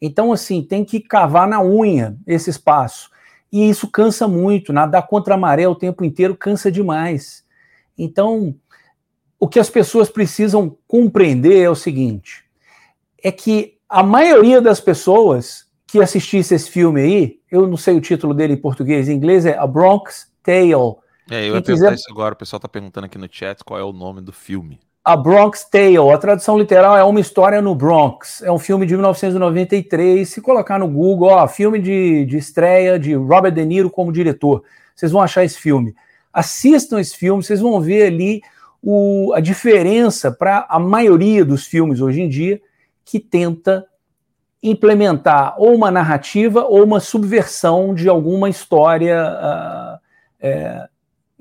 Então, 0.00 0.32
assim, 0.32 0.62
tem 0.62 0.86
que 0.86 1.00
cavar 1.00 1.46
na 1.46 1.62
unha 1.62 2.16
esse 2.26 2.48
espaço. 2.48 3.10
E 3.52 3.68
isso 3.68 3.86
cansa 3.90 4.26
muito, 4.26 4.72
nadar 4.72 5.06
contra 5.06 5.34
a 5.34 5.36
maré 5.36 5.68
o 5.68 5.74
tempo 5.74 6.02
inteiro 6.02 6.34
cansa 6.34 6.72
demais. 6.72 7.44
Então, 7.98 8.54
o 9.38 9.46
que 9.46 9.60
as 9.60 9.68
pessoas 9.68 10.08
precisam 10.08 10.78
compreender 10.88 11.60
é 11.60 11.68
o 11.68 11.74
seguinte: 11.74 12.42
é 13.22 13.30
que 13.30 13.76
a 13.86 14.02
maioria 14.02 14.62
das 14.62 14.80
pessoas 14.80 15.70
que 15.92 16.00
assistisse 16.00 16.54
esse 16.54 16.70
filme 16.70 17.02
aí, 17.02 17.38
eu 17.50 17.66
não 17.66 17.76
sei 17.76 17.94
o 17.94 18.00
título 18.00 18.32
dele 18.32 18.54
em 18.54 18.56
português, 18.56 19.10
em 19.10 19.12
inglês 19.12 19.44
é 19.44 19.58
A 19.58 19.66
Bronx 19.66 20.26
Tale. 20.42 20.96
É, 21.30 21.46
eu 21.46 21.54
ia 21.54 21.60
perguntar 21.60 21.92
isso 21.92 22.10
agora, 22.10 22.32
o 22.32 22.36
pessoal 22.36 22.56
está 22.56 22.66
perguntando 22.66 23.04
aqui 23.04 23.18
no 23.18 23.28
chat 23.30 23.62
qual 23.62 23.78
é 23.78 23.84
o 23.84 23.92
nome 23.92 24.22
do 24.22 24.32
filme. 24.32 24.80
A 25.04 25.14
Bronx 25.14 25.68
Tale, 25.70 25.98
a 25.98 26.16
tradução 26.16 26.58
literal 26.58 26.96
é 26.96 27.04
Uma 27.04 27.20
História 27.20 27.60
no 27.60 27.74
Bronx. 27.74 28.40
É 28.40 28.50
um 28.50 28.58
filme 28.58 28.86
de 28.86 28.94
1993. 28.94 30.26
Se 30.26 30.40
colocar 30.40 30.78
no 30.78 30.88
Google, 30.88 31.28
ó, 31.28 31.46
filme 31.46 31.78
de, 31.78 32.24
de 32.24 32.38
estreia 32.38 32.98
de 32.98 33.12
Robert 33.12 33.52
De 33.52 33.62
Niro 33.62 33.90
como 33.90 34.10
diretor, 34.10 34.64
vocês 34.96 35.12
vão 35.12 35.20
achar 35.20 35.44
esse 35.44 35.58
filme. 35.58 35.94
Assistam 36.32 37.00
esse 37.00 37.14
filme, 37.14 37.42
vocês 37.42 37.60
vão 37.60 37.78
ver 37.82 38.04
ali 38.04 38.40
o, 38.82 39.34
a 39.34 39.40
diferença 39.40 40.32
para 40.32 40.64
a 40.70 40.78
maioria 40.78 41.44
dos 41.44 41.66
filmes 41.66 42.00
hoje 42.00 42.22
em 42.22 42.30
dia 42.30 42.62
que 43.04 43.20
tenta 43.20 43.84
implementar 44.62 45.54
ou 45.58 45.74
uma 45.74 45.90
narrativa 45.90 46.64
ou 46.64 46.84
uma 46.84 47.00
subversão 47.00 47.94
de 47.94 48.08
alguma 48.08 48.48
história 48.48 49.18
uh, 49.20 49.98
é, 50.40 50.86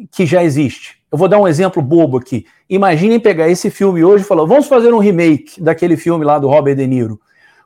que 0.10 0.26
já 0.26 0.44
existe. 0.44 1.00
Eu 1.12 1.18
vou 1.18 1.28
dar 1.28 1.40
um 1.40 1.48
exemplo 1.48 1.82
bobo 1.82 2.18
aqui. 2.18 2.46
Imaginem 2.70 3.20
pegar 3.20 3.50
esse 3.50 3.70
filme 3.70 4.04
hoje 4.04 4.24
e 4.24 4.28
falar: 4.28 4.46
vamos 4.46 4.68
fazer 4.68 4.94
um 4.94 5.00
remake 5.00 5.62
daquele 5.62 5.98
filme 5.98 6.26
lá 6.26 6.40
do 6.40 6.48
Robert 6.48 6.76
De 6.76 6.88
Niro. 6.88 7.20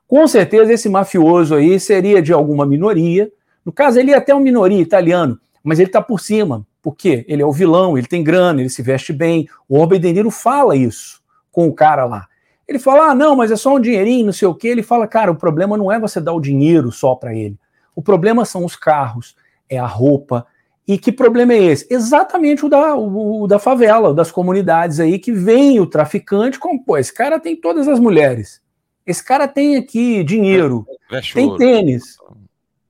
Com 0.08 0.28
certeza 0.28 0.74
esse 0.74 0.90
mafioso 0.90 1.56
aí 1.56 1.80
seria 1.80 2.22
de 2.22 2.34
alguma 2.34 2.66
minoria. 2.66 3.32
No 3.64 3.72
caso, 3.72 4.00
ele 4.00 4.12
é 4.12 4.16
até 4.16 4.34
uma 4.34 4.42
minoria 4.42 4.80
italiano, 4.80 5.40
mas 5.64 5.80
ele 5.80 5.90
está 5.90 6.02
por 6.02 6.20
cima. 6.20 6.66
Por 6.82 6.96
quê? 6.96 7.26
Ele 7.28 7.42
é 7.42 7.46
o 7.46 7.52
vilão, 7.52 7.98
ele 7.98 8.06
tem 8.06 8.24
grana, 8.24 8.62
ele 8.62 8.70
se 8.70 8.84
veste 8.84 9.12
bem. 9.12 9.48
O 9.68 9.80
Robert 9.80 10.00
De 10.00 10.14
Niro 10.14 10.30
fala 10.30 10.76
isso 10.76 11.20
com 11.52 11.68
o 11.68 11.74
cara 11.74 12.06
lá. 12.06 12.28
Ele 12.68 12.80
fala, 12.80 13.12
ah, 13.12 13.16
não, 13.16 13.36
mas 13.36 13.52
é 13.52 13.56
só 13.56 13.76
um 13.76 13.80
dinheirinho, 13.80 14.26
não 14.26 14.34
sei 14.34 14.48
o 14.48 14.56
quê. 14.56 14.70
Ele 14.70 14.84
fala, 14.84 15.08
cara, 15.08 15.32
o 15.32 15.36
problema 15.36 15.78
não 15.78 15.92
é 15.92 16.00
você 16.00 16.20
dar 16.20 16.34
o 16.34 16.42
dinheiro 16.42 16.92
só 16.92 17.16
para 17.16 17.34
ele. 17.34 17.58
O 17.96 18.02
problema 18.02 18.44
são 18.44 18.66
os 18.66 18.76
carros, 18.76 19.36
é 19.70 19.78
a 19.78 19.86
roupa. 19.86 20.46
E 20.88 20.98
que 20.98 21.12
problema 21.12 21.54
é 21.54 21.64
esse? 21.64 21.88
Exatamente 21.90 22.66
o 22.66 22.70
da, 22.70 22.96
o, 22.96 23.44
o 23.44 23.48
da 23.48 23.58
favela, 23.58 24.14
das 24.14 24.32
comunidades 24.32 25.00
aí, 25.00 25.18
que 25.18 25.32
vem 25.32 25.80
o 25.80 25.88
traficante 25.88 26.60
como, 26.60 26.84
pô, 26.84 26.98
esse 26.98 27.14
cara 27.14 27.40
tem 27.40 27.56
todas 27.56 27.88
as 27.88 28.00
mulheres. 28.00 28.62
Esse 29.06 29.24
cara 29.24 29.48
tem 29.48 29.78
aqui 29.78 30.24
dinheiro, 30.24 30.86
tem 31.34 31.56
tênis. 31.58 32.18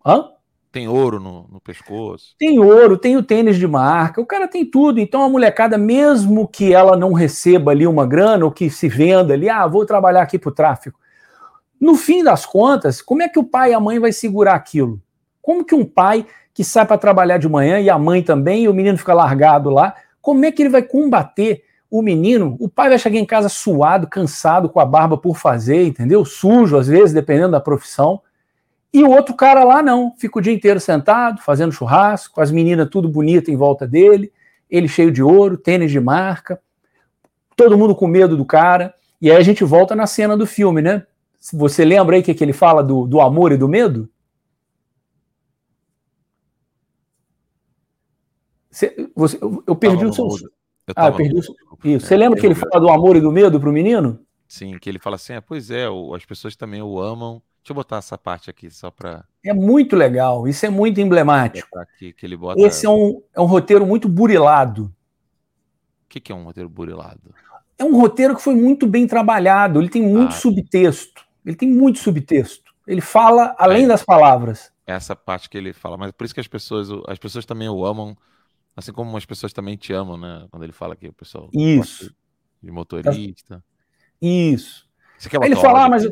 Hã? 0.06 0.30
Tem 0.76 0.90
ouro 0.90 1.22
no, 1.22 1.48
no, 1.50 1.62
pescoço. 1.62 2.36
Tem 2.38 2.60
ouro, 2.60 2.98
tem 2.98 3.16
o 3.16 3.24
tênis 3.24 3.56
de 3.56 3.66
marca, 3.66 4.20
o 4.20 4.26
cara 4.26 4.46
tem 4.46 4.66
tudo. 4.66 5.00
Então 5.00 5.24
a 5.24 5.30
molecada, 5.30 5.78
mesmo 5.78 6.46
que 6.50 6.74
ela 6.74 6.98
não 6.98 7.14
receba 7.14 7.72
ali 7.72 7.88
uma 7.88 8.06
grana 8.06 8.44
ou 8.44 8.52
que 8.52 8.70
se 8.70 8.90
venda 8.90 9.34
ali, 9.34 9.50
ah, 9.50 9.66
vou 9.68 9.86
trabalhar 9.86 10.22
aqui 10.22 10.38
pro 10.38 10.52
tráfico. 10.52 11.00
No 11.80 11.96
fim 11.96 12.22
das 12.22 12.46
contas, 12.46 13.02
como 13.02 13.24
é 13.24 13.30
que 13.30 13.40
o 13.40 13.44
pai 13.46 13.72
e 13.72 13.74
a 13.74 13.80
mãe 13.80 14.00
vai 14.00 14.12
segurar 14.12 14.56
aquilo? 14.56 15.02
Como 15.42 15.64
que 15.64 15.74
um 15.74 15.86
pai 15.86 16.26
que 16.54 16.62
sai 16.62 16.86
para 16.86 16.98
trabalhar 16.98 17.38
de 17.38 17.48
manhã 17.48 17.80
e 17.80 17.90
a 17.90 17.98
mãe 17.98 18.22
também, 18.22 18.66
e 18.66 18.68
o 18.68 18.74
menino 18.74 18.98
fica 18.98 19.14
largado 19.14 19.70
lá, 19.70 19.96
como 20.22 20.44
é 20.44 20.52
que 20.52 20.62
ele 20.62 20.70
vai 20.70 20.82
combater 20.82 21.64
o 21.90 22.02
menino? 22.02 22.58
O 22.60 22.68
pai 22.68 22.90
vai 22.90 23.00
chegar 23.00 23.18
em 23.18 23.26
casa 23.26 23.48
suado, 23.48 24.08
cansado, 24.08 24.68
com 24.68 24.82
a 24.82 24.86
barba 24.86 25.18
por 25.18 25.38
fazer, 25.38 25.88
entendeu? 25.88 26.26
Sujo 26.26 26.78
às 26.78 26.90
vezes, 26.90 27.14
dependendo 27.14 27.52
da 27.52 27.62
profissão. 27.62 28.20
E 28.96 29.04
o 29.04 29.10
outro 29.10 29.36
cara 29.36 29.66
lá 29.66 29.84
não, 29.84 30.16
fica 30.18 30.40
o 30.40 30.42
dia 30.42 30.54
inteiro 30.54 30.80
sentado, 30.80 31.42
fazendo 31.42 31.74
churrasco, 31.74 32.40
as 32.40 32.50
meninas 32.50 32.88
tudo 32.90 33.10
bonita 33.10 33.52
em 33.52 33.56
volta 33.58 33.86
dele, 33.86 34.32
ele 34.70 34.88
cheio 34.88 35.12
de 35.12 35.22
ouro, 35.22 35.58
tênis 35.58 35.92
de 35.92 36.00
marca, 36.00 36.62
todo 37.58 37.78
mundo 37.78 37.94
com 37.94 38.08
medo 38.08 38.38
do 38.38 38.46
cara. 38.46 38.96
E 39.22 39.30
aí 39.30 39.36
a 39.36 39.42
gente 39.42 39.66
volta 39.66 39.98
na 39.98 40.08
cena 40.08 40.38
do 40.38 40.48
filme, 40.48 40.82
né? 40.82 41.06
Você 41.52 41.84
lembra 41.84 42.16
aí 42.16 42.24
que, 42.24 42.34
que 42.34 42.42
ele 42.42 42.54
fala 42.54 42.82
do, 42.82 43.06
do 43.06 43.20
amor 43.20 43.52
e 43.52 43.58
do 43.58 43.68
medo? 43.68 44.08
Você, 48.72 49.10
você, 49.14 49.38
eu 49.68 49.76
perdi 49.76 50.06
o 50.06 50.14
seu. 50.14 50.26
Eu 50.26 50.94
ah, 50.96 51.08
eu 51.08 51.14
perdi 51.16 51.36
o... 51.36 51.40
Isso. 51.84 52.08
Você 52.08 52.14
é, 52.14 52.18
lembra 52.18 52.40
que 52.40 52.46
ele 52.46 52.56
fala 52.56 52.80
do 52.80 52.90
amor 52.90 53.18
e 53.18 53.20
do 53.20 53.30
medo 53.30 53.60
pro 53.60 53.74
menino? 53.74 54.26
Sim, 54.48 54.80
que 54.80 54.90
ele 54.90 55.00
fala 55.00 55.18
assim: 55.18 55.34
ah, 55.34 55.42
pois 55.42 55.70
é, 55.70 55.86
as 56.16 56.26
pessoas 56.26 56.56
também 56.56 56.82
o 56.82 56.98
amam 56.98 57.42
Deixa 57.66 57.72
eu 57.72 57.78
botar 57.78 57.98
essa 57.98 58.16
parte 58.16 58.48
aqui 58.48 58.70
só 58.70 58.92
para. 58.92 59.26
É 59.44 59.52
muito 59.52 59.96
legal, 59.96 60.48
isso 60.48 60.64
é 60.68 60.70
muito 60.70 61.02
emblemático. 61.02 61.80
Aqui, 61.80 62.14
que 62.14 62.24
ele 62.24 62.38
bota... 62.38 62.62
Esse 62.62 62.86
é 62.86 62.90
um, 62.92 63.24
é 63.34 63.42
um 63.42 63.46
roteiro 63.46 63.88
muito 63.88 64.08
burilado. 64.08 64.84
O 64.84 66.08
que, 66.08 66.20
que, 66.20 66.32
é 66.32 66.36
um 66.36 66.44
roteiro 66.44 66.70
burilado? 66.70 67.34
É 67.76 67.84
um 67.84 68.00
roteiro 68.00 68.36
que 68.36 68.42
foi 68.44 68.54
muito 68.54 68.86
bem 68.86 69.08
trabalhado, 69.08 69.82
ele 69.82 69.90
tem 69.90 70.04
muito 70.04 70.30
ah, 70.30 70.38
subtexto. 70.38 71.26
Ele 71.44 71.56
tem 71.56 71.68
muito 71.68 71.98
subtexto. 71.98 72.72
Ele 72.86 73.02
fala 73.02 73.56
além 73.58 73.86
é, 73.86 73.88
das 73.88 74.04
palavras. 74.04 74.72
Essa 74.86 75.16
parte 75.16 75.50
que 75.50 75.58
ele 75.58 75.74
fala, 75.74 75.98
mas 75.98 76.12
por 76.12 76.24
isso 76.24 76.36
que 76.36 76.40
as 76.40 76.48
pessoas, 76.48 76.88
as 77.08 77.18
pessoas 77.18 77.48
também 77.48 77.68
o 77.68 77.84
amam, 77.84 78.16
assim 78.78 78.94
como 78.94 79.18
as 79.18 79.26
pessoas 79.26 79.52
também 79.52 79.76
te 79.76 79.92
amam, 79.92 80.18
né? 80.18 80.46
Quando 80.52 80.62
ele 80.62 80.72
fala 80.72 80.94
aqui, 80.94 81.08
o 81.08 81.14
pessoal. 81.14 81.50
Isso. 81.52 82.16
De 82.62 82.70
motorista. 82.70 83.64
Isso. 84.22 84.88
ele 85.42 85.56
fala, 85.56 85.86
ah, 85.86 85.90
mas. 85.90 86.08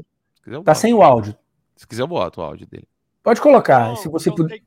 Tá 0.65 0.73
sem 0.73 0.95
o 0.95 1.03
áudio. 1.03 1.37
Se 1.75 1.87
quiser, 1.87 2.03
eu 2.03 2.07
boto 2.07 2.41
o 2.41 2.43
áudio 2.43 2.67
dele. 2.67 2.87
Pode 3.21 3.41
colocar, 3.41 3.95
se 3.97 4.09
você 4.09 4.29
puder. 4.29 4.61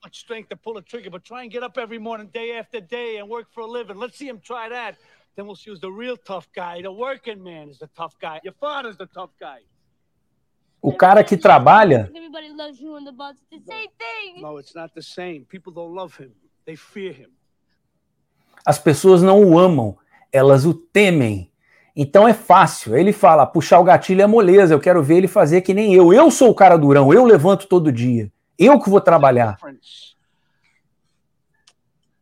Then 5.37 5.45
we'll 5.45 5.55
choose 5.55 5.79
the 5.81 5.91
real 5.91 6.17
tough 6.17 6.49
guy. 6.55 6.81
The 6.81 6.91
working 6.91 7.43
man 7.43 7.69
is 7.69 7.79
the 7.79 7.89
tough 7.89 8.17
guy. 8.19 8.41
Your 8.43 8.55
father's 8.55 8.97
the 8.97 9.07
tough 9.07 9.33
guy. 9.39 9.61
O 10.81 10.93
cara 10.97 11.23
que 11.23 11.37
trabalha. 11.37 12.11
Everybody 12.15 12.55
loves 12.55 12.81
you 12.81 12.97
on 12.97 13.05
the 13.05 13.13
bus. 13.13 13.37
It's 13.51 13.67
the 13.67 13.73
same 13.73 13.91
thing. 13.99 14.41
No, 14.41 14.59
it's 14.59 14.75
not 14.75 14.95
the 14.95 15.03
same. 15.03 15.45
People 15.45 15.73
don't 15.75 15.95
love 15.95 16.17
him. 16.17 16.33
They 16.65 16.75
fear 16.75 17.13
him. 17.13 17.29
As 18.65 18.79
pessoas 18.79 19.23
não 19.23 19.45
o 19.45 19.59
amam, 19.59 19.99
elas 20.33 20.65
o 20.65 20.73
temem. 20.73 21.53
Então 21.97 22.29
é 22.29 22.35
fácil. 22.35 22.95
Ele 22.95 23.13
fala: 23.13 23.47
puxar 23.47 23.81
o 23.81 23.85
gatilho 23.85 24.21
é 24.21 24.27
moleza, 24.27 24.75
eu 24.75 24.81
quero 24.81 25.03
ver 25.03 25.17
ele 25.17 25.29
fazer 25.29 25.63
que 25.63 25.73
nem 25.73 25.95
eu. 25.95 26.13
Eu 26.13 26.31
sou 26.31 26.51
o 26.51 26.55
cara 26.55 26.77
durão, 26.77 27.13
eu 27.13 27.25
levanto 27.25 27.67
todo 27.67 27.91
dia. 27.91 28.31
Eu 28.59 28.79
que 28.79 28.91
vou 28.91 29.01
trabalhar. 29.01 29.57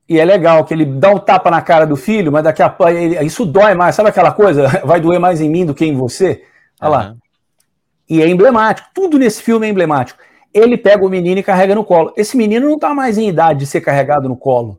E 0.08 0.20
é 0.20 0.24
legal 0.24 0.64
que 0.64 0.74
ele 0.74 0.84
dá 0.84 1.10
um 1.10 1.18
tapa 1.18 1.50
na 1.50 1.62
cara 1.62 1.86
do 1.86 1.96
filho, 1.96 2.30
mas 2.30 2.44
daqui 2.44 2.62
a 2.62 2.68
pouco 2.68 2.92
isso 2.92 3.44
dói 3.44 3.74
mais. 3.74 3.96
Sabe 3.96 4.10
aquela 4.10 4.30
coisa? 4.30 4.68
Vai 4.84 5.00
doer 5.00 5.18
mais 5.18 5.40
em 5.40 5.48
mim 5.48 5.66
do 5.66 5.74
que 5.74 5.84
em 5.84 5.96
você? 5.96 6.44
Olha 6.80 6.90
uhum. 6.90 6.96
lá. 6.96 7.16
E 8.08 8.22
é 8.22 8.28
emblemático. 8.28 8.88
Tudo 8.94 9.18
nesse 9.18 9.42
filme 9.42 9.66
é 9.66 9.70
emblemático. 9.70 10.20
Ele 10.52 10.76
pega 10.76 11.04
o 11.04 11.08
menino 11.08 11.40
e 11.40 11.42
carrega 11.42 11.74
no 11.74 11.84
colo. 11.84 12.12
Esse 12.16 12.36
menino 12.36 12.68
não 12.68 12.76
está 12.76 12.94
mais 12.94 13.18
em 13.18 13.28
idade 13.28 13.60
de 13.60 13.66
ser 13.66 13.80
carregado 13.80 14.28
no 14.28 14.36
colo. 14.36 14.78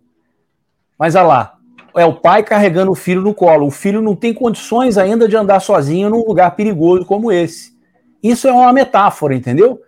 Mas 0.98 1.16
olha 1.16 1.26
lá, 1.26 1.55
é 1.96 2.06
o 2.06 2.20
pai 2.20 2.44
carregando 2.44 2.92
o 2.92 2.96
filho 2.96 3.22
no 3.22 3.34
colo. 3.34 3.68
O 3.68 3.72
filho 3.72 4.02
não 4.02 4.16
tem 4.16 4.34
condições 4.34 4.98
ainda 4.98 5.28
de 5.28 5.36
andar 5.36 5.60
sozinho 5.60 6.10
num 6.10 6.26
lugar 6.26 6.56
perigoso 6.56 7.06
como 7.06 7.32
esse. 7.32 7.74
Isso 8.22 8.48
é 8.48 8.52
uma 8.52 8.74
metáfora, 8.74 9.36
entendeu? 9.36 9.80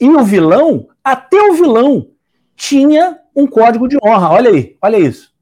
E 0.00 0.08
o 0.08 0.22
vilão, 0.22 0.88
até 1.02 1.40
o 1.40 1.54
vilão, 1.54 2.08
tinha 2.54 3.18
um 3.34 3.46
código 3.46 3.88
de 3.88 3.96
honra. 4.02 4.30
Olha 4.30 4.50
aí, 4.50 4.76
olha 4.82 4.98
isso. 4.98 5.32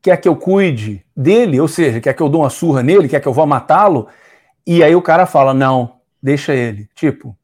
Quer 0.00 0.18
que 0.18 0.28
eu 0.28 0.36
cuide 0.36 1.04
dele, 1.16 1.58
ou 1.60 1.66
seja, 1.66 2.00
quer 2.00 2.12
que 2.12 2.22
eu 2.22 2.28
dou 2.28 2.42
uma 2.42 2.50
surra 2.50 2.82
nele, 2.82 3.08
quer 3.08 3.20
que 3.20 3.26
eu 3.26 3.32
vá 3.32 3.46
matá-lo? 3.46 4.06
E 4.66 4.82
aí 4.82 4.94
o 4.94 5.02
cara 5.02 5.26
fala: 5.26 5.54
não, 5.54 6.00
deixa 6.24 6.54
ele. 6.54 6.88
Tipo, 6.94 7.36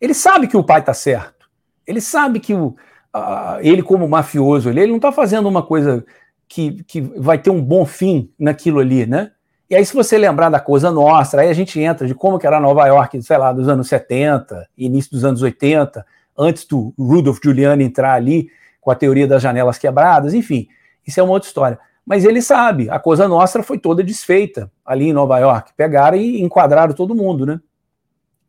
ele 0.00 0.14
sabe 0.14 0.48
que 0.48 0.56
o 0.56 0.64
pai 0.64 0.82
tá 0.82 0.94
certo. 0.94 1.50
Ele 1.86 2.00
sabe 2.00 2.40
que 2.40 2.54
o, 2.54 2.74
ele, 3.60 3.82
como 3.82 4.08
mafioso, 4.08 4.70
ele, 4.70 4.80
ele 4.80 4.90
não 4.90 4.96
está 4.96 5.12
fazendo 5.12 5.46
uma 5.46 5.62
coisa 5.62 6.02
que, 6.48 6.82
que 6.84 7.00
vai 7.00 7.36
ter 7.36 7.50
um 7.50 7.62
bom 7.62 7.84
fim 7.84 8.32
naquilo 8.38 8.80
ali, 8.80 9.04
né? 9.04 9.32
E 9.68 9.74
aí, 9.74 9.84
se 9.84 9.94
você 9.94 10.16
lembrar 10.16 10.48
da 10.48 10.60
coisa 10.60 10.90
nossa, 10.90 11.40
aí 11.40 11.48
a 11.48 11.52
gente 11.52 11.78
entra 11.78 12.06
de 12.06 12.14
como 12.14 12.38
que 12.38 12.46
era 12.46 12.58
Nova 12.58 12.86
York, 12.86 13.22
sei 13.22 13.36
lá, 13.36 13.52
dos 13.52 13.68
anos 13.68 13.88
70, 13.88 14.66
início 14.76 15.10
dos 15.10 15.24
anos 15.24 15.42
80, 15.42 16.04
antes 16.36 16.64
do 16.66 16.94
Rudolph 16.98 17.38
Giuliani 17.42 17.84
entrar 17.84 18.14
ali 18.14 18.48
com 18.80 18.90
a 18.90 18.94
teoria 18.94 19.26
das 19.26 19.42
janelas 19.42 19.78
quebradas, 19.78 20.34
enfim, 20.34 20.68
isso 21.06 21.20
é 21.20 21.22
uma 21.22 21.32
outra 21.32 21.48
história. 21.48 21.78
Mas 22.04 22.24
ele 22.24 22.42
sabe, 22.42 22.90
a 22.90 22.98
Cosa 22.98 23.28
Nostra 23.28 23.62
foi 23.62 23.78
toda 23.78 24.02
desfeita 24.02 24.70
ali 24.84 25.08
em 25.08 25.12
Nova 25.12 25.38
York. 25.38 25.72
Pegaram 25.76 26.16
e 26.16 26.42
enquadraram 26.42 26.92
todo 26.92 27.14
mundo, 27.14 27.46
né? 27.46 27.60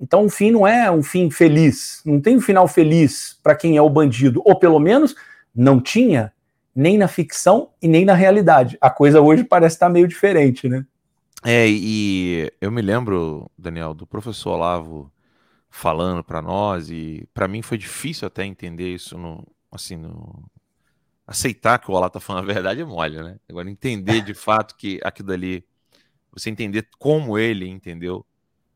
Então 0.04 0.26
o 0.26 0.30
fim 0.30 0.52
não 0.52 0.68
é 0.68 0.92
um 0.92 1.02
fim 1.02 1.32
feliz, 1.32 2.02
não 2.06 2.20
tem 2.20 2.36
um 2.36 2.42
final 2.42 2.68
feliz 2.68 3.40
para 3.42 3.56
quem 3.56 3.78
é 3.78 3.82
o 3.82 3.90
bandido, 3.90 4.42
ou 4.44 4.54
pelo 4.54 4.78
menos 4.78 5.16
não 5.56 5.80
tinha 5.80 6.34
nem 6.76 6.98
na 6.98 7.08
ficção 7.08 7.70
e 7.82 7.88
nem 7.88 8.04
na 8.04 8.14
realidade. 8.14 8.78
A 8.82 8.90
coisa 8.90 9.22
hoje 9.22 9.46
parece 9.46 9.78
estar 9.78 9.88
meio 9.88 10.06
diferente, 10.06 10.68
né? 10.68 10.86
É, 11.42 11.66
e 11.70 12.52
eu 12.60 12.70
me 12.70 12.82
lembro, 12.82 13.50
Daniel, 13.58 13.94
do 13.94 14.06
professor 14.06 14.56
Olavo 14.56 15.10
falando 15.70 16.22
para 16.22 16.42
nós 16.42 16.90
e 16.90 17.26
para 17.34 17.48
mim 17.48 17.62
foi 17.62 17.78
difícil 17.78 18.28
até 18.28 18.44
entender 18.44 18.94
isso 18.94 19.18
no 19.18 19.48
assim 19.72 19.96
no 19.96 20.44
aceitar 21.26 21.80
que 21.80 21.90
o 21.90 21.94
Olavo 21.94 22.12
tá 22.12 22.20
falando 22.20 22.44
a 22.44 22.54
verdade 22.54 22.82
é 22.82 22.86
mole, 22.86 23.24
né? 23.24 23.38
Agora 23.48 23.70
entender 23.70 24.22
de 24.22 24.34
fato 24.34 24.76
que 24.76 25.00
aquilo 25.02 25.32
ali 25.32 25.66
você 26.30 26.50
entender 26.50 26.90
como 27.00 27.38
ele 27.38 27.70
entendeu 27.70 28.26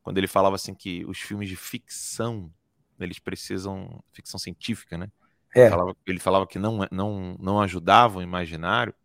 quando 0.08 0.20
ele 0.20 0.28
falava 0.28 0.56
assim 0.56 0.74
que 0.74 1.04
os 1.06 1.20
filmes 1.20 1.50
de 1.50 1.58
ficção 1.58 2.50
eles 2.98 3.20
precisam 3.20 4.02
ficção 4.14 4.40
científica, 4.40 4.98
né? 4.98 5.12
É. 5.54 5.64
Ele, 5.64 5.70
falava, 5.70 5.98
ele 6.08 6.20
falava 6.20 6.48
que 6.48 6.58
não 6.58 6.88
não 6.90 7.36
não 7.38 7.60
ajudavam 7.60 8.20
o 8.20 8.24
imaginário 8.24 8.96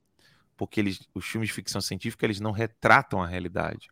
porque 0.57 0.79
eles 0.79 1.01
os 1.13 1.25
filmes 1.27 1.49
de 1.49 1.55
ficção 1.55 1.81
científica 1.81 2.25
eles 2.25 2.39
não 2.39 2.53
retratam 2.53 3.21
a 3.21 3.27
realidade. 3.27 3.89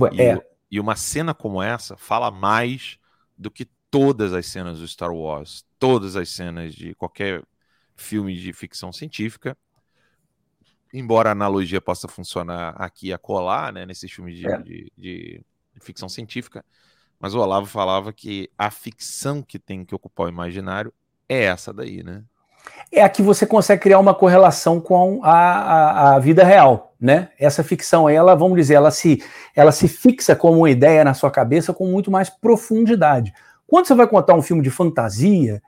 Ué, 0.00 0.10
E, 0.14 0.22
é, 0.22 0.50
e 0.70 0.80
uma 0.80 0.96
cena 0.96 1.34
como 1.34 1.62
essa 1.62 1.94
fala 1.98 2.30
mais 2.30 2.98
do 3.36 3.50
que 3.50 3.66
todas 3.90 4.32
as 4.32 4.46
cenas 4.46 4.78
do 4.78 4.88
Star 4.88 5.12
Wars, 5.12 5.62
todas 5.78 6.16
as 6.16 6.30
cenas 6.30 6.74
de 6.74 6.94
qualquer 6.94 7.42
filme 7.94 8.34
de 8.34 8.50
ficção 8.54 8.90
científica. 8.94 9.54
Embora 10.90 11.28
a 11.28 11.32
analogia 11.32 11.82
possa 11.82 12.08
funcionar 12.08 12.70
aqui 12.80 13.12
a 13.12 13.18
colar, 13.18 13.74
né, 13.74 13.84
nesses 13.84 14.10
filmes 14.10 14.38
de, 14.38 14.48
É. 14.48 14.62
de- 14.62 14.92
de 14.96 15.44
ficção 15.80 16.08
científica, 16.08 16.64
mas 17.18 17.34
o 17.34 17.40
Olavo 17.40 17.66
falava 17.66 18.12
que 18.12 18.50
a 18.58 18.70
ficção 18.70 19.42
que 19.42 19.58
tem 19.58 19.84
que 19.84 19.94
ocupar 19.94 20.26
o 20.26 20.30
imaginário 20.30 20.92
é 21.28 21.44
essa 21.44 21.72
daí, 21.72 22.02
né? 22.02 22.24
é 22.90 23.02
a 23.02 23.08
que 23.08 23.22
você 23.22 23.46
consegue 23.46 23.82
criar 23.82 23.98
uma 23.98 24.14
correlação 24.14 24.80
com 24.80 25.20
a, 25.22 25.32
a, 25.32 26.14
a 26.14 26.18
vida 26.18 26.44
real, 26.44 26.94
né? 27.00 27.28
Essa 27.38 27.62
ficção 27.62 28.06
aí, 28.06 28.16
ela, 28.16 28.34
vamos 28.34 28.56
dizer, 28.56 28.74
ela 28.74 28.90
se, 28.90 29.22
ela 29.54 29.72
se 29.72 29.88
fixa 29.88 30.34
como 30.34 30.58
uma 30.58 30.70
ideia 30.70 31.04
na 31.04 31.14
sua 31.14 31.30
cabeça 31.30 31.72
com 31.72 31.86
muito 31.86 32.10
mais 32.10 32.30
profundidade. 32.30 33.32
Quando 33.66 33.86
você 33.86 33.94
vai 33.94 34.06
contar 34.06 34.34
um 34.34 34.42
filme 34.42 34.62
de 34.62 34.70
fantasia, 34.70 35.62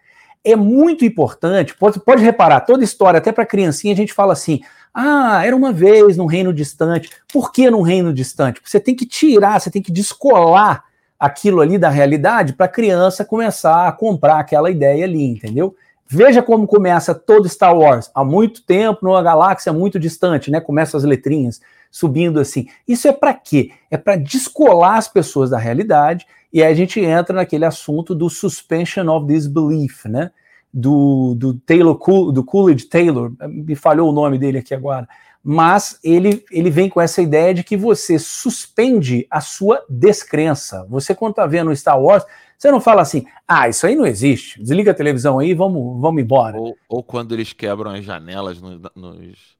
é 0.52 0.56
muito 0.56 1.04
importante, 1.04 1.74
pode, 1.74 2.00
pode 2.00 2.22
reparar, 2.22 2.60
toda 2.60 2.84
história, 2.84 3.18
até 3.18 3.32
para 3.32 3.46
criancinha, 3.46 3.92
a 3.92 3.96
gente 3.96 4.12
fala 4.12 4.32
assim, 4.32 4.60
ah, 4.92 5.44
era 5.44 5.54
uma 5.54 5.72
vez 5.72 6.16
num 6.16 6.26
reino 6.26 6.52
distante. 6.52 7.10
Por 7.32 7.52
que 7.52 7.70
num 7.70 7.82
reino 7.82 8.12
distante? 8.12 8.60
Você 8.64 8.80
tem 8.80 8.94
que 8.94 9.06
tirar, 9.06 9.60
você 9.60 9.70
tem 9.70 9.82
que 9.82 9.92
descolar 9.92 10.84
aquilo 11.18 11.60
ali 11.60 11.78
da 11.78 11.88
realidade 11.88 12.52
para 12.52 12.66
a 12.66 12.70
criança 12.70 13.24
começar 13.24 13.88
a 13.88 13.92
comprar 13.92 14.38
aquela 14.38 14.70
ideia 14.70 15.04
ali, 15.04 15.24
entendeu? 15.24 15.74
Veja 16.06 16.42
como 16.42 16.66
começa 16.66 17.14
todo 17.14 17.48
Star 17.48 17.76
Wars, 17.76 18.10
há 18.14 18.24
muito 18.24 18.62
tempo, 18.62 19.00
numa 19.02 19.22
galáxia 19.22 19.72
muito 19.72 19.98
distante, 19.98 20.50
né? 20.50 20.60
Começa 20.60 20.96
as 20.96 21.04
letrinhas 21.04 21.60
subindo 21.90 22.40
assim. 22.40 22.66
Isso 22.86 23.06
é 23.08 23.12
para 23.12 23.34
quê? 23.34 23.72
É 23.90 23.96
para 23.96 24.16
descolar 24.16 24.96
as 24.96 25.08
pessoas 25.08 25.50
da 25.50 25.58
realidade, 25.58 26.26
e 26.52 26.62
aí 26.62 26.72
a 26.72 26.74
gente 26.74 27.00
entra 27.00 27.34
naquele 27.36 27.64
assunto 27.64 28.14
do 28.14 28.28
suspension 28.30 29.08
of 29.08 29.26
disbelief, 29.26 30.06
né? 30.06 30.30
Do, 30.72 31.34
do 31.34 31.54
Taylor 31.54 31.98
do 32.30 32.44
Coolidge 32.44 32.84
Taylor, 32.84 33.32
me 33.48 33.74
falhou 33.74 34.10
o 34.10 34.12
nome 34.12 34.38
dele 34.38 34.58
aqui 34.58 34.74
agora, 34.74 35.08
mas 35.42 35.98
ele, 36.04 36.44
ele 36.50 36.68
vem 36.68 36.90
com 36.90 37.00
essa 37.00 37.22
ideia 37.22 37.54
de 37.54 37.64
que 37.64 37.76
você 37.76 38.18
suspende 38.18 39.26
a 39.30 39.40
sua 39.40 39.82
descrença. 39.88 40.86
Você, 40.90 41.14
quando 41.14 41.30
está 41.30 41.46
vendo 41.46 41.74
Star 41.74 41.98
Wars, 42.00 42.24
você 42.58 42.70
não 42.70 42.80
fala 42.80 43.02
assim, 43.02 43.24
ah, 43.46 43.68
isso 43.68 43.86
aí 43.86 43.94
não 43.94 44.04
existe, 44.04 44.60
desliga 44.60 44.90
a 44.90 44.94
televisão 44.94 45.38
aí, 45.38 45.54
vamos, 45.54 46.00
vamos 46.00 46.20
embora. 46.22 46.58
Ou, 46.58 46.76
ou 46.88 47.02
quando 47.02 47.32
eles 47.32 47.52
quebram 47.52 47.92
as 47.92 48.04
janelas 48.04 48.60
no- 48.60 48.80
nos, 48.94 49.57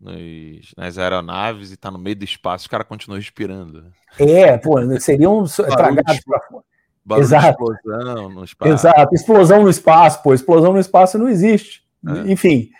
nos- 0.00 0.74
nas 0.76 0.96
aeronaves 0.98 1.72
e 1.72 1.76
tá 1.76 1.90
no 1.90 1.98
meio 1.98 2.16
do 2.16 2.24
espaço, 2.24 2.62
os 2.62 2.68
caras 2.68 2.86
continuam 2.86 3.18
respirando. 3.18 3.84
É, 4.18 4.56
pô, 4.56 4.76
seriam 5.00 5.44
Barulho 5.44 5.76
tragados 5.76 6.16
de- 6.16 6.22
pra 6.24 6.40
fora. 6.40 6.64
Barulho 7.04 7.24
Exato. 7.24 7.48
explosão 7.72 8.28
no 8.30 8.44
espaço. 8.44 8.72
Exato, 8.72 9.14
explosão 9.14 9.62
no 9.62 9.70
espaço, 9.70 10.22
pô, 10.22 10.34
explosão 10.34 10.72
no 10.72 10.78
espaço 10.78 11.18
não 11.18 11.28
existe. 11.28 11.82
É. 12.06 12.30
Enfim, 12.30 12.70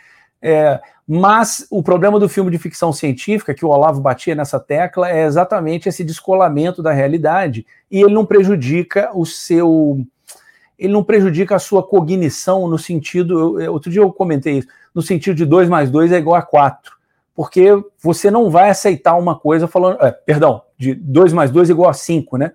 é, 0.43 0.81
mas 1.07 1.67
o 1.71 1.83
problema 1.83 2.21
do 2.21 2.29
filme 2.29 2.51
de 2.51 2.59
ficção 2.59 2.93
científica, 2.93 3.55
que 3.55 3.65
o 3.65 3.69
Olavo 3.71 4.01
batia 4.01 4.35
nessa 4.35 4.61
tecla, 4.61 5.11
é 5.11 5.25
exatamente 5.25 5.89
esse 5.89 6.05
descolamento 6.05 6.83
da 6.83 6.93
realidade, 6.93 7.67
e 7.91 8.01
ele 8.03 8.13
não 8.13 8.27
prejudica 8.27 9.11
o 9.15 9.25
seu. 9.25 9.99
Ele 10.79 10.93
não 10.93 11.03
prejudica 11.03 11.57
a 11.57 11.59
sua 11.59 11.83
cognição 11.83 12.69
no 12.69 12.79
sentido. 12.79 13.59
eu- 13.61 13.73
outro 13.73 13.91
dia 13.91 14.03
eu 14.03 14.13
comentei 14.13 14.59
isso, 14.59 14.69
no 14.95 15.01
sentido 15.03 15.35
de 15.35 15.47
2 15.47 15.69
mais 15.69 15.91
2 15.91 16.13
é 16.13 16.19
igual 16.19 16.37
a 16.37 16.43
4. 16.43 16.98
Porque 17.39 17.69
você 18.03 18.33
não 18.33 18.51
vai 18.51 18.69
aceitar 18.69 19.15
uma 19.15 19.39
coisa 19.39 19.69
falando. 19.69 20.03
é, 20.03 20.11
perdão, 20.11 20.61
de 20.77 20.93
2 20.93 21.33
mais 21.33 21.53
2 21.53 21.71
é 21.71 21.73
igual 21.73 21.89
a 21.89 21.93
5, 21.95 22.37
né? 22.37 22.51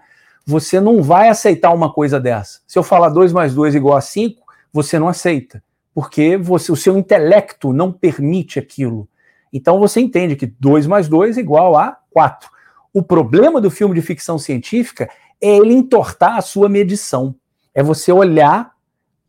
Você 0.45 0.81
não 0.81 1.01
vai 1.01 1.29
aceitar 1.29 1.73
uma 1.73 1.93
coisa 1.93 2.19
dessa. 2.19 2.59
Se 2.67 2.77
eu 2.77 2.84
falar 2.84 3.07
2 3.07 3.31
mais 3.31 3.55
2 3.55 3.75
é 3.75 3.77
igual 3.77 3.95
a 3.95 4.01
5, 4.01 4.43
você 4.73 4.99
não 4.99 5.07
aceita. 5.07 5.63
Porque 5.95 6.36
você, 6.36 6.69
o 6.69 6.75
seu 6.75 6.97
intelecto 6.97 7.71
não 7.71 7.93
permite 7.93 8.59
aquilo. 8.59 9.07
Então 9.53 9.79
você 9.79 10.01
entende 10.01 10.36
que 10.36 10.47
2 10.47 10.86
mais 10.86 11.07
2 11.07 11.38
é 11.38 11.39
igual 11.39 11.77
a 11.77 11.97
4. 12.11 12.49
O 12.93 13.01
problema 13.01 13.61
do 13.61 13.71
filme 13.71 13.95
de 13.95 14.01
ficção 14.01 14.38
científica 14.38 15.09
é 15.41 15.55
ele 15.55 15.73
entortar 15.73 16.36
a 16.36 16.41
sua 16.41 16.67
medição. 16.67 17.34
É 17.73 17.81
você 17.81 18.11
olhar 18.11 18.73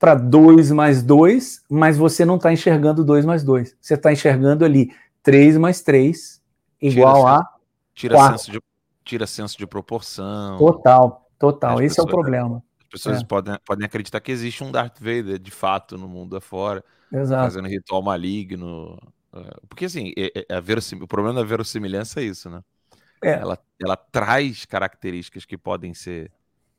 para 0.00 0.16
2 0.16 0.72
mais 0.72 1.00
2, 1.00 1.62
mas 1.70 1.96
você 1.96 2.24
não 2.24 2.38
está 2.38 2.52
enxergando 2.52 3.04
2 3.04 3.24
mais 3.24 3.44
2. 3.44 3.76
Você 3.80 3.94
está 3.94 4.12
enxergando 4.12 4.64
ali 4.64 4.90
3 5.24 5.56
mais 5.56 5.80
3 5.82 6.40
igual 6.80 7.16
Tira 7.94 8.16
a 8.16 8.18
Tira 8.22 8.30
senso, 8.38 8.52
de, 8.52 8.60
tira 9.04 9.26
senso 9.26 9.58
de 9.58 9.66
proporção. 9.66 10.56
total. 10.58 11.28
Total. 11.38 11.78
As 11.78 11.84
Esse 11.84 11.98
é 11.98 12.02
o 12.02 12.06
pessoas- 12.06 12.10
problema. 12.22 12.62
As 12.80 12.86
pessoas 12.88 13.20
É. 13.22 13.24
podem, 13.24 13.58
podem 13.66 13.84
acreditar 13.86 14.20
que 14.20 14.30
existe 14.30 14.62
um 14.62 14.70
Darth 14.70 14.98
Vader 15.00 15.38
de 15.38 15.50
fato 15.50 15.98
no 15.98 16.06
mundo 16.08 16.36
afora, 16.36 16.84
Exato. 17.12 17.42
fazendo 17.44 17.66
ritual 17.68 18.00
maligno. 18.02 18.96
é, 19.36 19.56
Porque 19.68 19.86
assim, 19.86 20.12
é- 20.16 20.46
é 20.48 20.54
a 20.54 20.60
verossim- 20.60 21.02
o 21.02 21.08
problema 21.08 21.40
da 21.40 21.44
verossimilhança 21.44 22.20
é 22.20 22.24
isso, 22.24 22.48
né? 22.48 22.62
É. 23.20 23.32
Ela, 23.32 23.58
ela 23.82 23.96
traz 23.96 24.64
características 24.64 25.44
que 25.44 25.58
podem 25.58 25.92
ser 25.92 26.30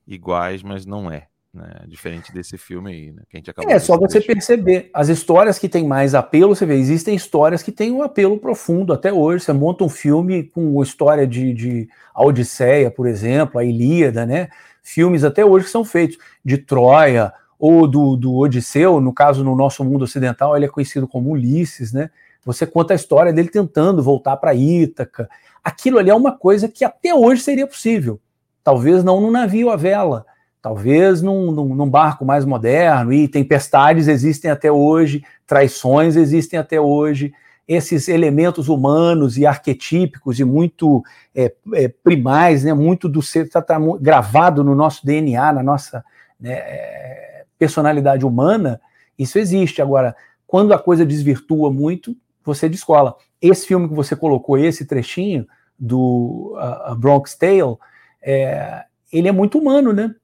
iguais, 0.08 0.64
mas 0.64 0.86
não 0.86 1.12
é. 1.12 1.28
Né? 1.56 1.86
Diferente 1.88 2.34
desse 2.34 2.58
filme 2.58 2.92
aí, 2.92 3.12
né? 3.14 3.22
Que 3.30 3.38
a 3.38 3.40
gente 3.40 3.50
acabou 3.50 3.72
É 3.72 3.80
só 3.80 3.98
você 3.98 4.20
perceber. 4.20 4.90
As 4.94 5.08
histórias 5.08 5.58
que 5.58 5.70
têm 5.70 5.88
mais 5.88 6.14
apelo, 6.14 6.54
você 6.54 6.66
vê, 6.66 6.76
existem 6.76 7.16
histórias 7.16 7.64
que 7.64 7.72
têm 7.72 7.94
um 7.94 8.04
apelo 8.04 8.38
profundo 8.38 8.92
até 8.92 9.14
hoje. 9.14 9.46
Você 9.46 9.54
monta 9.54 9.86
um 9.86 9.90
filme 9.90 10.44
com 10.44 10.84
história 10.84 11.26
de, 11.26 11.54
de 11.54 11.90
a 12.14 12.26
Odisseia, 12.26 12.92
por 12.92 13.08
exemplo, 13.08 13.58
a 13.58 13.64
Ilíada, 13.64 14.26
né? 14.26 14.50
Filmes 14.84 15.24
até 15.24 15.46
hoje 15.46 15.66
que 15.66 15.72
são 15.72 15.86
feitos 15.86 16.18
de 16.44 16.58
Troia 16.58 17.32
ou 17.58 17.88
do, 17.88 18.18
do 18.18 18.36
Odisseu, 18.36 19.00
no 19.00 19.14
caso, 19.14 19.42
no 19.42 19.56
nosso 19.56 19.84
mundo 19.84 20.04
ocidental, 20.04 20.58
ele 20.58 20.66
é 20.66 20.70
conhecido 20.70 21.08
como 21.08 21.32
Ulisses, 21.32 21.94
né? 21.94 22.10
Você 22.44 22.68
conta 22.68 22.94
a 22.94 22.96
história 22.96 23.32
dele 23.32 23.48
tentando 23.48 24.04
voltar 24.04 24.36
para 24.38 24.54
Ítaca. 24.54 25.30
Aquilo 25.64 25.98
ali 25.98 26.10
é 26.10 26.16
uma 26.16 26.38
coisa 26.38 26.68
que 26.68 26.84
até 26.84 27.16
hoje 27.16 27.42
seria 27.42 27.66
possível. 27.66 28.20
Talvez 28.62 29.04
não 29.04 29.22
num 29.22 29.32
navio 29.32 29.70
à 29.70 29.76
vela, 29.76 30.26
talvez 30.66 31.22
num, 31.22 31.52
num, 31.52 31.76
num 31.76 31.88
barco 31.88 32.26
mais 32.26 32.44
moderno, 32.44 33.14
e 33.14 33.28
tempestades 33.28 34.08
existem 34.08 34.50
até 34.50 34.72
hoje, 34.72 35.24
traições 35.46 36.16
existem 36.16 36.58
até 36.58 36.82
hoje, 36.82 37.32
esses 37.68 38.08
elementos 38.08 38.68
humanos 38.68 39.38
e 39.38 39.46
arquetípicos 39.46 40.40
e 40.40 40.44
muito 40.44 41.04
é, 41.36 41.54
é, 41.76 41.88
primais, 41.88 42.64
né, 42.64 42.74
muito 42.74 43.08
do 43.08 43.22
ser 43.22 43.46
está 43.46 43.62
tá 43.62 43.78
mu- 43.78 44.00
gravado 44.00 44.64
no 44.64 44.74
nosso 44.74 45.06
DNA, 45.06 45.54
na 45.54 45.62
nossa 45.62 46.04
né, 46.40 46.54
é, 46.54 47.44
personalidade 47.60 48.26
humana, 48.26 48.82
isso 49.20 49.38
existe. 49.38 49.84
Agora, 49.84 50.16
quando 50.48 50.74
a 50.74 50.80
coisa 50.80 51.06
desvirtua 51.06 51.72
muito, 51.72 52.18
você 52.44 52.68
descola. 52.68 53.16
Esse 53.40 53.68
filme 53.68 53.88
que 53.88 53.94
você 53.94 54.16
colocou, 54.16 54.58
esse 54.58 54.84
trechinho 54.84 55.46
do 55.78 56.58
uh, 56.58 56.96
Bronx 56.96 57.36
Tale, 57.36 57.78
é, 58.20 58.84
ele 59.14 59.28
é 59.28 59.32
muito 59.32 59.60
humano, 59.60 59.94
né? 59.94 60.16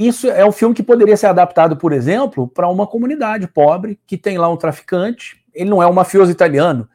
Isso 0.00 0.28
é 0.28 0.46
um 0.46 0.50
filme 0.50 0.74
que 0.74 0.82
poderia 0.82 1.14
ser 1.14 1.26
adaptado, 1.26 1.76
por 1.76 1.92
exemplo, 1.92 2.48
para 2.48 2.66
uma 2.70 2.86
comunidade 2.86 3.46
pobre 3.46 4.00
que 4.06 4.16
tem 4.16 4.38
lá 4.38 4.48
um 4.48 4.56
traficante. 4.56 5.44
Ele 5.52 5.68
não 5.68 5.82
é 5.82 5.86
um 5.86 5.92
mafioso 5.92 6.30
italiano, 6.30 6.88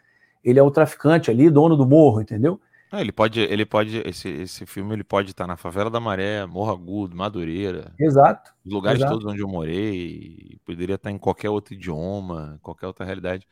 ele 0.44 0.58
é 0.58 0.64
o 0.64 0.72
traficante 0.72 1.30
ali, 1.30 1.48
dono 1.52 1.78
do 1.78 1.86
morro, 1.86 2.20
entendeu? 2.20 2.60
Ah, 2.92 3.02
ele 3.02 3.12
pode, 3.12 3.42
ele 3.42 3.64
pode, 3.64 4.02
esse, 4.08 4.28
esse 4.30 4.66
filme 4.66 4.96
ele 4.96 5.04
pode 5.04 5.30
estar 5.30 5.46
na 5.46 5.56
favela 5.56 5.88
da 5.88 6.00
Maré, 6.00 6.48
Morro 6.48 6.72
Agudo, 6.72 7.16
Madureira, 7.16 7.94
Exato. 8.00 8.52
os 8.66 8.74
lugares 8.74 9.00
Exato. 9.00 9.14
todos 9.14 9.32
onde 9.32 9.40
eu 9.40 9.48
morei, 9.48 10.58
poderia 10.66 10.96
estar 10.96 11.12
em 11.12 11.18
qualquer 11.20 11.52
outro 11.52 11.76
idioma, 11.76 12.58
qualquer 12.64 12.88
outra 12.88 13.06
realidade. 13.06 13.48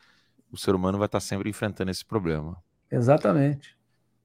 o 0.51 0.57
ser 0.57 0.73
humano 0.73 0.97
vai 0.97 1.05
estar 1.05 1.19
sempre 1.19 1.47
enfrentando 1.47 1.91
esse 1.91 2.03
problema. 2.03 2.57
Exatamente. 2.91 3.77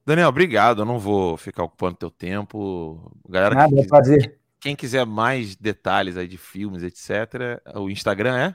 Daniel, 0.06 0.30
obrigado. 0.30 0.80
Eu 0.80 0.86
não 0.86 0.98
vou 0.98 1.36
ficar 1.36 1.64
ocupando 1.64 1.96
teu 1.96 2.10
tempo. 2.10 3.12
Galera, 3.28 3.54
Nada, 3.54 3.68
quem, 3.68 3.84
é 3.84 3.86
prazer. 3.86 4.38
Quem 4.61 4.74
quiser 4.74 5.06
mais 5.06 5.56
detalhes 5.56 6.16
aí 6.16 6.26
de 6.26 6.36
filmes, 6.36 6.82
etc., 6.82 7.61
o 7.74 7.88
Instagram 7.88 8.36
é? 8.36 8.54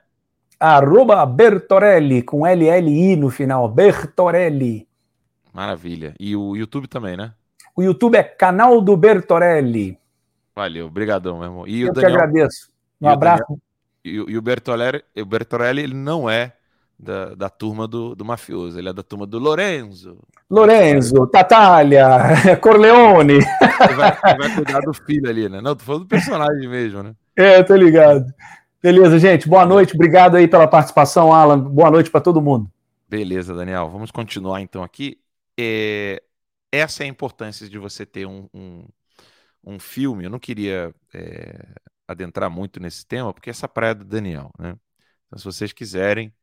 Arroba 0.60 1.26
Bertorelli, 1.26 2.22
com 2.22 2.46
LLI 2.46 3.16
no 3.16 3.30
final. 3.30 3.68
Bertorelli. 3.68 4.88
Maravilha. 5.52 6.16
E 6.20 6.36
o 6.36 6.56
YouTube 6.56 6.88
também, 6.88 7.18
né? 7.18 7.34
O 7.76 7.84
YouTube 7.84 8.16
é 8.16 8.24
canal 8.24 8.80
do 8.82 8.96
Bertorelli. 8.96 9.98
Valeu, 10.56 10.90
brigadão, 10.90 11.40
meu 11.40 11.48
irmão. 11.48 11.68
E 11.68 11.82
Eu 11.82 11.90
o 11.90 11.94
que 11.94 12.02
Daniel, 12.02 12.20
agradeço. 12.20 12.70
Um 13.02 13.08
e 13.08 13.10
o 13.10 13.12
abraço. 13.12 13.62
e 14.06 14.20
o, 14.20 14.30
e 14.30 14.38
o 14.38 14.42
Bertorelli, 14.42 15.04
o 15.18 15.26
Bertorelli, 15.26 15.82
ele 15.82 15.94
não 15.94 16.30
é 16.30 16.54
da, 17.04 17.36
da 17.36 17.50
turma 17.50 17.88
do, 17.88 18.16
do 18.16 18.26
mafioso, 18.26 18.80
ele 18.80 18.90
é 18.90 18.94
da 18.94 19.04
turma 19.04 19.28
do 19.28 19.38
Lorenzo. 19.38 20.18
Lorenzo, 20.50 21.28
Tatália, 21.28 22.08
Corleone. 22.62 23.34
Ele 23.34 23.94
vai, 23.96 24.18
ele 24.26 24.38
vai 24.38 24.56
cuidar 24.56 24.80
do 24.80 24.94
filho 24.94 25.30
ali, 25.30 25.50
né? 25.50 25.62
Não, 25.62 25.76
tô 25.76 25.84
falando 25.84 26.04
do 26.04 26.08
personagem 26.08 26.68
mesmo, 26.68 27.04
né? 27.04 27.14
É, 27.36 27.62
tô 27.62 27.76
ligado. 27.76 28.26
Beleza, 28.82 29.20
gente. 29.20 29.48
Boa 29.48 29.66
noite. 29.66 29.96
Obrigado 29.96 30.36
aí 30.36 30.48
pela 30.48 30.68
participação, 30.68 31.34
Alan. 31.34 31.60
Boa 31.60 31.92
noite 31.92 32.10
para 32.10 32.22
todo 32.22 32.42
mundo. 32.42 32.70
Beleza, 33.08 33.54
Daniel. 33.54 33.90
Vamos 33.90 34.12
continuar 34.12 34.62
então 34.62 34.84
aqui. 34.84 35.20
É, 35.60 36.22
essa 36.72 37.04
é 37.04 37.06
a 37.06 37.10
importância 37.10 37.70
de 37.70 37.78
você 37.78 38.06
ter 38.06 38.26
um, 38.26 38.48
um, 38.54 38.86
um 39.64 39.80
filme. 39.80 40.26
Eu 40.26 40.30
não 40.30 40.40
queria 40.40 40.94
é, 41.14 41.66
adentrar 42.08 42.50
muito 42.50 42.80
nesse 42.80 43.06
tema, 43.06 43.34
porque 43.34 43.50
essa 43.50 43.68
praia 43.68 43.92
é 43.92 43.96
do 43.96 44.04
Daniel, 44.04 44.52
né? 44.60 44.76
Então, 45.28 45.40
se 45.40 45.46
vocês 45.46 45.72
quiserem, 45.74 46.34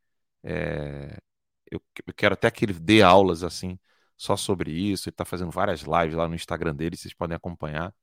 é, 0.42 1.18
eu, 1.70 1.80
eu 2.06 2.14
quero 2.14 2.34
até 2.34 2.50
que 2.50 2.64
ele 2.64 2.72
dê 2.74 3.02
aulas 3.02 3.42
assim, 3.44 3.78
só 4.16 4.36
sobre 4.36 4.72
isso. 4.72 5.08
Ele 5.08 5.14
está 5.14 5.24
fazendo 5.24 5.50
várias 5.50 5.80
lives 5.82 6.14
lá 6.14 6.28
no 6.28 6.34
Instagram 6.34 6.74
dele, 6.74 6.96
vocês 6.96 7.14
podem 7.14 7.36
acompanhar. 7.36 7.94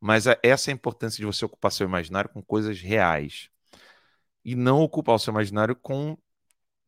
Mas 0.00 0.26
é- 0.26 0.38
essa 0.42 0.70
é 0.70 0.72
a 0.72 0.76
importância 0.76 1.18
de 1.18 1.26
você 1.26 1.44
ocupar 1.44 1.72
seu 1.72 1.86
imaginário 1.86 2.30
com 2.30 2.42
coisas 2.42 2.80
reais. 2.80 3.50
E 4.44 4.54
não 4.54 4.82
ocupar 4.82 5.16
o 5.16 5.18
seu 5.18 5.32
imaginário 5.32 5.76
com 5.76 6.16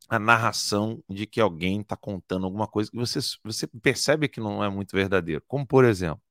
a 0.09 0.19
narração 0.19 1.03
de 1.09 1.25
que 1.27 1.41
alguém 1.41 1.81
está 1.81 1.95
contando 1.97 2.45
alguma 2.45 2.67
coisa 2.67 2.91
que 2.91 2.97
você, 2.97 3.19
você 3.43 3.67
percebe 3.67 4.29
que 4.29 4.39
não 4.41 4.63
é 4.63 4.69
muito 4.69 4.95
verdadeiro. 4.95 5.43
Como, 5.47 5.65
por 5.65 5.85
exemplo, 5.85 6.21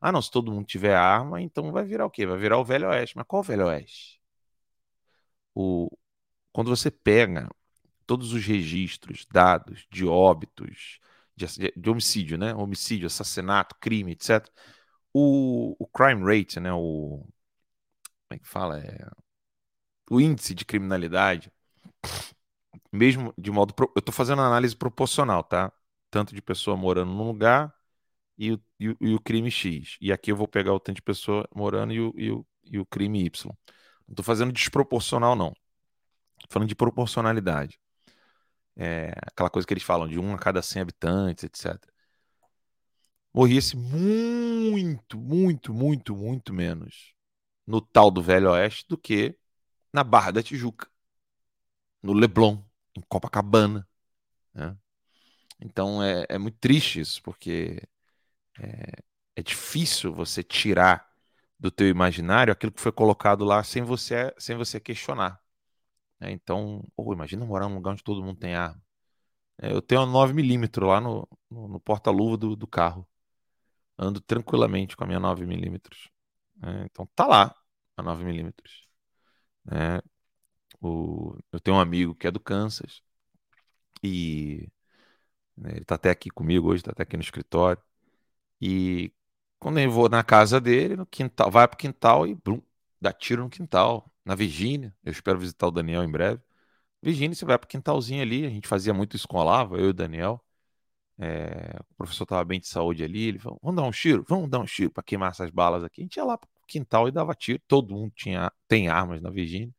ah, 0.00 0.12
não, 0.12 0.22
se 0.22 0.30
todo 0.30 0.52
mundo 0.52 0.66
tiver 0.66 0.94
arma, 0.96 1.40
então 1.42 1.72
vai 1.72 1.84
virar 1.84 2.06
o 2.06 2.10
quê? 2.10 2.26
Vai 2.26 2.38
virar 2.38 2.58
o 2.58 2.64
Velho 2.64 2.88
Oeste. 2.88 3.16
Mas 3.16 3.26
qual 3.28 3.40
o 3.40 3.44
Velho 3.44 3.66
Oeste? 3.66 4.20
O, 5.54 5.88
quando 6.52 6.68
você 6.70 6.90
pega 6.90 7.48
todos 8.10 8.32
os 8.32 8.44
registros, 8.44 9.24
dados 9.30 9.86
de 9.88 10.04
óbitos, 10.04 10.98
de, 11.36 11.46
de 11.76 11.90
homicídio, 11.90 12.36
né? 12.36 12.52
Homicídio, 12.52 13.06
assassinato, 13.06 13.76
crime, 13.80 14.10
etc. 14.12 14.48
O, 15.12 15.76
o 15.78 15.86
crime 15.86 16.24
rate, 16.24 16.58
né? 16.58 16.72
O, 16.72 17.24
como 18.28 18.32
é 18.32 18.38
que 18.38 18.48
fala? 18.48 18.80
É, 18.80 19.08
o 20.10 20.20
índice 20.20 20.56
de 20.56 20.64
criminalidade, 20.64 21.52
mesmo 22.92 23.32
de 23.38 23.50
modo. 23.52 23.72
Eu 23.78 24.00
estou 24.00 24.12
fazendo 24.12 24.42
análise 24.42 24.74
proporcional, 24.76 25.44
tá? 25.44 25.72
Tanto 26.10 26.34
de 26.34 26.42
pessoa 26.42 26.76
morando 26.76 27.12
num 27.12 27.28
lugar 27.28 27.72
e 28.38 28.52
o, 28.52 28.60
e 28.80 28.88
o, 28.90 28.96
e 29.00 29.14
o 29.14 29.20
crime 29.20 29.52
X. 29.52 29.98
E 30.00 30.12
aqui 30.12 30.32
eu 30.32 30.36
vou 30.36 30.48
pegar 30.48 30.72
o 30.74 30.80
tanto 30.80 30.96
de 30.96 31.02
pessoa 31.02 31.48
morando 31.54 31.92
e 31.92 32.00
o, 32.00 32.12
e 32.16 32.30
o, 32.32 32.46
e 32.64 32.78
o 32.80 32.86
crime 32.86 33.24
Y. 33.24 33.52
Não 34.08 34.12
estou 34.14 34.24
fazendo 34.24 34.52
desproporcional, 34.52 35.36
não. 35.36 35.52
Tô 36.40 36.48
falando 36.50 36.68
de 36.68 36.74
proporcionalidade. 36.74 37.78
É, 38.76 39.12
aquela 39.22 39.50
coisa 39.50 39.66
que 39.66 39.74
eles 39.74 39.82
falam 39.82 40.08
de 40.08 40.18
um 40.18 40.34
a 40.34 40.38
cada 40.38 40.62
100 40.62 40.82
habitantes, 40.82 41.44
etc. 41.44 41.92
Morria-se 43.32 43.76
muito, 43.76 45.18
muito, 45.18 45.72
muito, 45.72 46.16
muito 46.16 46.52
menos 46.52 47.14
no 47.66 47.80
tal 47.80 48.10
do 48.10 48.22
Velho 48.22 48.50
Oeste 48.52 48.86
do 48.88 48.98
que 48.98 49.38
na 49.92 50.04
Barra 50.04 50.32
da 50.32 50.42
Tijuca, 50.42 50.88
no 52.02 52.12
Leblon, 52.12 52.62
em 52.96 53.00
Copacabana. 53.08 53.86
né? 54.54 54.76
Então 55.60 56.02
é, 56.02 56.26
é 56.28 56.38
muito 56.38 56.58
triste 56.58 57.00
isso, 57.00 57.22
porque 57.22 57.82
é, 58.60 59.02
é 59.36 59.42
difícil 59.42 60.14
você 60.14 60.42
tirar 60.42 61.08
do 61.58 61.70
teu 61.70 61.88
imaginário 61.88 62.52
aquilo 62.52 62.72
que 62.72 62.80
foi 62.80 62.92
colocado 62.92 63.44
lá 63.44 63.62
sem 63.64 63.82
você, 63.82 64.34
sem 64.38 64.56
você 64.56 64.80
questionar. 64.80 65.40
Né? 66.20 66.30
Então, 66.32 66.86
oh, 66.96 67.12
imagina 67.12 67.44
morar 67.46 67.68
num 67.68 67.76
lugar 67.76 67.92
onde 67.92 68.04
todo 68.04 68.22
mundo 68.22 68.38
tem 68.38 68.54
arma. 68.54 68.80
É, 69.58 69.72
eu 69.72 69.82
tenho 69.82 70.02
uma 70.02 70.26
9mm 70.28 70.86
lá 70.86 71.00
no, 71.00 71.28
no, 71.50 71.68
no 71.68 71.80
porta-luva 71.80 72.36
do, 72.36 72.56
do 72.56 72.66
carro. 72.66 73.08
Ando 73.98 74.20
tranquilamente 74.20 74.96
com 74.96 75.04
a 75.04 75.06
minha 75.06 75.20
9mm. 75.20 75.80
né? 76.56 76.86
então 76.86 77.06
tá 77.14 77.26
lá 77.26 77.54
a 77.96 78.02
9mm. 78.02 78.54
né? 79.66 80.00
O, 80.80 81.36
eu 81.52 81.60
tenho 81.60 81.76
um 81.76 81.80
amigo 81.80 82.14
que 82.14 82.26
é 82.26 82.30
do 82.30 82.40
Kansas 82.40 83.02
e 84.02 84.68
né, 85.56 85.72
ele 85.76 85.84
tá 85.84 85.96
até 85.96 86.10
aqui 86.10 86.30
comigo 86.30 86.70
hoje, 86.70 86.82
tá 86.82 86.92
até 86.92 87.02
aqui 87.04 87.16
no 87.16 87.22
escritório. 87.22 87.82
E 88.60 89.12
quando 89.58 89.80
eu 89.80 89.90
vou 89.90 90.08
na 90.08 90.24
casa 90.24 90.60
dele, 90.60 90.96
no 90.96 91.06
quintal, 91.06 91.50
vai 91.50 91.68
pro 91.68 91.78
quintal 91.78 92.26
e 92.26 92.34
blum, 92.34 92.62
dá 93.00 93.12
tiro 93.12 93.44
no 93.44 93.50
quintal, 93.50 94.09
na 94.24 94.34
Virgínia. 94.34 94.94
Eu 95.04 95.12
espero 95.12 95.38
visitar 95.38 95.66
o 95.68 95.70
Daniel 95.70 96.04
em 96.04 96.10
breve. 96.10 96.40
Virgínia, 97.02 97.34
você 97.34 97.44
vai 97.44 97.58
pro 97.58 97.68
quintalzinho 97.68 98.22
ali, 98.22 98.46
a 98.46 98.50
gente 98.50 98.68
fazia 98.68 98.94
muito 98.94 99.16
isso 99.16 99.28
com 99.28 99.38
o 99.38 99.40
Olavo, 99.40 99.76
eu 99.76 99.86
e 99.86 99.90
o 99.90 99.94
Daniel. 99.94 100.44
É, 101.18 101.76
o 101.90 101.94
professor 101.96 102.24
estava 102.24 102.44
bem 102.44 102.60
de 102.60 102.68
saúde 102.68 103.04
ali, 103.04 103.24
ele 103.24 103.38
falou: 103.38 103.58
vamos 103.62 103.76
dar 103.82 103.88
um 103.88 103.90
tiro, 103.92 104.24
vamos 104.28 104.50
dar 104.50 104.58
um 104.60 104.64
tiro 104.64 104.90
para 104.90 105.02
queimar 105.02 105.30
essas 105.30 105.50
balas 105.50 105.84
aqui. 105.84 106.00
A 106.02 106.04
gente 106.04 106.16
ia 106.16 106.24
lá 106.24 106.38
pro 106.38 106.48
quintal 106.66 107.08
e 107.08 107.12
dava 107.12 107.34
tiro, 107.34 107.60
todo 107.68 107.94
mundo 107.94 108.12
tinha, 108.16 108.52
tem 108.68 108.88
armas 108.88 109.20
na 109.22 109.30
Virgínia. 109.30 109.74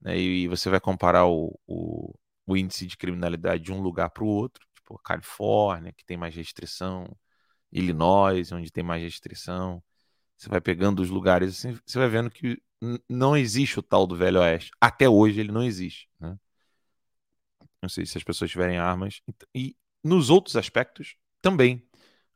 né? 0.00 0.18
E 0.18 0.48
você 0.48 0.68
vai 0.70 0.80
comparar 0.80 1.26
o, 1.26 1.58
o, 1.66 2.14
o 2.46 2.56
índice 2.56 2.86
de 2.86 2.96
criminalidade 2.96 3.62
de 3.64 3.72
um 3.72 3.80
lugar 3.80 4.10
para 4.10 4.24
o 4.24 4.26
outro, 4.26 4.64
tipo 4.74 4.94
a 4.96 5.02
Califórnia, 5.02 5.92
que 5.92 6.04
tem 6.04 6.16
mais 6.16 6.34
restrição, 6.34 7.06
Illinois, 7.72 8.52
onde 8.52 8.70
tem 8.72 8.84
mais 8.84 9.02
restrição. 9.02 9.82
Você 10.36 10.48
vai 10.48 10.60
pegando 10.60 11.02
os 11.02 11.10
lugares 11.10 11.50
assim, 11.58 11.78
você 11.86 11.98
vai 11.98 12.08
vendo 12.08 12.30
que 12.30 12.62
não 13.08 13.36
existe 13.36 13.78
o 13.78 13.82
tal 13.82 14.06
do 14.06 14.16
Velho 14.16 14.40
Oeste. 14.40 14.70
Até 14.80 15.08
hoje 15.08 15.40
ele 15.40 15.52
não 15.52 15.62
existe. 15.62 16.08
Né? 16.20 16.38
Não 17.82 17.88
sei 17.88 18.04
se 18.06 18.18
as 18.18 18.24
pessoas 18.24 18.50
tiverem 18.50 18.78
armas. 18.78 19.20
E 19.54 19.76
nos 20.02 20.30
outros 20.30 20.56
aspectos 20.56 21.16
também. 21.40 21.86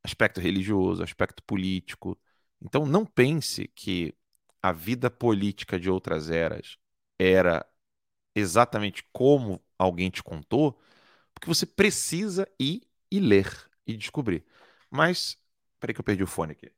Aspecto 0.03 0.41
religioso, 0.41 1.03
aspecto 1.03 1.43
político. 1.45 2.19
Então 2.61 2.87
não 2.87 3.05
pense 3.05 3.69
que 3.69 4.15
a 4.63 4.73
vida 4.73 5.11
política 5.11 5.79
de 5.79 5.91
outras 5.91 6.31
eras 6.31 6.77
era 7.19 7.67
exatamente 8.35 9.05
como 9.13 9.63
alguém 9.79 10.11
te 10.11 10.23
contou, 10.23 10.81
porque 11.35 11.49
você 11.49 11.67
precisa 11.67 12.49
ir 12.59 12.83
e 13.11 13.21
ler 13.21 13.49
e 13.87 13.97
descobrir. 13.97 14.45
Mas, 14.91 15.39
peraí 15.79 15.95
que 15.95 16.01
eu 16.01 16.05
perdi 16.05 16.23
o 16.23 16.27
fone 16.27 16.53
aqui. 16.53 16.71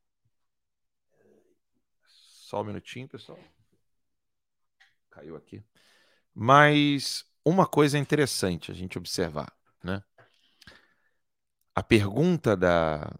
Só 2.53 2.61
um 2.61 2.64
minutinho, 2.64 3.09
pessoal. 3.09 3.38
Caiu 5.09 5.36
aqui. 5.36 5.64
Mas 6.34 7.24
uma 7.42 7.66
coisa 7.66 7.96
interessante 7.96 8.70
a 8.70 8.74
gente 8.74 8.98
observar, 8.98 9.50
né? 9.82 10.03
A 11.74 11.82
pergunta 11.82 12.55
da 12.55 13.11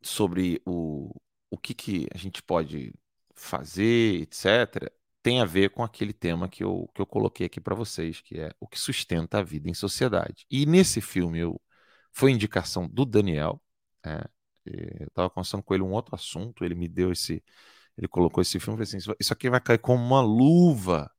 sobre 0.00 0.62
o, 0.64 1.14
o 1.50 1.58
que, 1.58 1.74
que 1.74 2.08
a 2.14 2.16
gente 2.16 2.42
pode 2.42 2.94
fazer, 3.34 4.22
etc., 4.22 4.90
tem 5.22 5.42
a 5.42 5.44
ver 5.44 5.68
com 5.68 5.82
aquele 5.82 6.14
tema 6.14 6.48
que 6.48 6.64
eu, 6.64 6.90
que 6.94 7.02
eu 7.02 7.06
coloquei 7.06 7.44
aqui 7.44 7.60
para 7.60 7.74
vocês, 7.74 8.22
que 8.22 8.40
é 8.40 8.50
o 8.58 8.66
que 8.66 8.80
sustenta 8.80 9.40
a 9.40 9.42
vida 9.42 9.68
em 9.68 9.74
sociedade. 9.74 10.46
E 10.50 10.64
nesse 10.64 11.02
filme 11.02 11.40
eu, 11.40 11.60
foi 12.10 12.30
indicação 12.30 12.88
do 12.88 13.04
Daniel. 13.04 13.60
é, 14.02 14.26
eu 14.64 15.08
estava 15.08 15.28
conversando 15.28 15.62
com 15.62 15.74
ele 15.74 15.82
um 15.82 15.92
outro 15.92 16.14
assunto, 16.14 16.64
ele 16.64 16.74
me 16.74 16.88
deu 16.88 17.12
esse. 17.12 17.44
Ele 17.96 18.08
colocou 18.08 18.42
esse 18.42 18.58
filme 18.60 18.74
e 18.74 18.78
falou 18.78 18.82
assim: 18.82 18.98
"Isso- 18.98 19.16
isso 19.20 19.32
aqui 19.32 19.50
vai 19.50 19.60
cair 19.60 19.78
como 19.78 20.02
uma 20.04 20.20
luva 20.20 21.10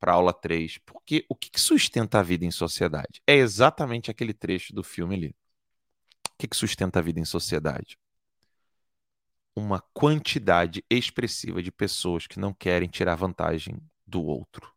para 0.00 0.12
aula 0.14 0.32
3. 0.34 0.78
Porque 0.86 1.26
o 1.28 1.34
que, 1.36 1.50
que 1.50 1.60
sustenta 1.60 2.20
a 2.20 2.22
vida 2.22 2.44
em 2.44 2.50
sociedade? 2.52 3.22
É 3.26 3.36
exatamente 3.36 4.10
aquele 4.10 4.34
trecho 4.34 4.74
do 4.74 4.84
filme 4.84 5.14
ali. 5.16 5.28
O 5.28 6.36
que, 6.38 6.46
que 6.48 6.56
sustenta 6.56 6.98
a 7.00 7.02
vida 7.02 7.20
em 7.20 7.24
sociedade? 7.24 7.98
Uma 9.56 9.80
quantidade 9.92 10.84
expressiva 10.88 11.60
de 11.60 11.72
pessoas 11.72 12.28
que 12.28 12.38
não 12.38 12.54
querem 12.54 12.88
tirar 12.88 13.16
vantagem 13.16 13.76
do 14.06 14.22
outro. 14.22 14.72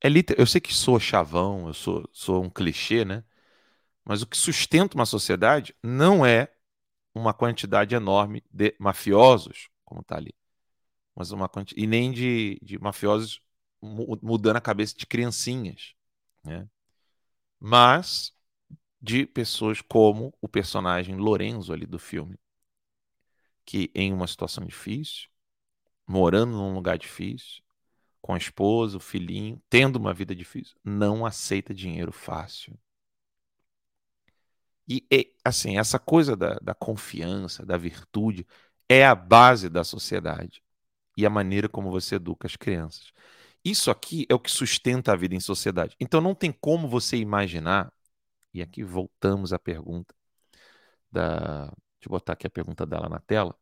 É 0.00 0.08
liter... 0.08 0.36
Eu 0.38 0.46
sei 0.46 0.60
que 0.60 0.72
sou 0.74 0.98
chavão, 1.00 1.66
eu 1.68 1.74
sou, 1.74 2.08
sou 2.12 2.44
um 2.44 2.50
clichê, 2.50 3.04
né? 3.04 3.24
Mas 4.04 4.22
o 4.22 4.28
que 4.28 4.36
sustenta 4.38 4.96
uma 4.96 5.06
sociedade 5.06 5.74
não 5.82 6.26
é 6.26 6.52
uma 7.18 7.34
quantidade 7.34 7.94
enorme 7.94 8.44
de 8.52 8.74
mafiosos, 8.78 9.68
como 9.84 10.00
está 10.02 10.16
ali, 10.16 10.34
mas 11.14 11.32
uma 11.32 11.48
quanti... 11.48 11.74
e 11.78 11.86
nem 11.86 12.12
de, 12.12 12.58
de 12.62 12.78
mafiosos 12.78 13.40
mu- 13.82 14.18
mudando 14.22 14.56
a 14.56 14.60
cabeça 14.60 14.96
de 14.96 15.06
criancinhas. 15.06 15.94
né? 16.44 16.68
mas 17.60 18.32
de 19.00 19.26
pessoas 19.26 19.80
como 19.82 20.34
o 20.40 20.48
personagem 20.48 21.16
Lorenzo 21.16 21.72
ali 21.72 21.86
do 21.86 21.98
filme, 21.98 22.38
que 23.64 23.90
em 23.94 24.12
uma 24.12 24.26
situação 24.26 24.64
difícil, 24.64 25.28
morando 26.06 26.52
num 26.52 26.74
lugar 26.74 26.98
difícil, 26.98 27.62
com 28.22 28.34
a 28.34 28.38
esposa, 28.38 28.98
o 28.98 29.00
filhinho, 29.00 29.62
tendo 29.70 29.96
uma 29.96 30.14
vida 30.14 30.34
difícil, 30.34 30.76
não 30.84 31.26
aceita 31.26 31.74
dinheiro 31.74 32.12
fácil. 32.12 32.78
E, 34.88 35.06
e 35.10 35.34
assim, 35.44 35.78
essa 35.78 35.98
coisa 35.98 36.36
da, 36.36 36.54
da 36.62 36.74
confiança, 36.74 37.64
da 37.66 37.76
virtude, 37.76 38.46
é 38.88 39.04
a 39.06 39.14
base 39.14 39.68
da 39.68 39.84
sociedade 39.84 40.62
e 41.16 41.26
a 41.26 41.30
maneira 41.30 41.68
como 41.68 41.90
você 41.90 42.16
educa 42.16 42.46
as 42.46 42.56
crianças. 42.56 43.12
Isso 43.64 43.90
aqui 43.90 44.26
é 44.30 44.34
o 44.34 44.40
que 44.40 44.50
sustenta 44.50 45.12
a 45.12 45.16
vida 45.16 45.34
em 45.34 45.40
sociedade. 45.40 45.96
Então 46.00 46.20
não 46.20 46.34
tem 46.34 46.52
como 46.52 46.88
você 46.88 47.16
imaginar, 47.18 47.92
e 48.54 48.62
aqui 48.62 48.82
voltamos 48.84 49.52
à 49.52 49.58
pergunta 49.58 50.14
da. 51.10 51.66
Deixa 51.66 52.06
eu 52.06 52.10
botar 52.10 52.34
aqui 52.34 52.46
a 52.46 52.50
pergunta 52.50 52.86
dela 52.86 53.08
na 53.08 53.20
tela. 53.20 53.56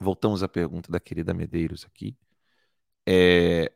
Voltamos 0.00 0.42
à 0.42 0.48
pergunta 0.48 0.90
da 0.92 1.00
querida 1.00 1.34
Medeiros 1.34 1.84
aqui. 1.84 2.16
É, 3.06 3.72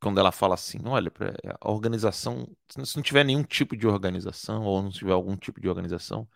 quando 0.00 0.20
ela 0.20 0.32
fala 0.32 0.54
assim, 0.54 0.78
olha, 0.84 1.12
a 1.60 1.70
organização, 1.70 2.48
se 2.68 2.96
não 2.96 3.02
tiver 3.02 3.24
nenhum 3.24 3.42
tipo 3.42 3.76
de 3.76 3.86
organização, 3.86 4.62
ou 4.64 4.82
não 4.82 4.90
tiver 4.90 5.12
algum 5.12 5.36
tipo 5.36 5.60
de 5.60 5.68
organização, 5.68 6.28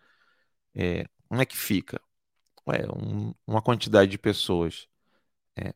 é, 0.75 1.05
como 1.27 1.41
é 1.41 1.45
que 1.45 1.57
fica? 1.57 2.01
É, 2.67 2.87
um, 2.91 3.33
uma 3.47 3.61
quantidade 3.61 4.11
de 4.11 4.17
pessoas 4.17 4.87
é, 5.57 5.73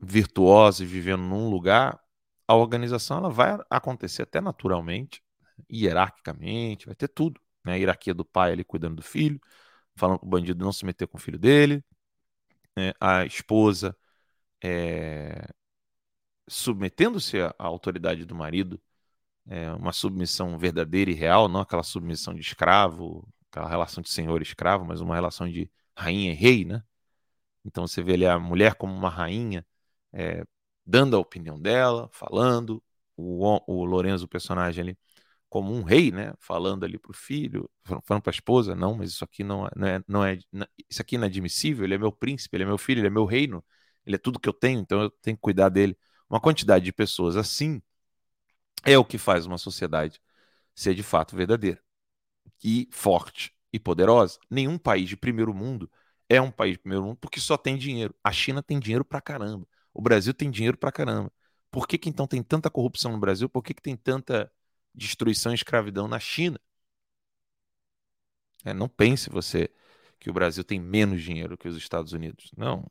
virtuosas 0.00 0.88
vivendo 0.88 1.22
num 1.22 1.48
lugar, 1.50 2.00
a 2.48 2.54
organização 2.56 3.18
ela 3.18 3.30
vai 3.30 3.58
acontecer 3.70 4.22
até 4.22 4.40
naturalmente, 4.40 5.22
hierarquicamente, 5.72 6.86
vai 6.86 6.94
ter 6.94 7.08
tudo. 7.08 7.40
Né? 7.64 7.74
A 7.74 7.76
hierarquia 7.76 8.14
do 8.14 8.24
pai 8.24 8.52
ali 8.52 8.64
cuidando 8.64 8.96
do 8.96 9.02
filho, 9.02 9.40
falando 9.96 10.18
para 10.20 10.26
o 10.26 10.30
bandido 10.30 10.64
não 10.64 10.72
se 10.72 10.84
meter 10.84 11.06
com 11.08 11.18
o 11.18 11.20
filho 11.20 11.38
dele, 11.38 11.84
né? 12.76 12.92
a 13.00 13.24
esposa 13.26 13.96
é, 14.62 15.48
submetendo-se 16.48 17.40
à 17.40 17.54
autoridade 17.58 18.24
do 18.24 18.34
marido, 18.34 18.80
é, 19.46 19.72
uma 19.72 19.92
submissão 19.92 20.58
verdadeira 20.58 21.10
e 21.10 21.14
real, 21.14 21.48
não 21.48 21.60
aquela 21.60 21.82
submissão 21.82 22.34
de 22.34 22.40
escravo, 22.40 23.28
aquela 23.50 23.68
relação 23.68 24.02
de 24.02 24.10
senhor 24.10 24.40
e 24.40 24.44
escravo, 24.44 24.84
mas 24.84 25.00
uma 25.00 25.14
relação 25.14 25.48
de 25.48 25.70
rainha 25.96 26.32
e 26.32 26.34
rei, 26.34 26.64
né? 26.64 26.82
Então 27.64 27.86
você 27.86 28.02
vê 28.02 28.14
ali 28.14 28.26
a 28.26 28.38
mulher 28.38 28.74
como 28.76 28.94
uma 28.94 29.08
rainha, 29.10 29.66
é, 30.12 30.44
dando 30.86 31.16
a 31.16 31.20
opinião 31.20 31.60
dela, 31.60 32.08
falando, 32.12 32.82
o, 33.16 33.60
o 33.66 33.84
Lorenzo, 33.84 34.24
o 34.26 34.28
personagem 34.28 34.82
ali, 34.82 34.98
como 35.48 35.72
um 35.72 35.82
rei, 35.82 36.10
né? 36.10 36.34
Falando 36.40 36.84
ali 36.84 36.98
para 36.98 37.10
o 37.10 37.14
filho, 37.14 37.70
falando 38.04 38.22
para 38.22 38.30
a 38.30 38.34
esposa, 38.34 38.74
não, 38.74 38.94
mas 38.96 39.10
isso 39.10 39.24
aqui 39.24 39.44
não 39.44 39.66
é, 39.66 39.70
não 39.76 39.86
é, 39.88 40.02
não 40.08 40.24
é, 40.24 40.38
isso 40.88 41.02
aqui 41.02 41.16
é 41.16 41.18
inadmissível, 41.18 41.84
ele 41.84 41.94
é 41.94 41.98
meu 41.98 42.12
príncipe, 42.12 42.56
ele 42.56 42.64
é 42.64 42.66
meu 42.66 42.78
filho, 42.78 43.00
ele 43.00 43.08
é 43.08 43.10
meu 43.10 43.24
reino, 43.26 43.64
ele 44.06 44.16
é 44.16 44.18
tudo 44.18 44.40
que 44.40 44.48
eu 44.48 44.52
tenho, 44.52 44.80
então 44.80 45.02
eu 45.02 45.10
tenho 45.10 45.36
que 45.36 45.42
cuidar 45.42 45.68
dele. 45.68 45.96
Uma 46.32 46.40
quantidade 46.40 46.86
de 46.86 46.92
pessoas 46.94 47.36
assim 47.36 47.82
é 48.84 48.96
o 48.96 49.04
que 49.04 49.18
faz 49.18 49.44
uma 49.46 49.58
sociedade 49.58 50.20
ser 50.74 50.94
de 50.94 51.02
fato 51.02 51.36
verdadeira 51.36 51.80
e 52.64 52.88
forte 52.92 53.54
e 53.72 53.78
poderosa. 53.78 54.38
Nenhum 54.50 54.78
país 54.78 55.08
de 55.08 55.16
primeiro 55.16 55.54
mundo 55.54 55.90
é 56.28 56.40
um 56.40 56.50
país 56.50 56.74
de 56.74 56.78
primeiro 56.80 57.04
mundo 57.04 57.18
porque 57.18 57.40
só 57.40 57.56
tem 57.58 57.76
dinheiro. 57.76 58.14
A 58.24 58.32
China 58.32 58.62
tem 58.62 58.80
dinheiro 58.80 59.04
pra 59.04 59.20
caramba. 59.20 59.68
O 59.94 60.02
Brasil 60.02 60.34
tem 60.34 60.50
dinheiro 60.50 60.78
pra 60.78 60.92
caramba. 60.92 61.32
Por 61.70 61.86
que, 61.86 61.98
que 61.98 62.08
então 62.08 62.26
tem 62.26 62.42
tanta 62.42 62.70
corrupção 62.70 63.12
no 63.12 63.18
Brasil? 63.20 63.48
Por 63.48 63.62
que, 63.62 63.74
que 63.74 63.82
tem 63.82 63.96
tanta 63.96 64.50
destruição 64.94 65.52
e 65.52 65.54
escravidão 65.56 66.08
na 66.08 66.18
China? 66.20 66.60
É, 68.64 68.72
não 68.72 68.88
pense 68.88 69.28
você 69.28 69.68
que 70.20 70.30
o 70.30 70.32
Brasil 70.32 70.64
tem 70.64 70.80
menos 70.80 71.22
dinheiro 71.22 71.58
que 71.58 71.68
os 71.68 71.76
Estados 71.76 72.12
Unidos. 72.12 72.50
Não. 72.56 72.90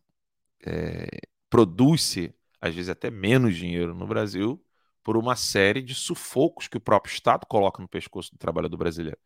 É, 0.65 1.07
Produz-se, 1.49 2.33
às 2.62 2.74
vezes, 2.76 2.89
até 2.89 3.09
menos 3.12 3.55
dinheiro 3.57 3.93
no 3.95 4.07
Brasil 4.07 4.64
por 5.03 5.18
uma 5.18 5.36
série 5.36 5.82
de 5.82 5.95
sufocos 5.95 6.68
que 6.68 6.78
o 6.78 6.82
próprio 6.82 7.12
Estado 7.14 7.45
coloca 7.47 7.82
no 7.82 7.88
pescoço 7.89 8.32
do 8.32 8.38
trabalhador 8.38 8.78
brasileiro 8.78 9.18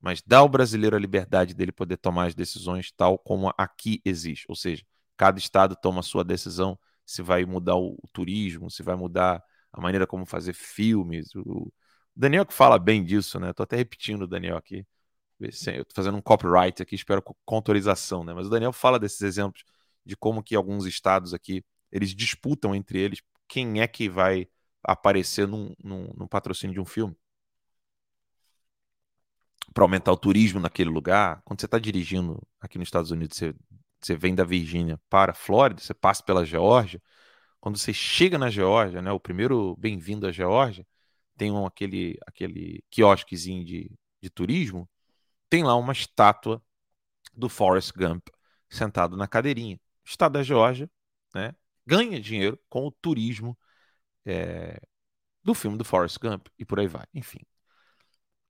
mas 0.00 0.22
dá 0.22 0.38
ao 0.38 0.48
brasileiro 0.48 0.96
a 0.96 0.98
liberdade 0.98 1.54
dele 1.54 1.72
poder 1.72 1.98
tomar 1.98 2.26
as 2.26 2.34
decisões 2.34 2.90
tal 2.90 3.18
como 3.18 3.52
aqui 3.56 4.00
existe. 4.04 4.46
Ou 4.48 4.56
seja, 4.56 4.84
cada 5.16 5.38
estado 5.38 5.76
toma 5.76 6.00
a 6.00 6.02
sua 6.02 6.24
decisão 6.24 6.78
se 7.04 7.22
vai 7.22 7.44
mudar 7.44 7.76
o, 7.76 7.98
turismo, 8.12 8.70
se 8.70 8.82
vai 8.82 8.96
mudar 8.96 9.42
a 9.72 9.80
maneira 9.80 10.06
como 10.06 10.24
fazer 10.24 10.54
filmes. 10.54 11.34
O 11.34 11.72
Daniel 12.16 12.46
que 12.46 12.54
fala 12.54 12.78
bem 12.78 13.04
disso, 13.04 13.38
né? 13.38 13.52
Tô 13.52 13.62
até 13.62 13.76
repetindo 13.76 14.22
o 14.22 14.26
Daniel 14.26 14.56
aqui. 14.56 14.86
Eu 15.38 15.84
tô 15.84 15.94
fazendo 15.94 16.16
um 16.16 16.22
copyright 16.22 16.82
aqui, 16.82 16.94
espero 16.94 17.22
com 17.22 17.54
autorização, 17.54 18.24
né? 18.24 18.32
Mas 18.34 18.46
o 18.46 18.50
Daniel 18.50 18.72
fala 18.72 18.98
desses 18.98 19.22
exemplos 19.22 19.64
de 20.04 20.16
como 20.16 20.42
que 20.42 20.54
alguns 20.54 20.86
estados 20.86 21.34
aqui 21.34 21.64
eles 21.92 22.14
disputam 22.14 22.74
entre 22.74 22.98
eles 22.98 23.22
quem 23.48 23.80
é 23.80 23.86
que 23.88 24.08
vai 24.08 24.48
aparecer 24.82 25.46
num, 25.46 25.74
num, 25.82 26.12
num 26.16 26.26
patrocínio 26.26 26.74
de 26.74 26.80
um 26.80 26.84
filme 26.84 27.16
para 29.72 29.84
aumentar 29.84 30.12
o 30.12 30.16
turismo 30.16 30.60
naquele 30.60 30.90
lugar. 30.90 31.42
Quando 31.44 31.60
você 31.60 31.66
está 31.66 31.78
dirigindo 31.78 32.40
aqui 32.60 32.78
nos 32.78 32.88
Estados 32.88 33.10
Unidos, 33.10 33.36
você, 33.36 33.54
você 34.00 34.16
vem 34.16 34.34
da 34.34 34.44
Virgínia 34.44 35.00
para 35.08 35.32
a 35.32 35.34
Flórida, 35.34 35.80
você 35.80 35.94
passa 35.94 36.22
pela 36.22 36.44
Geórgia. 36.44 37.02
Quando 37.60 37.78
você 37.78 37.92
chega 37.92 38.38
na 38.38 38.50
Geórgia, 38.50 39.02
né, 39.02 39.12
o 39.12 39.20
primeiro 39.20 39.76
bem-vindo 39.76 40.26
à 40.26 40.32
Geórgia, 40.32 40.86
tem 41.36 41.50
um, 41.50 41.66
aquele, 41.66 42.18
aquele 42.26 42.82
quiosquezinho 42.90 43.64
de, 43.64 43.90
de 44.20 44.30
turismo, 44.30 44.88
tem 45.48 45.64
lá 45.64 45.76
uma 45.76 45.92
estátua 45.92 46.62
do 47.34 47.48
Forrest 47.48 47.92
Gump 47.96 48.28
sentado 48.68 49.16
na 49.16 49.28
cadeirinha. 49.28 49.80
Estado 50.04 50.32
da 50.32 50.42
Geórgia 50.42 50.90
né, 51.34 51.54
ganha 51.90 52.20
dinheiro 52.20 52.56
com 52.68 52.86
o 52.86 52.92
turismo 52.92 53.58
é, 54.24 54.80
do 55.42 55.54
filme 55.54 55.76
do 55.76 55.84
Forrest 55.84 56.18
Gump 56.20 56.46
e 56.56 56.64
por 56.64 56.78
aí 56.78 56.86
vai. 56.86 57.04
Enfim, 57.12 57.40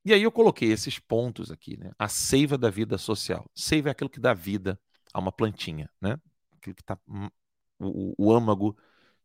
e 0.05 0.13
aí 0.13 0.21
eu 0.21 0.31
coloquei 0.31 0.71
esses 0.71 0.99
pontos 0.99 1.51
aqui, 1.51 1.77
né? 1.77 1.91
A 1.97 2.07
seiva 2.07 2.57
da 2.57 2.69
vida 2.69 2.97
social. 2.97 3.49
Seiva 3.55 3.89
é 3.89 3.91
aquilo 3.91 4.09
que 4.09 4.19
dá 4.19 4.33
vida 4.33 4.79
a 5.13 5.19
uma 5.19 5.31
plantinha, 5.31 5.89
né? 5.99 6.19
Aquilo 6.51 6.75
que 6.75 6.83
tá 6.83 6.97
hum, 7.07 7.29
o, 7.79 8.27
o 8.27 8.33
âmago 8.33 8.77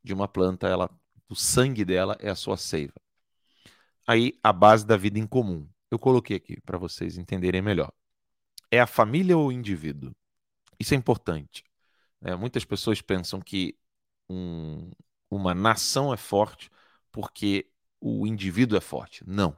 de 0.03 0.15
uma 0.15 0.29
planta, 0.29 0.67
ela, 0.67 0.91
o 1.29 1.35
sangue 1.35 1.85
dela 1.85 2.17
é 2.21 2.31
a 2.31 2.35
sua 2.35 2.57
seiva. 2.57 2.95
Aí 4.07 4.39
a 4.43 4.53
base 4.53 4.87
da 4.87 4.97
vida 4.97 5.19
em 5.19 5.27
comum. 5.27 5.69
Eu 5.91 5.99
coloquei 5.99 6.37
aqui 6.37 6.61
para 6.63 6.79
vocês 6.79 7.19
entenderem 7.19 7.63
melhor. 7.63 7.93
É 8.71 8.81
a 8.81 8.87
família 8.87 9.37
ou 9.37 9.49
o 9.49 9.53
indivíduo? 9.53 10.15
Isso 10.79 10.95
é 10.95 10.97
importante. 10.97 11.65
É, 12.23 12.35
muitas 12.37 12.65
pessoas 12.65 13.01
pensam 13.03 13.41
que 13.41 13.77
um, 14.29 14.91
uma 15.31 15.55
nação 15.55 16.13
é 16.13 16.17
forte 16.17 16.71
porque 17.13 17.71
o 18.01 18.27
indivíduo 18.27 18.77
é 18.79 18.81
forte. 18.81 19.25
Não. 19.27 19.57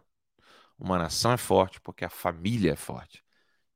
Uma 0.78 0.98
nação 0.98 1.32
é 1.32 1.36
forte 1.36 1.80
porque 1.80 2.04
a 2.04 2.10
família 2.10 2.72
é 2.72 2.76
forte. 2.76 3.24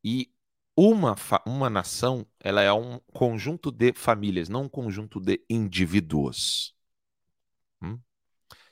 E 0.05 0.33
uma, 0.77 1.17
uma 1.47 1.69
nação 1.71 2.27
ela 2.41 2.63
é 2.63 2.73
um 2.73 2.99
conjunto 3.13 3.71
de 3.71 3.93
famílias, 3.93 4.49
não 4.49 4.65
um 4.65 4.69
conjunto 4.69 5.21
de 5.21 5.45
indivíduos. 5.49 6.75
Hum? 7.83 7.99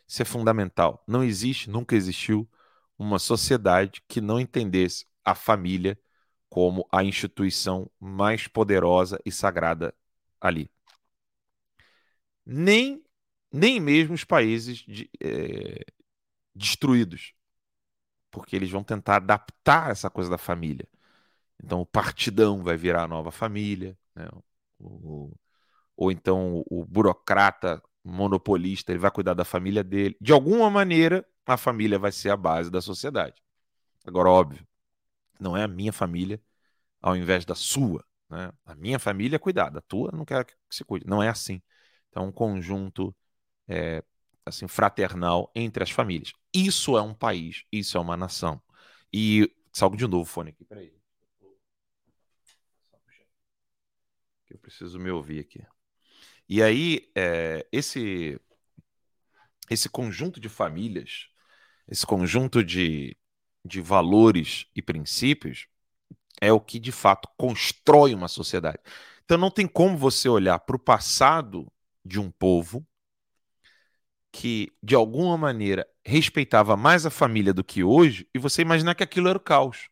Isso 0.06 0.22
é 0.22 0.24
fundamental. 0.24 1.04
Não 1.06 1.24
existe, 1.24 1.70
nunca 1.70 1.96
existiu 1.96 2.48
uma 2.98 3.18
sociedade 3.18 4.02
que 4.08 4.20
não 4.20 4.40
entendesse 4.40 5.06
a 5.24 5.34
família 5.34 5.98
como 6.48 6.86
a 6.92 7.04
instituição 7.04 7.90
mais 8.00 8.48
poderosa 8.48 9.20
e 9.24 9.32
sagrada 9.32 9.94
ali. 10.40 10.70
Nem, 12.44 13.02
nem 13.52 13.80
mesmo 13.80 14.14
os 14.14 14.24
países 14.24 14.78
de, 14.78 15.10
é, 15.20 15.84
destruídos 16.54 17.34
porque 18.30 18.56
eles 18.56 18.70
vão 18.70 18.82
tentar 18.84 19.16
adaptar 19.16 19.90
essa 19.90 20.08
coisa 20.08 20.30
da 20.30 20.38
família. 20.38 20.88
Então, 21.62 21.80
o 21.82 21.86
partidão 21.86 22.62
vai 22.62 22.76
virar 22.76 23.04
a 23.04 23.08
nova 23.08 23.30
família, 23.30 23.98
né? 24.14 24.28
o, 24.78 25.32
ou 25.96 26.12
então 26.12 26.64
o, 26.70 26.84
burocrata 26.86 27.82
monopolista 28.04 28.92
ele 28.92 28.98
vai 28.98 29.10
cuidar 29.10 29.34
da 29.34 29.44
família 29.44 29.84
dele. 29.84 30.16
De 30.20 30.32
alguma 30.32 30.70
maneira, 30.70 31.26
a 31.46 31.56
família 31.56 31.98
vai 31.98 32.12
ser 32.12 32.30
a 32.30 32.36
base 32.36 32.70
da 32.70 32.80
sociedade. 32.80 33.42
Agora, 34.06 34.30
óbvio, 34.30 34.66
não 35.40 35.56
é 35.56 35.64
a 35.64 35.68
minha 35.68 35.92
família 35.92 36.40
ao 37.02 37.16
invés 37.16 37.44
da 37.44 37.54
sua. 37.54 38.04
Né? 38.30 38.52
A 38.64 38.74
minha 38.74 38.98
família 38.98 39.36
é 39.36 39.38
cuidar, 39.38 39.76
a 39.76 39.80
tua 39.82 40.10
não 40.12 40.24
quero 40.24 40.46
que 40.46 40.54
se 40.70 40.84
cuide. 40.84 41.06
Não 41.06 41.22
é 41.22 41.28
assim. 41.28 41.62
Então, 42.10 42.26
um 42.26 42.32
conjunto 42.32 43.14
é, 43.68 44.02
assim 44.44 44.68
fraternal 44.68 45.50
entre 45.54 45.82
as 45.82 45.90
famílias. 45.90 46.32
Isso 46.52 46.96
é 46.98 47.02
um 47.02 47.14
país, 47.14 47.64
isso 47.72 47.96
é 47.96 48.00
uma 48.00 48.16
nação. 48.16 48.60
E 49.12 49.50
salgo 49.72 49.96
de 49.96 50.06
novo 50.06 50.22
o 50.22 50.24
fone 50.24 50.50
aqui, 50.50 50.64
peraí. 50.64 50.92
Eu 54.48 54.58
preciso 54.58 54.98
me 54.98 55.10
ouvir 55.10 55.40
aqui. 55.40 55.64
E 56.48 56.62
aí, 56.62 57.08
é, 57.14 57.66
esse 57.70 58.40
esse 59.70 59.88
conjunto 59.88 60.40
de 60.40 60.48
famílias 60.48 61.30
esse 61.90 62.06
conjunto 62.06 62.62
de, 62.62 63.16
de 63.64 63.80
valores 63.80 64.66
e 64.74 64.80
princípios, 64.80 65.66
é 66.40 66.52
o 66.52 66.60
que 66.60 66.78
de 66.78 66.92
fato 66.92 67.28
constrói 67.36 68.14
uma 68.14 68.28
sociedade. 68.28 68.78
Então 69.24 69.36
não 69.36 69.50
tem 69.50 69.66
como 69.66 69.98
você 69.98 70.28
olhar 70.28 70.58
para 70.60 70.76
o 70.76 70.78
passado 70.78 71.70
de 72.04 72.18
um 72.20 72.30
povo 72.30 72.86
que, 74.32 74.72
de 74.82 74.94
alguma 74.94 75.36
maneira, 75.36 75.86
respeitava 76.04 76.76
mais 76.76 77.04
a 77.04 77.10
família 77.10 77.52
do 77.52 77.64
que 77.64 77.82
hoje 77.82 78.28
e 78.34 78.38
você 78.38 78.62
imaginar 78.62 78.94
que 78.94 79.02
aquilo 79.02 79.28
era 79.28 79.38
o 79.38 79.40
caos. 79.40 79.88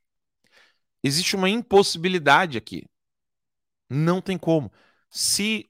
Existe 1.02 1.36
uma 1.36 1.48
impossibilidade 1.48 2.58
aqui. 2.58 2.84
Não 3.88 4.20
tem 4.20 4.38
como. 4.38 4.72
Se 5.10 5.68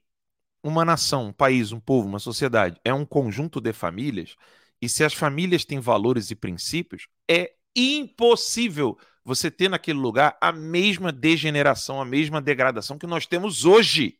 uma 0.62 0.84
nação, 0.84 1.28
um 1.28 1.32
país, 1.32 1.72
um 1.72 1.80
povo, 1.80 2.08
uma 2.08 2.18
sociedade 2.18 2.80
é 2.84 2.92
um 2.92 3.06
conjunto 3.06 3.60
de 3.60 3.72
famílias, 3.72 4.36
e 4.80 4.88
se 4.88 5.04
as 5.04 5.14
famílias 5.14 5.64
têm 5.64 5.80
valores 5.80 6.30
e 6.30 6.36
princípios, 6.36 7.08
é 7.28 7.54
impossível 7.74 8.98
você 9.24 9.50
ter 9.50 9.68
naquele 9.68 9.98
lugar 9.98 10.36
a 10.40 10.52
mesma 10.52 11.12
degeneração, 11.12 12.00
a 12.00 12.04
mesma 12.04 12.40
degradação 12.40 12.98
que 12.98 13.06
nós 13.06 13.26
temos 13.26 13.64
hoje. 13.64 14.18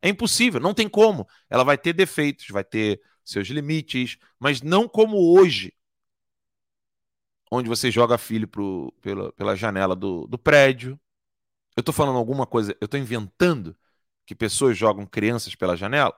É 0.00 0.08
impossível, 0.08 0.60
não 0.60 0.74
tem 0.74 0.88
como. 0.88 1.26
Ela 1.50 1.64
vai 1.64 1.76
ter 1.76 1.92
defeitos, 1.92 2.48
vai 2.48 2.64
ter 2.64 3.00
seus 3.24 3.48
limites, 3.48 4.16
mas 4.38 4.62
não 4.62 4.88
como 4.88 5.18
hoje, 5.34 5.74
onde 7.50 7.68
você 7.68 7.90
joga 7.90 8.18
filho 8.18 8.46
pro, 8.48 8.92
pela, 9.00 9.32
pela 9.32 9.56
janela 9.56 9.96
do, 9.96 10.26
do 10.26 10.38
prédio. 10.38 10.98
Eu 11.76 11.80
estou 11.80 11.92
falando 11.92 12.16
alguma 12.18 12.46
coisa, 12.46 12.76
eu 12.80 12.84
estou 12.86 12.98
inventando 12.98 13.76
que 14.26 14.34
pessoas 14.34 14.76
jogam 14.76 15.06
crianças 15.06 15.54
pela 15.54 15.76
janela? 15.76 16.14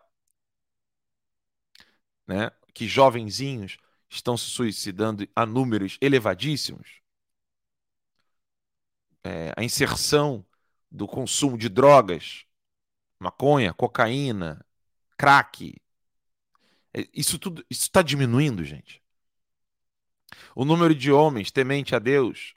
Né? 2.27 2.51
Que 2.75 2.87
jovenzinhos 2.87 3.77
estão 4.09 4.37
se 4.37 4.47
suicidando 4.47 5.27
a 5.35 5.47
números 5.47 5.97
elevadíssimos? 6.01 7.01
É, 9.23 9.53
a 9.57 9.63
inserção 9.63 10.45
do 10.91 11.07
consumo 11.07 11.57
de 11.57 11.69
drogas, 11.69 12.47
maconha, 13.21 13.75
cocaína, 13.75 14.65
crack, 15.17 15.77
é, 16.95 17.09
isso 17.15 17.39
tudo 17.39 17.65
está 17.71 18.03
diminuindo, 18.03 18.65
gente. 18.65 19.03
O 20.55 20.65
número 20.65 20.95
de 20.95 21.13
homens 21.13 21.51
temente 21.51 21.95
a 21.95 21.99
Deus 21.99 22.55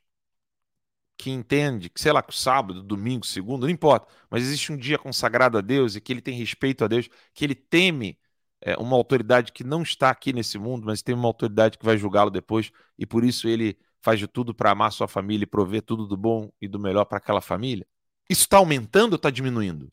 que 1.18 1.30
entende 1.30 1.90
que, 1.90 2.02
sei 2.02 2.12
lá, 2.12 2.22
que 2.22 2.32
o 2.32 2.36
sábado, 2.36 2.84
domingo, 2.84 3.26
segundo, 3.26 3.64
não 3.64 3.70
importa, 3.70 4.08
mas 4.30 4.44
existe 4.44 4.72
um 4.72 4.78
dia 4.78 4.98
consagrado 4.98 5.58
a 5.58 5.62
Deus 5.62 5.96
e 5.96 6.02
que 6.02 6.12
ele 6.12 6.22
tem 6.22 6.38
respeito 6.38 6.84
a 6.84 6.88
Deus, 6.88 7.08
que 7.34 7.46
ele 7.46 7.56
teme 7.56 8.18
é, 8.62 8.76
uma 8.78 8.96
autoridade 8.96 9.52
que 9.52 9.64
não 9.64 9.84
está 9.84 10.10
aqui 10.10 10.34
nesse 10.34 10.58
mundo, 10.58 10.86
mas 10.86 11.02
tem 11.02 11.14
uma 11.16 11.28
autoridade 11.28 11.78
que 11.78 11.86
vai 11.86 11.98
julgá-lo 11.98 12.32
depois 12.32 12.72
e 12.98 13.06
por 13.06 13.24
isso 13.24 13.48
ele 13.48 13.78
faz 14.02 14.20
de 14.20 14.28
tudo 14.28 14.54
para 14.54 14.72
amar 14.72 14.92
sua 14.92 15.08
família 15.08 15.44
e 15.44 15.48
prover 15.48 15.82
tudo 15.82 16.08
do 16.08 16.18
bom 16.18 16.52
e 16.62 16.68
do 16.68 16.80
melhor 16.80 17.06
para 17.06 17.20
aquela 17.20 17.42
família. 17.42 17.88
Isso 18.30 18.42
está 18.42 18.58
aumentando 18.58 19.14
ou 19.14 19.18
está 19.18 19.30
diminuindo? 19.30 19.92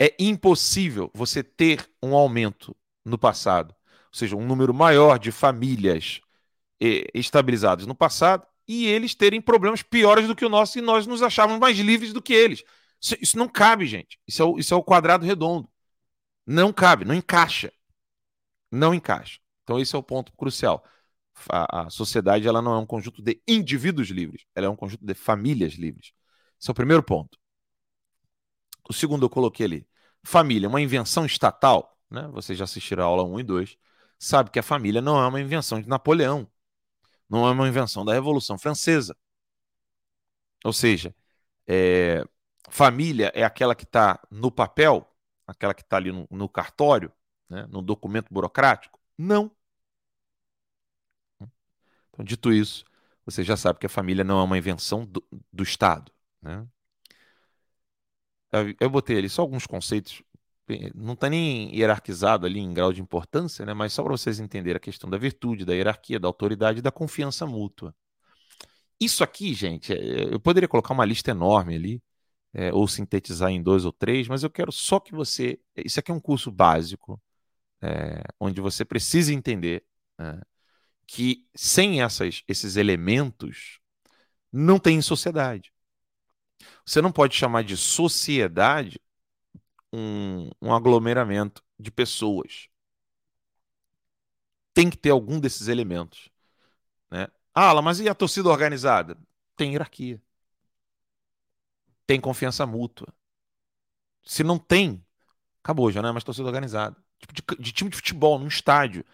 É 0.00 0.14
impossível 0.18 1.10
você 1.14 1.42
ter 1.42 1.88
um 2.02 2.14
aumento 2.14 2.76
no 3.04 3.18
passado, 3.18 3.74
ou 4.12 4.18
seja, 4.18 4.36
um 4.36 4.46
número 4.46 4.72
maior 4.74 5.18
de 5.18 5.30
famílias 5.30 6.20
eh, 6.80 7.06
estabilizadas 7.14 7.86
no 7.86 7.94
passado 7.94 8.46
e 8.68 8.86
eles 8.86 9.14
terem 9.14 9.40
problemas 9.42 9.82
piores 9.82 10.26
do 10.28 10.36
que 10.36 10.44
o 10.44 10.48
nosso 10.48 10.78
e 10.78 10.82
nós 10.82 11.06
nos 11.06 11.22
achávamos 11.22 11.60
mais 11.60 11.78
livres 11.78 12.12
do 12.12 12.22
que 12.22 12.32
eles. 12.32 12.64
Isso, 13.00 13.16
isso 13.20 13.38
não 13.38 13.48
cabe, 13.48 13.86
gente. 13.86 14.18
Isso 14.26 14.42
é, 14.42 14.44
o, 14.44 14.58
isso 14.58 14.74
é 14.74 14.76
o 14.76 14.82
quadrado 14.82 15.26
redondo. 15.26 15.68
Não 16.46 16.72
cabe, 16.72 17.04
não 17.04 17.14
encaixa. 17.14 17.72
Não 18.70 18.94
encaixa. 18.94 19.40
Então, 19.64 19.78
esse 19.80 19.94
é 19.94 19.98
o 19.98 20.02
ponto 20.02 20.32
crucial. 20.32 20.84
A, 21.50 21.86
a 21.86 21.90
sociedade 21.90 22.46
ela 22.48 22.62
não 22.62 22.74
é 22.74 22.78
um 22.78 22.86
conjunto 22.86 23.22
de 23.22 23.40
indivíduos 23.48 24.08
livres, 24.10 24.44
ela 24.54 24.66
é 24.66 24.70
um 24.70 24.76
conjunto 24.76 25.04
de 25.04 25.14
famílias 25.14 25.74
livres. 25.74 26.12
Esse 26.60 26.70
é 26.70 26.72
o 26.72 26.74
primeiro 26.74 27.02
ponto. 27.02 27.38
O 28.88 28.92
segundo 28.92 29.24
eu 29.24 29.30
coloquei 29.30 29.66
ali. 29.66 29.86
Família, 30.24 30.68
uma 30.68 30.80
invenção 30.80 31.24
estatal, 31.26 31.96
né? 32.10 32.28
Vocês 32.32 32.58
já 32.58 32.64
assistiram 32.64 33.04
a 33.04 33.06
aula 33.06 33.24
1 33.24 33.40
e 33.40 33.42
2, 33.44 33.78
sabe 34.18 34.50
que 34.50 34.58
a 34.58 34.62
família 34.62 35.00
não 35.00 35.18
é 35.22 35.26
uma 35.26 35.40
invenção 35.40 35.80
de 35.80 35.88
Napoleão, 35.88 36.50
não 37.28 37.46
é 37.46 37.50
uma 37.52 37.68
invenção 37.68 38.04
da 38.04 38.12
Revolução 38.12 38.58
Francesa. 38.58 39.16
Ou 40.64 40.72
seja, 40.72 41.14
é, 41.66 42.24
família 42.70 43.32
é 43.34 43.44
aquela 43.44 43.74
que 43.74 43.84
está 43.84 44.20
no 44.30 44.50
papel, 44.50 45.06
aquela 45.46 45.74
que 45.74 45.82
está 45.82 45.96
ali 45.96 46.12
no, 46.12 46.26
no 46.30 46.48
cartório, 46.48 47.12
né? 47.48 47.66
no 47.68 47.82
documento 47.82 48.32
burocrático? 48.32 49.00
Não. 49.18 49.50
Então, 52.10 52.24
dito 52.24 52.52
isso, 52.52 52.84
você 53.24 53.42
já 53.42 53.56
sabe 53.56 53.78
que 53.78 53.86
a 53.86 53.88
família 53.88 54.24
não 54.24 54.40
é 54.40 54.42
uma 54.44 54.58
invenção 54.58 55.04
do, 55.06 55.24
do 55.52 55.62
Estado. 55.62 56.12
Né? 56.42 56.66
Eu 58.80 58.90
botei 58.90 59.18
ali 59.18 59.28
só 59.28 59.42
alguns 59.42 59.66
conceitos, 59.66 60.22
não 60.94 61.14
está 61.14 61.28
nem 61.28 61.74
hierarquizado 61.74 62.46
ali 62.46 62.60
em 62.60 62.72
grau 62.74 62.92
de 62.92 63.00
importância, 63.00 63.64
né? 63.64 63.74
mas 63.74 63.92
só 63.92 64.02
para 64.02 64.12
vocês 64.12 64.40
entenderem 64.40 64.76
a 64.76 64.80
questão 64.80 65.08
da 65.08 65.16
virtude, 65.18 65.64
da 65.64 65.74
hierarquia, 65.74 66.18
da 66.18 66.28
autoridade 66.28 66.80
e 66.80 66.82
da 66.82 66.90
confiança 66.90 67.46
mútua. 67.46 67.94
Isso 69.00 69.24
aqui, 69.24 69.54
gente, 69.54 69.92
é, 69.92 70.34
eu 70.34 70.38
poderia 70.40 70.68
colocar 70.68 70.92
uma 70.92 71.04
lista 71.04 71.30
enorme 71.30 71.74
ali, 71.74 72.02
é, 72.52 72.72
ou 72.72 72.86
sintetizar 72.88 73.50
em 73.50 73.62
dois 73.62 73.84
ou 73.84 73.92
três, 73.92 74.28
mas 74.28 74.42
eu 74.42 74.50
quero 74.50 74.72
só 74.72 75.00
que 75.00 75.12
você. 75.14 75.58
Isso 75.76 76.00
aqui 76.00 76.10
é 76.10 76.14
um 76.14 76.20
curso 76.20 76.50
básico, 76.50 77.20
é, 77.82 78.22
onde 78.38 78.60
você 78.60 78.84
precisa 78.84 79.32
entender 79.32 79.84
né, 80.18 80.40
que 81.06 81.46
sem 81.54 82.02
essas, 82.02 82.42
esses 82.48 82.76
elementos 82.76 83.80
não 84.52 84.78
tem 84.78 85.00
sociedade. 85.02 85.72
Você 86.84 87.00
não 87.00 87.12
pode 87.12 87.34
chamar 87.34 87.64
de 87.64 87.76
sociedade 87.76 89.00
um, 89.92 90.50
um 90.60 90.74
aglomeramento 90.74 91.62
de 91.78 91.90
pessoas. 91.90 92.68
Tem 94.72 94.88
que 94.88 94.96
ter 94.96 95.10
algum 95.10 95.40
desses 95.40 95.68
elementos. 95.68 96.30
Né? 97.10 97.28
Ah, 97.54 97.80
mas 97.82 98.00
e 98.00 98.08
a 98.08 98.14
torcida 98.14 98.48
organizada? 98.48 99.16
Tem 99.56 99.72
hierarquia. 99.72 100.22
Tem 102.06 102.20
confiança 102.20 102.66
mútua. 102.66 103.08
Se 104.24 104.42
não 104.42 104.58
tem, 104.58 105.04
acabou, 105.62 105.90
já 105.90 106.02
não 106.02 106.10
é 106.10 106.12
mais 106.12 106.24
torcida 106.24 106.46
organizada. 106.46 106.96
Tipo 107.18 107.56
de, 107.56 107.62
de 107.62 107.72
time 107.72 107.90
de 107.90 107.96
futebol, 107.96 108.38
num 108.38 108.48
estádio. 108.48 109.04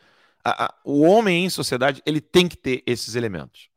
A, 0.45 0.67
a, 0.67 0.75
o 0.85 1.03
homem 1.03 1.45
em 1.45 1.51
sociedade, 1.51 2.03
ele 2.07 2.21
tem 2.21 2.49
que 2.49 2.57
ter 2.57 2.83
esses 2.87 3.15
elementos. 3.15 3.69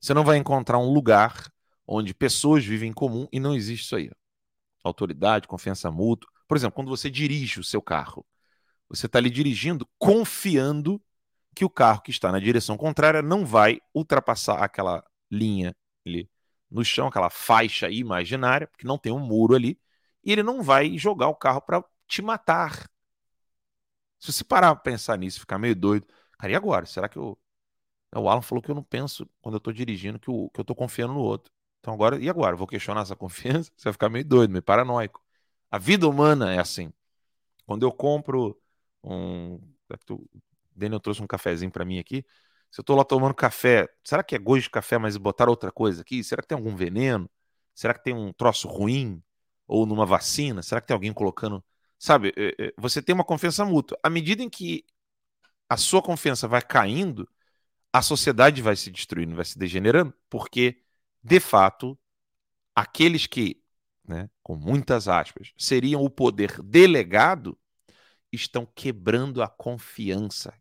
Você 0.00 0.14
não 0.14 0.24
vai 0.24 0.36
encontrar 0.36 0.78
um 0.78 0.92
lugar 0.92 1.52
onde 1.86 2.14
pessoas 2.14 2.64
vivem 2.64 2.90
em 2.90 2.92
comum 2.92 3.28
e 3.32 3.40
não 3.40 3.54
existe 3.54 3.84
isso 3.84 3.96
aí. 3.96 4.10
Autoridade, 4.84 5.48
confiança 5.48 5.90
mútua. 5.90 6.30
Por 6.48 6.56
exemplo, 6.56 6.74
quando 6.74 6.88
você 6.88 7.10
dirige 7.10 7.60
o 7.60 7.64
seu 7.64 7.82
carro, 7.82 8.26
você 8.88 9.06
está 9.06 9.18
ali 9.18 9.30
dirigindo 9.30 9.88
confiando 9.98 11.02
que 11.54 11.64
o 11.64 11.70
carro 11.70 12.02
que 12.02 12.10
está 12.10 12.30
na 12.30 12.38
direção 12.38 12.76
contrária 12.76 13.22
não 13.22 13.44
vai 13.46 13.80
ultrapassar 13.94 14.62
aquela 14.62 15.04
linha 15.30 15.74
ali 16.06 16.30
no 16.70 16.84
chão, 16.84 17.08
aquela 17.08 17.30
faixa 17.30 17.88
imaginária, 17.90 18.66
porque 18.66 18.86
não 18.86 18.98
tem 18.98 19.12
um 19.12 19.18
muro 19.18 19.54
ali, 19.54 19.80
e 20.24 20.32
ele 20.32 20.42
não 20.42 20.62
vai 20.62 20.98
jogar 20.98 21.28
o 21.28 21.34
carro 21.34 21.60
para 21.60 21.84
te 22.06 22.20
matar. 22.22 22.88
Se 24.18 24.32
você 24.32 24.44
parar 24.44 24.74
para 24.74 24.82
pensar 24.82 25.16
nisso, 25.18 25.40
ficar 25.40 25.58
meio 25.58 25.74
doido, 25.76 26.06
cara, 26.38 26.52
e 26.52 26.56
agora? 26.56 26.86
Será 26.86 27.08
que 27.08 27.16
eu. 27.16 27.38
O 28.14 28.28
Alan 28.28 28.42
falou 28.42 28.62
que 28.62 28.70
eu 28.70 28.74
não 28.74 28.82
penso 28.82 29.28
quando 29.40 29.54
eu 29.56 29.58
estou 29.58 29.72
dirigindo 29.72 30.18
que, 30.18 30.28
eu, 30.30 30.50
que 30.54 30.60
eu 30.60 30.62
estou 30.62 30.76
confiando 30.76 31.14
no 31.14 31.20
outro. 31.20 31.52
Então 31.80 31.94
agora, 31.94 32.18
e 32.18 32.28
agora? 32.28 32.56
Vou 32.56 32.66
questionar 32.66 33.02
essa 33.02 33.14
confiança? 33.16 33.70
Você 33.76 33.84
vai 33.84 33.92
ficar 33.92 34.08
meio 34.08 34.24
doido, 34.24 34.50
meio 34.50 34.62
paranoico. 34.62 35.22
A 35.70 35.78
vida 35.78 36.08
humana 36.08 36.52
é 36.52 36.58
assim. 36.58 36.92
Quando 37.66 37.84
eu 37.84 37.92
compro 37.92 38.60
um. 39.02 39.60
Daniel 40.74 41.00
trouxe 41.00 41.22
um 41.22 41.26
cafezinho 41.26 41.70
para 41.70 41.84
mim 41.84 41.98
aqui. 41.98 42.24
Se 42.70 42.80
eu 42.80 42.82
estou 42.82 42.96
lá 42.96 43.04
tomando 43.04 43.34
café, 43.34 43.88
será 44.04 44.22
que 44.22 44.34
é 44.34 44.38
gosto 44.38 44.64
de 44.64 44.70
café, 44.70 44.98
mas 44.98 45.16
botar 45.16 45.48
outra 45.48 45.72
coisa 45.72 46.02
aqui? 46.02 46.22
Será 46.22 46.42
que 46.42 46.48
tem 46.48 46.58
algum 46.58 46.76
veneno? 46.76 47.30
Será 47.74 47.94
que 47.94 48.02
tem 48.04 48.14
um 48.14 48.32
troço 48.32 48.68
ruim? 48.68 49.22
Ou 49.66 49.86
numa 49.86 50.06
vacina? 50.06 50.62
Será 50.62 50.80
que 50.80 50.86
tem 50.86 50.94
alguém 50.94 51.12
colocando. 51.12 51.64
Sabe, 51.98 52.32
é, 52.36 52.66
é, 52.66 52.72
você 52.76 53.02
tem 53.02 53.14
uma 53.14 53.24
confiança 53.24 53.64
mútua. 53.64 53.98
À 54.02 54.10
medida 54.10 54.42
em 54.42 54.50
que 54.50 54.84
a 55.68 55.76
sua 55.76 56.02
confiança 56.02 56.46
vai 56.48 56.62
caindo, 56.62 57.28
a 57.92 58.02
sociedade 58.02 58.62
vai 58.62 58.76
se 58.76 58.90
destruindo, 58.90 59.34
vai 59.34 59.44
se 59.44 59.58
degenerando, 59.58 60.14
porque 60.30 60.82
de 61.26 61.40
fato, 61.40 61.98
aqueles 62.72 63.26
que, 63.26 63.60
né, 64.06 64.30
com 64.44 64.54
muitas 64.54 65.08
aspas, 65.08 65.52
seriam 65.58 66.04
o 66.04 66.08
poder 66.08 66.62
delegado, 66.62 67.58
estão 68.30 68.64
quebrando 68.64 69.42
a 69.42 69.48
confiança 69.48 70.54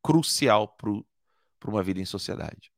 crucial 0.00 0.68
para 0.68 1.68
uma 1.68 1.82
vida 1.82 2.00
em 2.00 2.04
sociedade. 2.04 2.72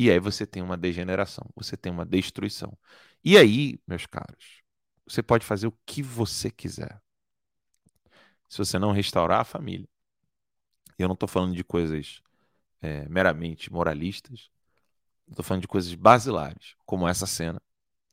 E 0.00 0.10
aí 0.10 0.18
você 0.18 0.44
tem 0.44 0.62
uma 0.62 0.76
degeneração, 0.76 1.48
você 1.54 1.76
tem 1.76 1.92
uma 1.92 2.04
destruição. 2.04 2.76
E 3.22 3.36
aí, 3.38 3.78
meus 3.86 4.04
caros, 4.04 4.62
você 5.06 5.22
pode 5.22 5.46
fazer 5.46 5.68
o 5.68 5.78
que 5.86 6.02
você 6.02 6.50
quiser. 6.50 7.00
Se 8.48 8.58
você 8.58 8.80
não 8.80 8.90
restaurar 8.90 9.42
a 9.42 9.44
família, 9.44 9.88
eu 10.98 11.06
não 11.06 11.14
estou 11.14 11.28
falando 11.28 11.54
de 11.54 11.62
coisas 11.62 12.20
é, 12.80 13.08
meramente 13.08 13.72
moralistas. 13.72 14.50
Estou 15.30 15.44
falando 15.44 15.62
de 15.62 15.68
coisas 15.68 15.94
basilares, 15.94 16.74
como 16.84 17.06
essa 17.06 17.26
cena 17.26 17.62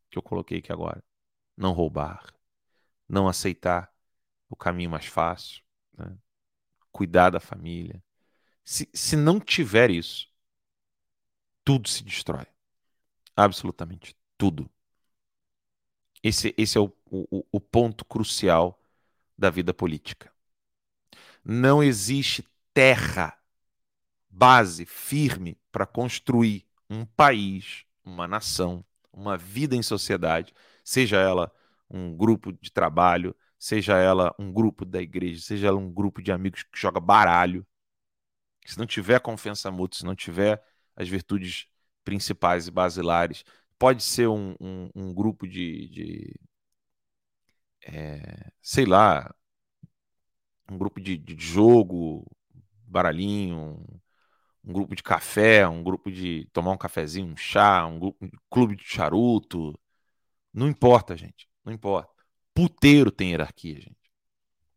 que 0.09 0.18
eu 0.18 0.22
coloquei 0.22 0.59
aqui 0.59 0.72
agora. 0.72 1.03
Não 1.55 1.74
roubar, 1.74 2.32
não 3.09 3.28
aceitar 3.28 3.91
o 4.47 4.55
caminho 4.55 4.91
mais 4.91 5.07
fácil, 5.07 5.63
né? 5.97 6.15
cuidar 6.91 7.32
da 7.32 7.39
família. 7.39 8.03
Se, 8.63 8.88
se 8.93 9.15
não 9.15 9.39
tiver 9.39 9.89
isso, 9.89 10.30
tudo 11.63 11.89
se 11.89 12.03
destrói. 12.03 12.45
Absolutamente 13.36 14.15
tudo. 14.38 14.70
Esse, 16.22 16.53
esse 16.57 16.78
é 16.78 16.82
o, 16.82 16.93
o, 17.09 17.45
o 17.51 17.59
ponto 17.59 18.05
crucial 18.05 18.80
da 19.38 19.49
vida 19.49 19.74
política. 19.74 20.32
Não 21.43 21.82
existe 21.82 22.45
terra, 22.74 23.38
base 24.30 24.86
firme 24.86 25.57
para 25.72 25.86
construir 25.86 26.66
um 26.89 27.05
país, 27.05 27.85
uma 28.03 28.27
nação, 28.27 28.85
uma 29.11 29.38
vida 29.38 29.75
em 29.75 29.83
sociedade, 29.83 30.53
seja 30.83 31.17
ela 31.17 31.51
um 31.89 32.15
grupo 32.15 32.51
de 32.53 32.71
trabalho, 32.71 33.35
seja 33.59 33.97
ela 33.97 34.33
um 34.39 34.51
grupo 34.51 34.85
da 34.85 35.01
igreja, 35.01 35.41
seja 35.41 35.67
ela 35.67 35.77
um 35.77 35.91
grupo 35.91 36.21
de 36.21 36.31
amigos 36.31 36.63
que 36.63 36.79
joga 36.79 36.99
baralho. 36.99 37.65
Se 38.65 38.77
não 38.77 38.85
tiver 38.85 39.19
confiança 39.19 39.71
mútua, 39.71 39.99
se 39.99 40.05
não 40.05 40.15
tiver 40.15 40.61
as 40.95 41.07
virtudes 41.07 41.67
principais 42.03 42.67
e 42.67 42.71
basilares, 42.71 43.43
pode 43.79 44.03
ser 44.03 44.27
um, 44.27 44.55
um, 44.59 44.89
um 44.95 45.13
grupo 45.13 45.47
de, 45.47 45.88
de 45.89 46.39
é, 47.83 48.51
sei 48.61 48.85
lá, 48.85 49.33
um 50.69 50.77
grupo 50.77 50.99
de, 50.99 51.17
de 51.17 51.35
jogo, 51.38 52.25
baralhinho, 52.85 53.83
um, 54.68 54.74
grupo 54.74 54.95
de 54.95 55.03
café, 55.03 55.68
um 55.68 55.84
grupo 55.84 56.11
de 56.11 56.47
tomar 56.53 56.72
um 56.72 56.78
cafezinho, 56.78 57.28
um 57.28 57.38
chá, 57.38 57.86
um 57.86 57.99
grupo, 57.99 58.26
um 58.26 58.30
clube 58.49 58.76
de 58.76 58.84
charuto. 58.84 59.80
Não 60.53 60.68
importa, 60.68 61.15
gente. 61.15 61.47
Não 61.63 61.74
importa. 61.74 62.11
Puteiro 62.53 63.11
tem 63.11 63.32
hierarquia, 63.32 63.76
gente. 63.76 64.11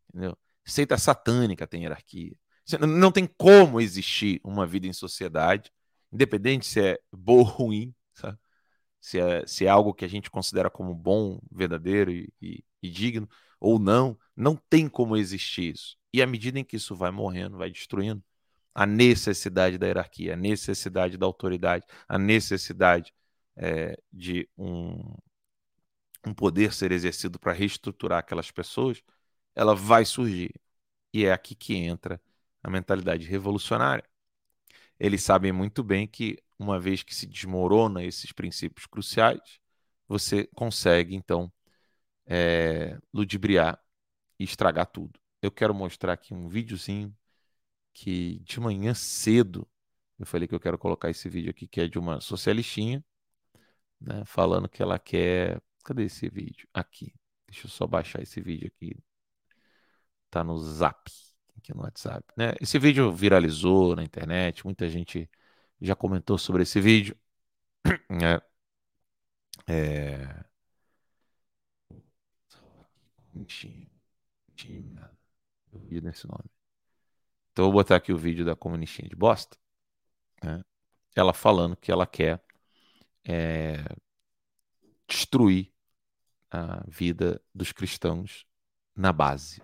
Entendeu? 0.09 0.37
Seita 0.65 0.97
satânica 0.97 1.67
tem 1.67 1.83
hierarquia. 1.83 2.35
Não 2.79 3.11
tem 3.11 3.27
como 3.27 3.81
existir 3.81 4.39
uma 4.43 4.65
vida 4.65 4.87
em 4.87 4.93
sociedade, 4.93 5.71
independente 6.11 6.65
se 6.65 6.79
é 6.81 6.99
boa 7.11 7.39
ou 7.41 7.45
ruim, 7.45 7.95
sabe? 8.13 8.37
Se, 8.99 9.19
é, 9.19 9.45
se 9.47 9.65
é 9.65 9.69
algo 9.69 9.93
que 9.93 10.05
a 10.05 10.07
gente 10.07 10.29
considera 10.29 10.69
como 10.69 10.93
bom, 10.93 11.39
verdadeiro 11.51 12.11
e, 12.11 12.31
e, 12.41 12.63
e 12.81 12.89
digno, 12.89 13.27
ou 13.59 13.79
não, 13.79 14.17
não 14.35 14.55
tem 14.55 14.87
como 14.87 15.17
existir 15.17 15.73
isso. 15.73 15.97
E 16.13 16.21
à 16.21 16.27
medida 16.27 16.59
em 16.59 16.63
que 16.63 16.75
isso 16.75 16.95
vai 16.95 17.11
morrendo, 17.11 17.57
vai 17.57 17.71
destruindo, 17.71 18.23
a 18.73 18.85
necessidade 18.85 19.77
da 19.77 19.87
hierarquia, 19.87 20.33
a 20.33 20.37
necessidade 20.37 21.17
da 21.17 21.25
autoridade, 21.25 21.85
a 22.07 22.17
necessidade 22.17 23.13
é, 23.55 23.97
de 24.11 24.49
um, 24.57 25.15
um 26.25 26.33
poder 26.33 26.73
ser 26.73 26.91
exercido 26.91 27.39
para 27.39 27.53
reestruturar 27.53 28.19
aquelas 28.19 28.51
pessoas, 28.51 29.01
ela 29.55 29.75
vai 29.75 30.05
surgir. 30.05 30.53
E 31.13 31.25
é 31.25 31.33
aqui 31.33 31.55
que 31.55 31.75
entra 31.75 32.21
a 32.63 32.69
mentalidade 32.69 33.25
revolucionária. 33.25 34.03
Eles 34.99 35.23
sabem 35.23 35.51
muito 35.51 35.83
bem 35.83 36.07
que, 36.07 36.37
uma 36.59 36.79
vez 36.79 37.03
que 37.03 37.13
se 37.15 37.25
desmorona 37.25 38.03
esses 38.03 38.31
princípios 38.31 38.85
cruciais, 38.85 39.59
você 40.07 40.47
consegue, 40.55 41.15
então, 41.15 41.51
é, 42.25 42.99
ludibriar 43.13 43.81
e 44.39 44.43
estragar 44.43 44.87
tudo. 44.87 45.19
Eu 45.41 45.51
quero 45.51 45.73
mostrar 45.73 46.13
aqui 46.13 46.33
um 46.33 46.47
videozinho 46.47 47.15
que 47.93 48.39
de 48.39 48.59
manhã 48.59 48.93
cedo 48.93 49.67
eu 50.19 50.25
falei 50.25 50.47
que 50.47 50.55
eu 50.55 50.59
quero 50.59 50.77
colocar 50.77 51.09
esse 51.09 51.27
vídeo 51.29 51.49
aqui, 51.51 51.67
que 51.67 51.81
é 51.81 51.87
de 51.87 51.97
uma 51.99 52.21
socialistinha, 52.21 53.03
né, 53.99 54.23
falando 54.25 54.69
que 54.69 54.81
ela 54.81 54.99
quer 54.99 55.61
Cadê 55.83 56.03
esse 56.05 56.29
vídeo? 56.29 56.67
Aqui. 56.73 57.13
Deixa 57.47 57.67
eu 57.67 57.71
só 57.71 57.87
baixar 57.87 58.21
esse 58.21 58.41
vídeo 58.41 58.67
aqui. 58.67 58.95
Tá 60.29 60.43
no 60.43 60.57
Zap, 60.57 61.11
aqui 61.57 61.73
no 61.73 61.81
WhatsApp. 61.83 62.25
Né? 62.37 62.53
Esse 62.61 62.79
vídeo 62.79 63.11
viralizou 63.11 63.95
na 63.95 64.03
internet, 64.03 64.65
muita 64.65 64.87
gente 64.89 65.29
já 65.81 65.95
comentou 65.95 66.37
sobre 66.37 66.63
esse 66.63 66.79
vídeo. 66.81 67.17
É, 69.67 69.73
é... 69.73 70.45
Eu 75.73 75.79
vi 75.79 76.01
nesse 76.01 76.27
nome. 76.27 76.60
Então 77.61 77.71
vou 77.71 77.79
botar 77.79 77.97
aqui 77.97 78.11
o 78.11 78.17
vídeo 78.17 78.43
da 78.43 78.55
comunistinha 78.55 79.07
de 79.07 79.15
bosta. 79.15 79.55
Né? 80.43 80.63
Ela 81.15 81.31
falando 81.31 81.75
que 81.75 81.91
ela 81.91 82.07
quer 82.07 82.41
é, 83.23 83.85
destruir 85.07 85.71
a 86.49 86.83
vida 86.87 87.39
dos 87.53 87.71
cristãos 87.71 88.47
na 88.95 89.13
base. 89.13 89.61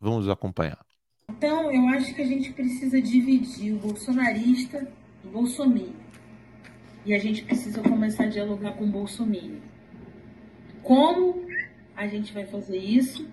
Vamos 0.00 0.30
acompanhar. 0.30 0.82
Então, 1.28 1.70
eu 1.70 1.86
acho 1.88 2.14
que 2.14 2.22
a 2.22 2.26
gente 2.26 2.54
precisa 2.54 3.02
dividir 3.02 3.74
o 3.74 3.80
bolsonarista 3.80 4.90
do 5.22 5.28
bolsominion. 5.28 5.92
E 7.04 7.12
a 7.12 7.18
gente 7.18 7.44
precisa 7.44 7.82
começar 7.82 8.24
a 8.24 8.28
dialogar 8.28 8.72
com 8.78 8.84
o 8.84 8.90
bolsominion. 8.90 9.60
Como 10.82 11.46
a 11.94 12.06
gente 12.06 12.32
vai 12.32 12.46
fazer 12.46 12.78
isso? 12.78 13.28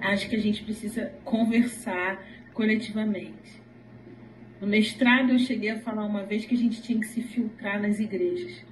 Acho 0.00 0.28
que 0.28 0.34
a 0.34 0.40
gente 0.40 0.64
precisa 0.64 1.14
conversar 1.24 2.20
coletivamente. 2.52 3.62
No 4.60 4.66
mestrado, 4.66 5.32
eu 5.32 5.38
cheguei 5.38 5.70
a 5.70 5.80
falar 5.80 6.04
uma 6.04 6.22
vez 6.22 6.44
que 6.44 6.54
a 6.54 6.58
gente 6.58 6.80
tinha 6.82 7.00
que 7.00 7.06
se 7.06 7.22
filtrar 7.22 7.82
nas 7.82 7.98
igrejas. 7.98 8.64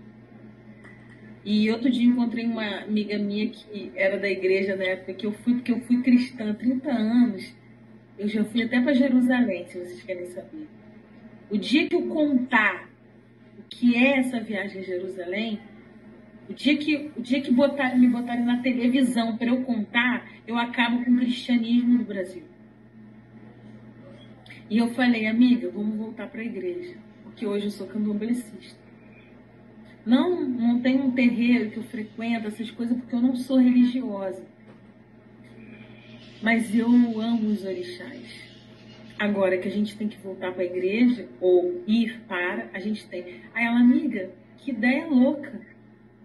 E 1.45 1.71
outro 1.71 1.91
dia 1.91 2.07
encontrei 2.07 2.45
uma 2.45 2.83
amiga 2.83 3.19
minha 3.19 3.49
que 3.49 3.91
era 3.97 4.19
da 4.19 4.29
igreja 4.29 4.77
na 4.77 4.85
época 4.85 5.15
que 5.15 5.27
eu 5.27 5.33
fui, 5.33 5.55
porque 5.55 5.73
eu 5.73 5.81
fui 5.81 6.03
cristã 6.03 6.51
há 6.51 6.55
30 6.55 6.91
anos. 6.91 7.55
Eu 8.19 8.29
já 8.29 8.45
fui 8.45 8.63
até 8.63 8.81
para 8.81 8.93
Jerusalém, 8.93 9.67
se 9.67 9.79
vocês 9.79 10.03
querem 10.03 10.27
saber. 10.27 10.69
O 11.51 11.57
dia 11.57 11.89
que 11.89 11.97
eu 11.97 12.07
contar 12.07 12.89
o 13.59 13.63
que 13.69 13.97
é 13.97 14.19
essa 14.19 14.39
viagem 14.39 14.83
a 14.83 14.85
Jerusalém, 14.85 15.59
o 16.49 16.53
dia 16.53 16.77
que, 16.77 17.11
o 17.17 17.21
dia 17.21 17.41
que 17.41 17.53
botar, 17.53 17.97
me 17.99 18.09
botarem 18.09 18.45
na 18.45 18.61
televisão 18.61 19.37
para 19.37 19.49
eu 19.49 19.63
contar, 19.63 20.29
eu 20.47 20.57
acabo 20.59 21.05
com 21.05 21.11
o 21.11 21.17
cristianismo 21.17 21.99
no 21.99 22.05
Brasil. 22.05 22.50
E 24.71 24.79
eu 24.79 24.95
falei, 24.95 25.27
amiga, 25.27 25.69
vamos 25.69 25.97
voltar 25.97 26.29
para 26.29 26.43
a 26.43 26.45
igreja, 26.45 26.97
porque 27.25 27.45
hoje 27.45 27.65
eu 27.65 27.71
sou 27.73 27.89
candomblessista. 27.89 28.79
Não, 30.07 30.49
não 30.49 30.81
tem 30.81 31.01
um 31.01 31.11
terreiro 31.11 31.73
que 31.73 31.79
eu 31.79 31.83
frequento, 31.83 32.47
essas 32.47 32.71
coisas, 32.71 32.97
porque 32.97 33.13
eu 33.13 33.21
não 33.21 33.35
sou 33.35 33.59
religiosa. 33.59 34.47
Mas 36.41 36.73
eu 36.73 36.87
amo 36.87 37.49
os 37.49 37.65
orixás. 37.65 38.49
Agora 39.19 39.59
que 39.59 39.67
a 39.67 39.71
gente 39.73 39.97
tem 39.97 40.07
que 40.07 40.19
voltar 40.19 40.53
para 40.53 40.63
a 40.63 40.67
igreja, 40.67 41.29
ou 41.41 41.83
ir 41.85 42.21
para, 42.29 42.71
a 42.73 42.79
gente 42.79 43.07
tem. 43.09 43.41
Aí 43.53 43.65
ela, 43.65 43.81
amiga, 43.81 44.31
que 44.57 44.71
ideia 44.71 45.05
louca. 45.09 45.61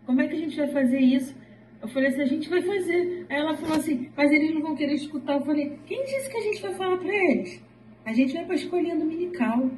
Como 0.05 0.21
é 0.21 0.27
que 0.27 0.35
a 0.35 0.39
gente 0.39 0.55
vai 0.55 0.67
fazer 0.67 0.99
isso? 0.99 1.35
Eu 1.81 1.87
falei 1.87 2.09
assim, 2.09 2.21
a 2.21 2.27
gente 2.27 2.47
vai 2.47 2.61
fazer. 2.61 3.25
Aí 3.27 3.37
ela 3.37 3.57
falou 3.57 3.75
assim, 3.75 4.11
mas 4.15 4.31
eles 4.31 4.53
não 4.53 4.61
vão 4.61 4.75
querer 4.75 4.93
escutar. 4.93 5.33
Eu 5.33 5.45
falei, 5.45 5.79
quem 5.87 6.05
disse 6.05 6.29
que 6.29 6.37
a 6.37 6.41
gente 6.41 6.61
vai 6.61 6.73
falar 6.75 6.97
para 6.97 7.11
eles? 7.11 7.64
A 8.05 8.13
gente 8.13 8.33
vai 8.33 8.45
para 8.45 8.53
a 8.53 8.57
escolinha 8.57 8.95
dominical. 8.95 9.69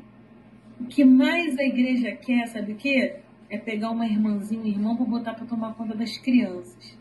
O 0.79 0.85
que 0.85 1.03
mais 1.03 1.57
a 1.57 1.63
igreja 1.63 2.11
quer, 2.11 2.47
sabe 2.47 2.73
o 2.73 2.75
quê? 2.75 3.21
é 3.49 3.57
pegar 3.57 3.91
uma 3.91 4.05
irmãzinha, 4.05 4.61
um 4.61 4.67
irmão 4.67 4.95
para 4.95 5.05
botar 5.05 5.33
para 5.33 5.45
tomar 5.45 5.73
conta 5.75 5.95
das 5.95 6.17
crianças. 6.17 6.97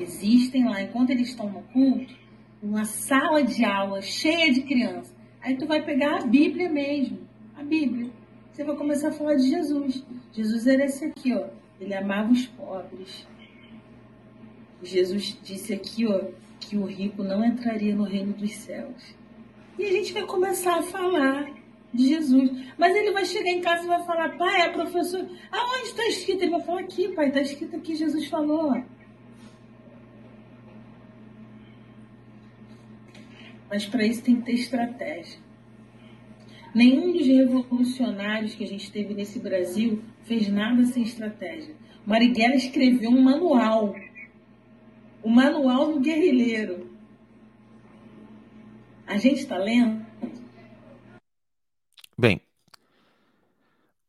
Existem 0.00 0.64
lá, 0.64 0.80
enquanto 0.82 1.10
eles 1.10 1.28
estão 1.28 1.50
no 1.50 1.62
culto, 1.62 2.14
uma 2.62 2.84
sala 2.84 3.42
de 3.42 3.64
aula 3.64 4.00
cheia 4.00 4.52
de 4.52 4.62
crianças. 4.62 5.14
Aí 5.40 5.56
tu 5.56 5.66
vai 5.66 5.84
pegar 5.84 6.22
a 6.22 6.26
Bíblia 6.26 6.68
mesmo, 6.68 7.18
a 7.56 7.62
Bíblia. 7.62 8.10
Você 8.52 8.64
vai 8.64 8.76
começar 8.76 9.08
a 9.08 9.12
falar 9.12 9.34
de 9.34 9.48
Jesus. 9.48 10.04
Jesus 10.32 10.66
era 10.66 10.84
esse 10.84 11.04
aqui, 11.04 11.34
ó. 11.34 11.48
Ele 11.80 11.94
amava 11.94 12.32
os 12.32 12.46
pobres. 12.46 13.26
Jesus 14.82 15.38
disse 15.42 15.74
aqui, 15.74 16.06
ó, 16.06 16.30
que 16.60 16.76
o 16.76 16.86
rico 16.86 17.22
não 17.22 17.44
entraria 17.44 17.94
no 17.94 18.04
reino 18.04 18.32
dos 18.32 18.52
céus. 18.52 19.14
E 19.78 19.84
a 19.84 19.92
gente 19.92 20.12
vai 20.12 20.24
começar 20.24 20.78
a 20.78 20.82
falar 20.82 21.52
de 21.92 22.08
Jesus. 22.08 22.50
Mas 22.78 22.94
ele 22.94 23.12
vai 23.12 23.24
chegar 23.24 23.50
em 23.50 23.60
casa 23.60 23.84
e 23.84 23.88
vai 23.88 24.02
falar, 24.04 24.36
pai, 24.36 24.62
a 24.62 24.72
professora, 24.72 25.28
aonde 25.50 25.88
está 25.88 26.06
escrito? 26.06 26.42
Ele 26.42 26.52
vai 26.52 26.62
falar 26.62 26.80
aqui, 26.80 27.08
pai, 27.08 27.28
está 27.28 27.40
escrito 27.40 27.76
aqui, 27.76 27.94
Jesus 27.94 28.26
falou. 28.26 28.82
Mas 33.68 33.84
para 33.84 34.04
isso 34.06 34.22
tem 34.22 34.36
que 34.36 34.42
ter 34.42 34.52
estratégia. 34.52 35.40
Nenhum 36.74 37.12
dos 37.12 37.26
revolucionários 37.26 38.54
que 38.54 38.62
a 38.62 38.66
gente 38.66 38.92
teve 38.92 39.14
nesse 39.14 39.38
Brasil 39.38 40.02
fez 40.24 40.48
nada 40.48 40.84
sem 40.84 41.02
estratégia. 41.02 41.74
Marighella 42.04 42.54
escreveu 42.54 43.10
um 43.10 43.22
manual. 43.22 43.96
O 45.22 45.30
manual 45.30 45.92
do 45.92 46.00
guerrilheiro. 46.00 46.85
A 49.06 49.16
gente 49.16 49.40
está 49.40 49.56
lendo? 49.56 50.04
Bem, 52.18 52.40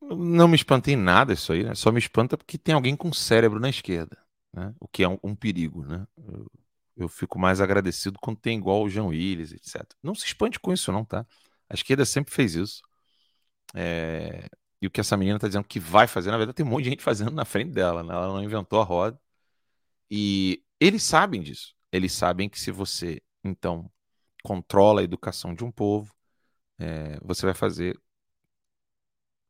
não 0.01 0.47
me 0.47 0.55
espantei 0.55 0.93
em 0.93 0.97
nada 0.97 1.33
isso 1.33 1.51
aí, 1.53 1.63
né? 1.63 1.75
Só 1.75 1.91
me 1.91 1.99
espanta 1.99 2.37
porque 2.37 2.57
tem 2.57 2.73
alguém 2.73 2.95
com 2.95 3.11
cérebro 3.13 3.59
na 3.59 3.69
esquerda, 3.69 4.17
né? 4.53 4.73
O 4.79 4.87
que 4.87 5.03
é 5.03 5.09
um, 5.09 5.19
um 5.23 5.35
perigo, 5.35 5.85
né? 5.85 6.07
Eu, 6.17 6.51
eu, 6.97 7.09
fico 7.09 7.37
mais 7.37 7.61
agradecido 7.61 8.17
quando 8.19 8.39
tem 8.39 8.57
igual 8.57 8.83
o 8.83 8.89
Jean 8.89 9.05
Willis, 9.05 9.51
etc. 9.51 9.83
Não 10.01 10.15
se 10.15 10.25
espante 10.25 10.59
com 10.59 10.73
isso 10.73 10.91
não, 10.91 11.05
tá? 11.05 11.25
A 11.69 11.75
esquerda 11.75 12.05
sempre 12.05 12.33
fez 12.33 12.55
isso. 12.55 12.81
É... 13.75 14.47
E 14.81 14.87
o 14.87 14.91
que 14.91 15.01
essa 15.01 15.17
menina 15.17 15.39
tá 15.39 15.47
dizendo 15.47 15.65
que 15.65 15.79
vai 15.79 16.07
fazer, 16.07 16.31
na 16.31 16.37
verdade 16.37 16.55
tem 16.55 16.65
um 16.65 16.69
monte 16.69 16.85
de 16.85 16.91
gente 16.91 17.03
fazendo 17.03 17.31
na 17.31 17.45
frente 17.45 17.71
dela, 17.71 18.03
né? 18.03 18.13
Ela 18.13 18.27
não 18.27 18.43
inventou 18.43 18.79
a 18.81 18.83
roda. 18.83 19.19
E 20.09 20.63
eles 20.79 21.03
sabem 21.03 21.41
disso. 21.41 21.75
Eles 21.91 22.13
sabem 22.13 22.49
que 22.49 22.59
se 22.59 22.71
você, 22.71 23.21
então, 23.43 23.91
controla 24.47 25.01
a 25.01 25.03
educação 25.03 25.53
de 25.53 25.65
um 25.65 25.71
povo, 25.71 26.15
é, 26.79 27.19
você 27.21 27.45
vai 27.45 27.53
fazer. 27.53 27.99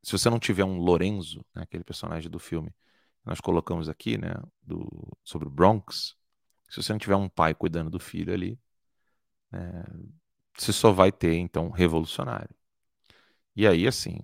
Se 0.02 0.10
você 0.12 0.28
não 0.28 0.40
tiver 0.40 0.64
um 0.64 0.78
Lorenzo, 0.78 1.44
né, 1.54 1.62
aquele 1.62 1.84
personagem 1.84 2.28
do 2.28 2.38
filme 2.40 2.70
que 2.70 3.26
nós 3.26 3.40
colocamos 3.40 3.88
aqui, 3.88 4.18
né, 4.18 4.34
do, 4.60 4.88
sobre 5.22 5.46
o 5.46 5.50
Bronx, 5.50 6.16
se 6.68 6.82
você 6.82 6.92
não 6.92 6.98
tiver 6.98 7.14
um 7.16 7.28
pai 7.28 7.54
cuidando 7.54 7.90
do 7.90 8.00
filho 8.00 8.32
ali, 8.34 8.58
é, 9.52 9.84
você 10.56 10.72
só 10.72 10.92
vai 10.92 11.12
ter, 11.12 11.36
então, 11.36 11.70
revolucionário. 11.70 12.54
E 13.54 13.66
aí, 13.66 13.86
assim, 13.86 14.18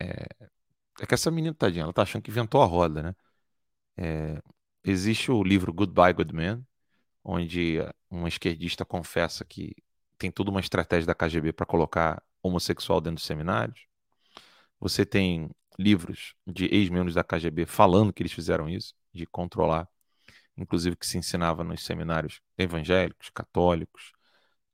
é, 0.00 0.26
é 1.00 1.06
que 1.06 1.14
essa 1.14 1.30
menina, 1.30 1.54
tadinha, 1.54 1.84
ela 1.84 1.92
tá 1.92 2.02
achando 2.02 2.22
que 2.22 2.30
inventou 2.30 2.62
a 2.62 2.66
roda, 2.66 3.02
né? 3.02 3.16
É, 3.96 4.42
existe 4.84 5.30
o 5.32 5.42
livro 5.42 5.72
Goodbye 5.72 6.12
Good 6.14 6.34
Man, 6.34 6.64
onde 7.24 7.78
um 8.10 8.28
esquerdista 8.28 8.84
confessa 8.84 9.44
que 9.44 9.74
tem 10.18 10.30
toda 10.30 10.50
uma 10.50 10.60
estratégia 10.60 11.06
da 11.06 11.14
KGB 11.14 11.52
para 11.52 11.66
colocar 11.66 12.22
homossexual 12.42 13.00
dentro 13.00 13.16
dos 13.16 13.26
seminários. 13.26 13.86
Você 14.80 15.06
tem 15.06 15.50
livros 15.78 16.34
de 16.46 16.66
ex-membros 16.66 17.14
da 17.14 17.24
KGB 17.24 17.66
falando 17.66 18.12
que 18.12 18.22
eles 18.22 18.32
fizeram 18.32 18.68
isso, 18.68 18.94
de 19.12 19.26
controlar, 19.26 19.88
inclusive 20.56 20.96
que 20.96 21.06
se 21.06 21.18
ensinava 21.18 21.64
nos 21.64 21.84
seminários 21.84 22.40
evangélicos, 22.58 23.30
católicos, 23.30 24.12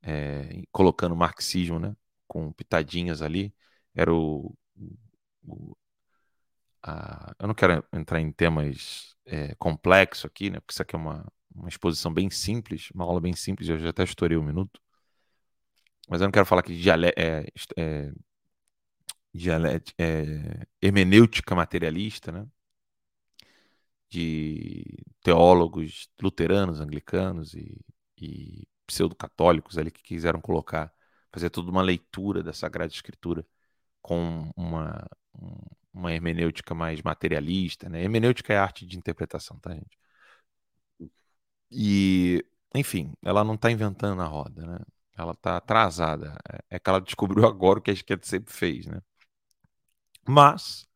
é, 0.01 0.63
colocando 0.71 1.15
marxismo, 1.15 1.79
né, 1.79 1.95
com 2.27 2.51
pitadinhas 2.53 3.21
ali. 3.21 3.53
Era 3.95 4.13
o, 4.13 4.55
o 5.43 5.75
a, 6.83 7.33
eu 7.39 7.47
não 7.47 7.53
quero 7.55 7.83
entrar 7.93 8.19
em 8.19 8.31
temas 8.31 9.15
é, 9.25 9.55
complexos 9.55 10.25
aqui, 10.25 10.49
né, 10.49 10.59
porque 10.59 10.73
isso 10.73 10.81
aqui 10.81 10.95
é 10.95 10.99
uma, 10.99 11.25
uma 11.53 11.69
exposição 11.69 12.13
bem 12.13 12.29
simples, 12.29 12.89
uma 12.91 13.05
aula 13.05 13.19
bem 13.21 13.33
simples, 13.33 13.69
eu 13.69 13.77
já 13.79 13.89
até 13.89 14.03
estourei 14.03 14.37
um 14.37 14.43
minuto. 14.43 14.81
Mas 16.11 16.21
eu 16.21 16.27
não 16.27 16.31
quero 16.31 16.45
falar 16.45 16.59
aqui 16.61 16.75
de 16.75 16.89
é, 16.89 17.45
é, 17.77 18.01
é, 19.97 20.67
hermenêutica 20.81 21.55
materialista, 21.55 22.31
né? 22.33 22.45
de 24.09 24.83
teólogos 25.23 26.09
luteranos, 26.21 26.79
anglicanos 26.81 27.53
e, 27.53 27.79
e 28.17 28.67
pseudo-católicos 28.85 29.77
ali 29.77 29.91
que 29.91 30.03
quiseram 30.03 30.41
colocar, 30.41 30.93
fazer 31.31 31.49
toda 31.49 31.71
uma 31.71 31.81
leitura 31.81 32.43
da 32.43 32.53
Sagrada 32.53 32.91
Escritura 32.93 33.45
com 34.01 34.51
uma, 34.57 35.07
uma 35.93 36.13
hermenêutica 36.13 36.75
mais 36.75 37.01
materialista, 37.03 37.89
né? 37.89 38.03
Hermenêutica 38.03 38.53
é 38.53 38.57
arte 38.57 38.85
de 38.85 38.97
interpretação, 38.97 39.59
tá, 39.59 39.73
gente? 39.73 39.97
E, 41.71 42.43
enfim, 42.75 43.13
ela 43.23 43.43
não 43.43 43.55
está 43.55 43.71
inventando 43.71 44.21
a 44.21 44.25
roda, 44.25 44.65
né? 44.65 44.79
Ela 45.21 45.33
está 45.33 45.57
atrasada. 45.57 46.37
É, 46.51 46.75
é 46.77 46.79
que 46.79 46.89
ela 46.89 47.01
descobriu 47.01 47.45
agora 47.47 47.79
o 47.79 47.81
que 47.81 47.91
a 47.91 47.93
esquerda 47.93 48.25
sempre 48.25 48.53
fez, 48.53 48.87
né? 48.87 49.01
Mas 50.27 50.87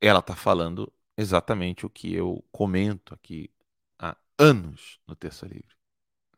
ela 0.00 0.20
está 0.20 0.36
falando 0.36 0.92
exatamente 1.16 1.86
o 1.86 1.90
que 1.90 2.14
eu 2.14 2.44
comento 2.52 3.14
aqui 3.14 3.50
há 3.98 4.16
anos 4.38 4.98
no 5.06 5.16
Terça 5.16 5.46
Livre. 5.46 5.74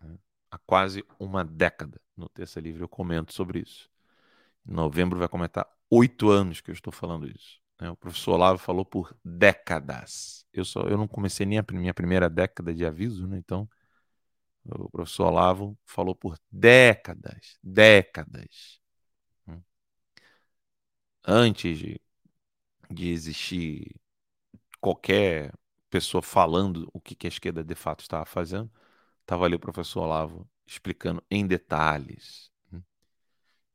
Né? 0.03 0.17
Há 0.51 0.59
quase 0.59 1.05
uma 1.19 1.45
década 1.45 2.01
no 2.17 2.29
Terça 2.29 2.61
Livre 2.61 2.83
eu 2.83 2.89
comento 2.89 3.33
sobre 3.33 3.61
isso. 3.61 3.91
Em 4.67 4.73
novembro 4.73 5.19
vai 5.19 5.29
comentar 5.29 5.69
oito 5.91 6.31
anos 6.31 6.61
que 6.61 6.71
eu 6.71 6.75
estou 6.75 6.93
falando 6.93 7.29
isso. 7.29 7.61
Né? 7.81 7.91
O 7.91 7.97
professor 7.97 8.33
Olavo 8.33 8.59
falou 8.59 8.85
por 8.85 9.17
décadas. 9.25 10.47
Eu, 10.53 10.65
só, 10.65 10.83
eu 10.83 10.97
não 10.97 11.09
comecei 11.09 11.45
nem 11.47 11.59
a 11.59 11.65
minha 11.73 11.95
primeira 11.95 12.29
década 12.29 12.75
de 12.75 12.85
aviso, 12.85 13.27
né? 13.27 13.37
então 13.39 13.69
o 14.69 14.91
professor 14.91 15.27
Olavo 15.27 15.79
falou 15.85 16.15
por 16.15 16.39
décadas, 16.51 17.59
décadas. 17.63 18.81
Hum. 19.47 19.63
Antes 21.25 21.79
de, 21.79 22.01
de 22.91 23.11
existir 23.11 23.95
qualquer 24.81 25.53
pessoa 25.91 26.23
falando 26.23 26.89
o 26.93 27.01
que, 27.01 27.15
que 27.15 27.27
a 27.27 27.29
esquerda 27.29 27.65
de 27.65 27.75
fato 27.75 28.01
estava 28.01 28.25
fazendo, 28.27 28.71
estava 29.21 29.45
ali 29.45 29.57
o 29.57 29.61
professor 29.61 30.03
Olavo 30.03 30.49
explicando 30.67 31.23
em 31.31 31.47
detalhes. 31.47 32.51
Hum. 32.73 32.83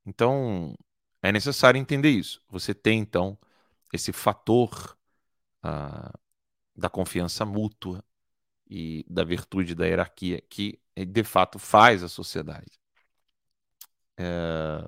Então, 0.06 0.76
é 1.22 1.32
necessário 1.32 1.80
entender 1.80 2.10
isso. 2.10 2.42
Você 2.50 2.74
tem, 2.74 3.00
então, 3.00 3.38
esse 3.94 4.12
fator 4.14 4.98
ah, 5.64 6.14
da 6.76 6.90
confiança 6.90 7.46
mútua 7.46 8.04
e 8.72 9.06
da 9.10 9.24
virtude 9.26 9.76
da 9.76 9.86
hierarquia 9.86 10.42
que 10.50 10.80
de 10.96 11.24
fato 11.26 11.60
faz 11.60 12.04
a 12.04 12.10
sociedade. 12.10 12.72
É... 14.18 14.88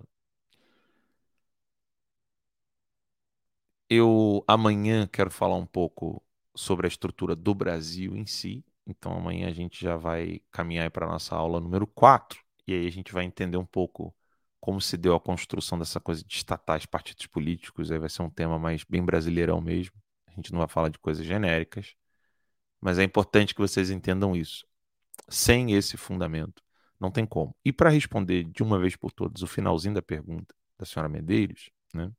Eu 3.90 4.44
amanhã 4.48 5.08
quero 5.08 5.30
falar 5.30 5.56
um 5.56 5.66
pouco 5.66 6.24
sobre 6.56 6.88
a 6.88 6.90
estrutura 6.90 7.36
do 7.36 7.54
Brasil 7.54 8.16
em 8.16 8.26
si. 8.26 8.66
Então 8.88 9.14
amanhã 9.16 9.48
a 9.50 9.54
gente 9.54 9.82
já 9.84 9.96
vai 9.98 10.42
caminhar 10.52 10.90
para 10.92 11.06
a 11.06 11.10
nossa 11.10 11.36
aula 11.36 11.60
número 11.60 11.86
4 11.88 12.40
e 12.68 12.74
aí 12.74 12.88
a 12.88 12.92
gente 12.92 13.14
vai 13.14 13.26
entender 13.26 13.58
um 13.58 13.66
pouco 13.66 14.16
como 14.60 14.80
se 14.82 14.98
deu 14.98 15.16
a 15.16 15.20
construção 15.20 15.78
dessa 15.78 16.00
coisa 16.00 16.24
de 16.24 16.34
estatais 16.36 16.86
partidos 16.86 17.28
políticos. 17.28 17.92
Aí 17.92 18.00
vai 18.00 18.10
ser 18.10 18.22
um 18.24 18.30
tema 18.30 18.58
mais 18.58 18.84
bem 18.86 19.04
brasileirão 19.04 19.62
mesmo. 19.62 19.96
A 20.28 20.32
gente 20.32 20.52
não 20.52 20.60
vai 20.60 20.68
falar 20.70 20.90
de 20.90 21.00
coisas 21.00 21.26
genéricas, 21.26 21.96
mas 22.84 23.00
é 23.00 23.04
importante 23.04 23.56
que 23.56 23.62
vocês 23.62 23.90
entendam 23.90 24.36
isso. 24.36 24.68
Sem 25.30 25.72
esse 25.74 25.96
fundamento, 25.96 26.62
não 27.00 27.10
tem 27.10 27.26
como. 27.26 27.56
E 27.64 27.72
para 27.72 27.90
responder 27.90 28.44
de 28.44 28.62
uma 28.62 28.78
vez 28.78 28.94
por 28.94 29.14
todas 29.14 29.42
o 29.42 29.48
finalzinho 29.48 29.94
da 29.94 30.02
pergunta 30.02 30.54
da 30.78 30.86
senhora 30.86 31.08
Medeiros, 31.08 31.70
né? 31.94 32.12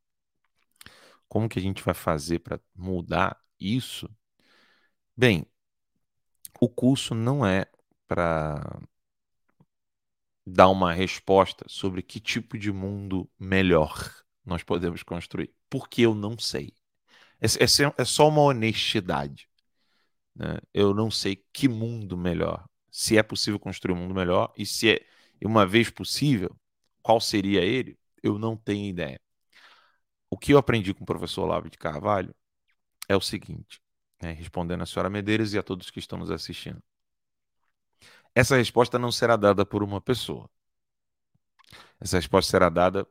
Como 1.29 1.51
que 1.51 1.59
a 1.59 1.63
gente 1.63 1.83
vai 1.83 1.93
fazer 1.93 2.39
para 2.39 2.59
mudar 2.75 3.39
isso? 3.61 4.09
Bem, 5.15 5.47
o 6.59 6.69
curso 6.69 7.15
não 7.15 7.45
é 7.45 7.67
para 8.09 8.81
dar 10.47 10.69
uma 10.71 10.95
resposta 10.95 11.67
sobre 11.69 12.03
que 12.03 12.19
tipo 12.21 12.57
de 12.57 12.73
mundo 12.73 13.31
melhor 13.39 13.95
nós 14.43 14.63
podemos 14.63 15.03
construir, 15.03 15.55
porque 15.69 16.03
eu 16.03 16.15
não 16.15 16.39
sei. 16.39 16.75
É, 17.39 17.47
é, 17.47 17.95
é 17.99 18.05
só 18.07 18.29
uma 18.29 18.41
honestidade. 18.41 19.47
Né? 20.35 20.59
Eu 20.73 20.95
não 20.95 21.11
sei 21.11 21.37
que 21.53 21.69
mundo 21.69 22.17
melhor 22.17 22.67
se 22.95 23.19
é 23.19 23.23
possível 23.25 23.59
construir 23.59 23.93
um 23.93 23.99
mundo 23.99 24.15
melhor 24.15 24.53
e 24.57 24.65
se 24.65 24.93
é, 24.93 25.07
uma 25.45 25.67
vez 25.67 25.91
possível, 25.91 26.57
qual 27.03 27.21
seria 27.21 27.61
ele, 27.61 27.99
eu 28.23 28.39
não 28.39 28.57
tenho 28.57 28.87
ideia. 28.89 29.21
O 30.31 30.39
que 30.39 30.55
eu 30.55 30.59
aprendi 30.59 30.95
com 30.95 31.03
o 31.03 31.07
professor 31.07 31.43
Olavo 31.43 31.69
de 31.69 31.77
Carvalho 31.77 32.33
é 33.09 33.17
o 33.17 33.21
seguinte, 33.21 33.83
né, 34.23 34.31
respondendo 34.31 34.83
a 34.83 34.87
senhora 34.87 35.11
Medeiros 35.11 35.53
e 35.55 35.59
a 35.59 35.63
todos 35.63 35.91
que 35.91 35.99
estão 35.99 36.19
nos 36.19 36.31
assistindo. 36.31 36.81
Essa 38.33 38.57
resposta 38.57 38.97
não 38.97 39.11
será 39.11 39.35
dada 39.37 39.67
por 39.67 39.83
uma 39.83 40.01
pessoa. 40.01 40.49
Essa 42.01 42.17
resposta 42.17 42.51
será 42.51 42.69
dada 42.69 43.05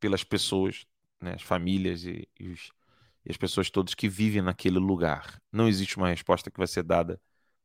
pelas 0.00 0.24
pessoas, 0.24 0.86
né, 1.20 1.34
as 1.34 1.42
famílias 1.42 2.04
e, 2.04 2.26
e, 2.40 2.48
os, 2.48 2.72
e 3.24 3.30
as 3.30 3.36
pessoas 3.36 3.70
todas 3.70 3.94
que 3.94 4.08
vivem 4.08 4.42
naquele 4.42 4.78
lugar. 4.78 5.40
Não 5.50 5.68
existe 5.68 5.96
uma 5.96 6.08
resposta 6.08 6.50
que 6.50 6.58
vai 6.58 6.66
ser 6.66 6.82
dada 6.82 7.20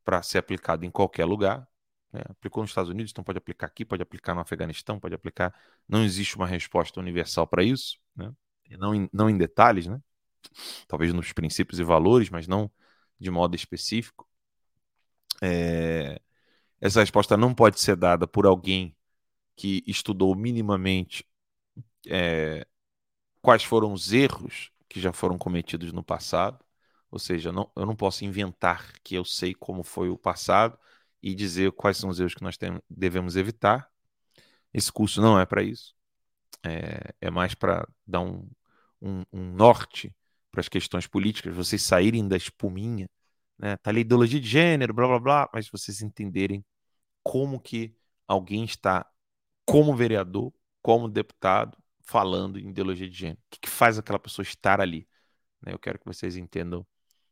para 0.06 0.22
ser 0.22 0.38
aplicado 0.38 0.86
em 0.86 0.92
qualquer 0.92 1.26
lugar. 1.26 1.68
Né? 2.12 2.22
Aplicou 2.30 2.64
nos 2.64 2.72
Estados 2.72 2.90
Unidos, 2.90 3.12
então 3.12 3.24
pode 3.24 3.38
aplicar 3.38 3.68
aqui, 3.68 3.84
pode 3.84 4.02
aplicar 4.04 4.34
no 4.36 4.42
Afeganistão, 4.42 5.00
pode 5.00 5.16
aplicar. 5.16 5.54
Não 5.88 6.04
existe 6.04 6.36
uma 6.36 6.48
resposta 6.48 7.00
universal 7.00 7.48
para 7.48 7.64
isso, 7.64 7.98
né? 8.16 8.32
não, 8.78 8.94
em, 8.94 9.10
não 9.12 9.30
em 9.30 9.38
detalhes, 9.38 9.88
né? 9.88 10.00
talvez 10.88 11.14
nos 11.14 11.34
princípios 11.34 11.80
e 11.80 11.84
valores, 11.84 12.30
mas 12.30 12.48
não 12.48 12.72
de 13.20 13.32
modo 13.32 13.56
específico. 13.56 14.28
É... 15.42 16.22
Essa 16.80 17.00
resposta 17.00 17.36
não 17.36 17.54
pode 17.54 17.80
ser 17.80 17.96
dada 17.96 18.28
por 18.28 18.46
alguém 18.46 18.96
que 19.56 19.84
estudou 19.88 20.36
minimamente 20.36 21.26
é... 22.08 22.66
quais 23.42 23.64
foram 23.64 23.92
os 23.92 24.14
erros 24.14 24.72
que 24.90 25.00
já 25.00 25.14
foram 25.14 25.38
cometidos 25.38 25.92
no 25.94 26.04
passado 26.04 26.64
ou 27.10 27.20
seja, 27.20 27.52
não, 27.52 27.72
eu 27.76 27.86
não 27.86 27.96
posso 27.96 28.26
inventar 28.26 28.94
que 29.04 29.16
eu 29.16 29.24
sei 29.26 29.54
como 29.54 29.84
foi 29.84 30.10
o 30.10 30.18
passado 30.18 30.78
e 31.22 31.34
dizer 31.34 31.72
quais 31.72 31.98
são 31.98 32.10
os 32.10 32.20
erros 32.20 32.36
que 32.36 32.44
nós 32.44 32.58
temos, 32.58 32.82
devemos 32.90 33.36
evitar. 33.36 33.90
Esse 34.74 34.92
curso 34.92 35.22
não 35.22 35.40
é 35.40 35.46
para 35.46 35.64
isso. 35.64 35.96
É, 36.64 37.14
é 37.22 37.32
mais 37.32 37.56
para 37.56 37.88
dar 38.06 38.22
um, 38.22 38.50
um, 39.02 39.24
um 39.34 39.52
norte 39.54 40.16
para 40.52 40.62
as 40.62 40.70
questões 40.70 41.08
políticas, 41.08 41.56
vocês 41.56 41.84
saírem 41.84 42.28
da 42.28 42.38
espuminha, 42.38 43.10
né? 43.58 43.78
Tá 43.78 43.92
ali 43.92 44.02
ideologia 44.02 44.40
de 44.40 44.48
gênero, 44.48 44.94
blá 44.94 45.08
blá 45.08 45.20
blá, 45.20 45.50
mas 45.54 45.70
vocês 45.70 46.02
entenderem 46.02 46.66
como 47.24 47.60
que 47.60 47.96
alguém 48.28 48.64
está 48.66 49.06
como 49.66 49.96
vereador, 49.96 50.54
como 50.82 51.10
deputado, 51.10 51.78
falando 52.08 52.58
em 52.58 52.70
ideologia 52.70 53.10
de 53.10 53.16
gênero. 53.16 53.40
O 53.40 53.50
que, 53.52 53.60
que 53.62 53.70
faz 53.70 54.00
aquela 54.00 54.18
pessoa 54.18 54.44
estar 54.44 54.82
ali? 54.82 55.08
Né? 55.62 55.74
Eu 55.74 55.80
quero 55.80 56.00
que 56.00 56.06
vocês 56.06 56.38
entendam 56.38 56.88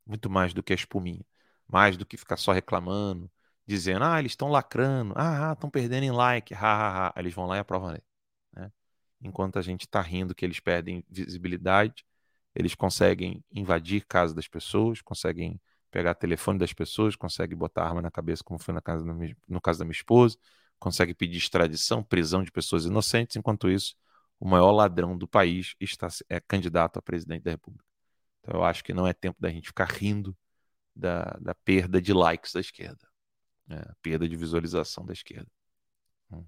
muito 0.06 0.30
mais 0.30 0.54
do 0.54 0.62
que 0.62 0.74
a 0.74 0.76
espuminha, 0.76 1.26
mais 1.68 1.98
do 1.98 2.06
que 2.06 2.18
ficar 2.18 2.38
só 2.38 2.52
reclamando, 2.52 3.32
dizendo, 3.66 4.04
ah, 4.06 4.20
eles 4.20 4.34
estão 4.34 4.50
lacrando, 4.50 5.14
ah, 5.16 5.54
estão 5.54 5.70
ah, 5.70 5.72
perdendo 5.72 6.04
em 6.04 6.12
like, 6.12 6.54
ha, 6.54 6.60
ha, 6.60 7.08
ha. 7.08 7.14
Eles 7.18 7.34
vão 7.34 7.48
lá 7.48 7.58
e 7.58 7.60
aprovam. 7.60 7.98
Né? 8.54 8.72
Enquanto 9.22 9.58
a 9.58 9.62
gente 9.62 9.82
está 9.82 10.02
rindo 10.02 10.36
que 10.36 10.46
eles 10.46 10.60
perdem 10.60 11.04
visibilidade, 11.10 12.06
eles 12.54 12.76
conseguem 12.76 13.44
invadir 13.52 14.06
casa 14.06 14.36
das 14.36 14.48
pessoas, 14.48 15.02
conseguem 15.02 15.60
pegar 15.90 16.16
telefone 16.16 16.60
das 16.60 16.74
pessoas, 16.74 17.16
conseguem 17.16 17.58
botar 17.58 17.86
arma 17.86 18.02
na 18.02 18.12
cabeça, 18.12 18.44
como 18.44 18.60
foi 18.60 18.74
na 18.74 18.82
casa 18.82 19.06
no 19.48 19.62
caso 19.62 19.80
da 19.80 19.86
minha 19.86 19.94
esposa, 19.94 20.38
consegue 20.78 21.14
pedir 21.14 21.38
extradição, 21.38 22.04
prisão 22.04 22.44
de 22.44 22.52
pessoas 22.52 22.86
inocentes, 22.86 23.38
enquanto 23.38 23.70
isso, 23.70 23.96
o 24.40 24.48
maior 24.48 24.72
ladrão 24.72 25.18
do 25.18 25.28
país 25.28 25.76
está 25.80 26.07
é 26.30 26.40
candidato 26.40 26.98
a 26.98 27.02
presidente 27.02 27.44
da 27.44 27.52
República. 27.52 27.86
Então 28.41 28.60
eu 28.60 28.64
acho 28.64 28.84
que 28.84 28.94
não 28.94 29.07
é 29.07 29.14
tempo 29.14 29.41
da 29.41 29.49
gente 29.49 29.68
ficar 29.68 29.86
rindo 29.86 30.38
da, 30.95 31.24
da 31.41 31.56
perda 31.56 32.02
de 32.02 32.14
likes 32.14 32.53
da 32.53 32.60
esquerda, 32.60 33.07
né? 33.68 33.82
perda 34.02 34.28
de 34.28 34.36
visualização 34.36 35.06
da 35.06 35.14
esquerda. 35.14 35.49
Hum. 36.32 36.45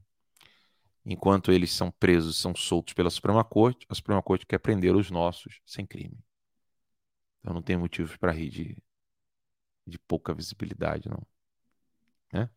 Enquanto 1.05 1.51
eles 1.51 1.72
são 1.72 1.91
presos, 1.91 2.38
são 2.38 2.55
soltos 2.55 2.93
pela 2.93 3.09
Suprema 3.09 3.43
Corte, 3.43 3.85
a 3.89 3.95
Suprema 3.95 4.22
Corte 4.22 4.45
quer 4.45 4.59
prender 4.59 4.95
os 4.95 5.09
nossos 5.09 5.59
sem 5.65 5.85
crime. 5.85 6.18
Então 7.39 7.53
não 7.53 7.61
tem 7.61 7.77
motivos 7.77 8.15
para 8.18 8.31
rir 8.31 8.49
de, 8.49 8.77
de 9.85 9.97
pouca 9.99 10.34
visibilidade, 10.34 11.09
não. 11.09 11.26
Né? 12.31 12.49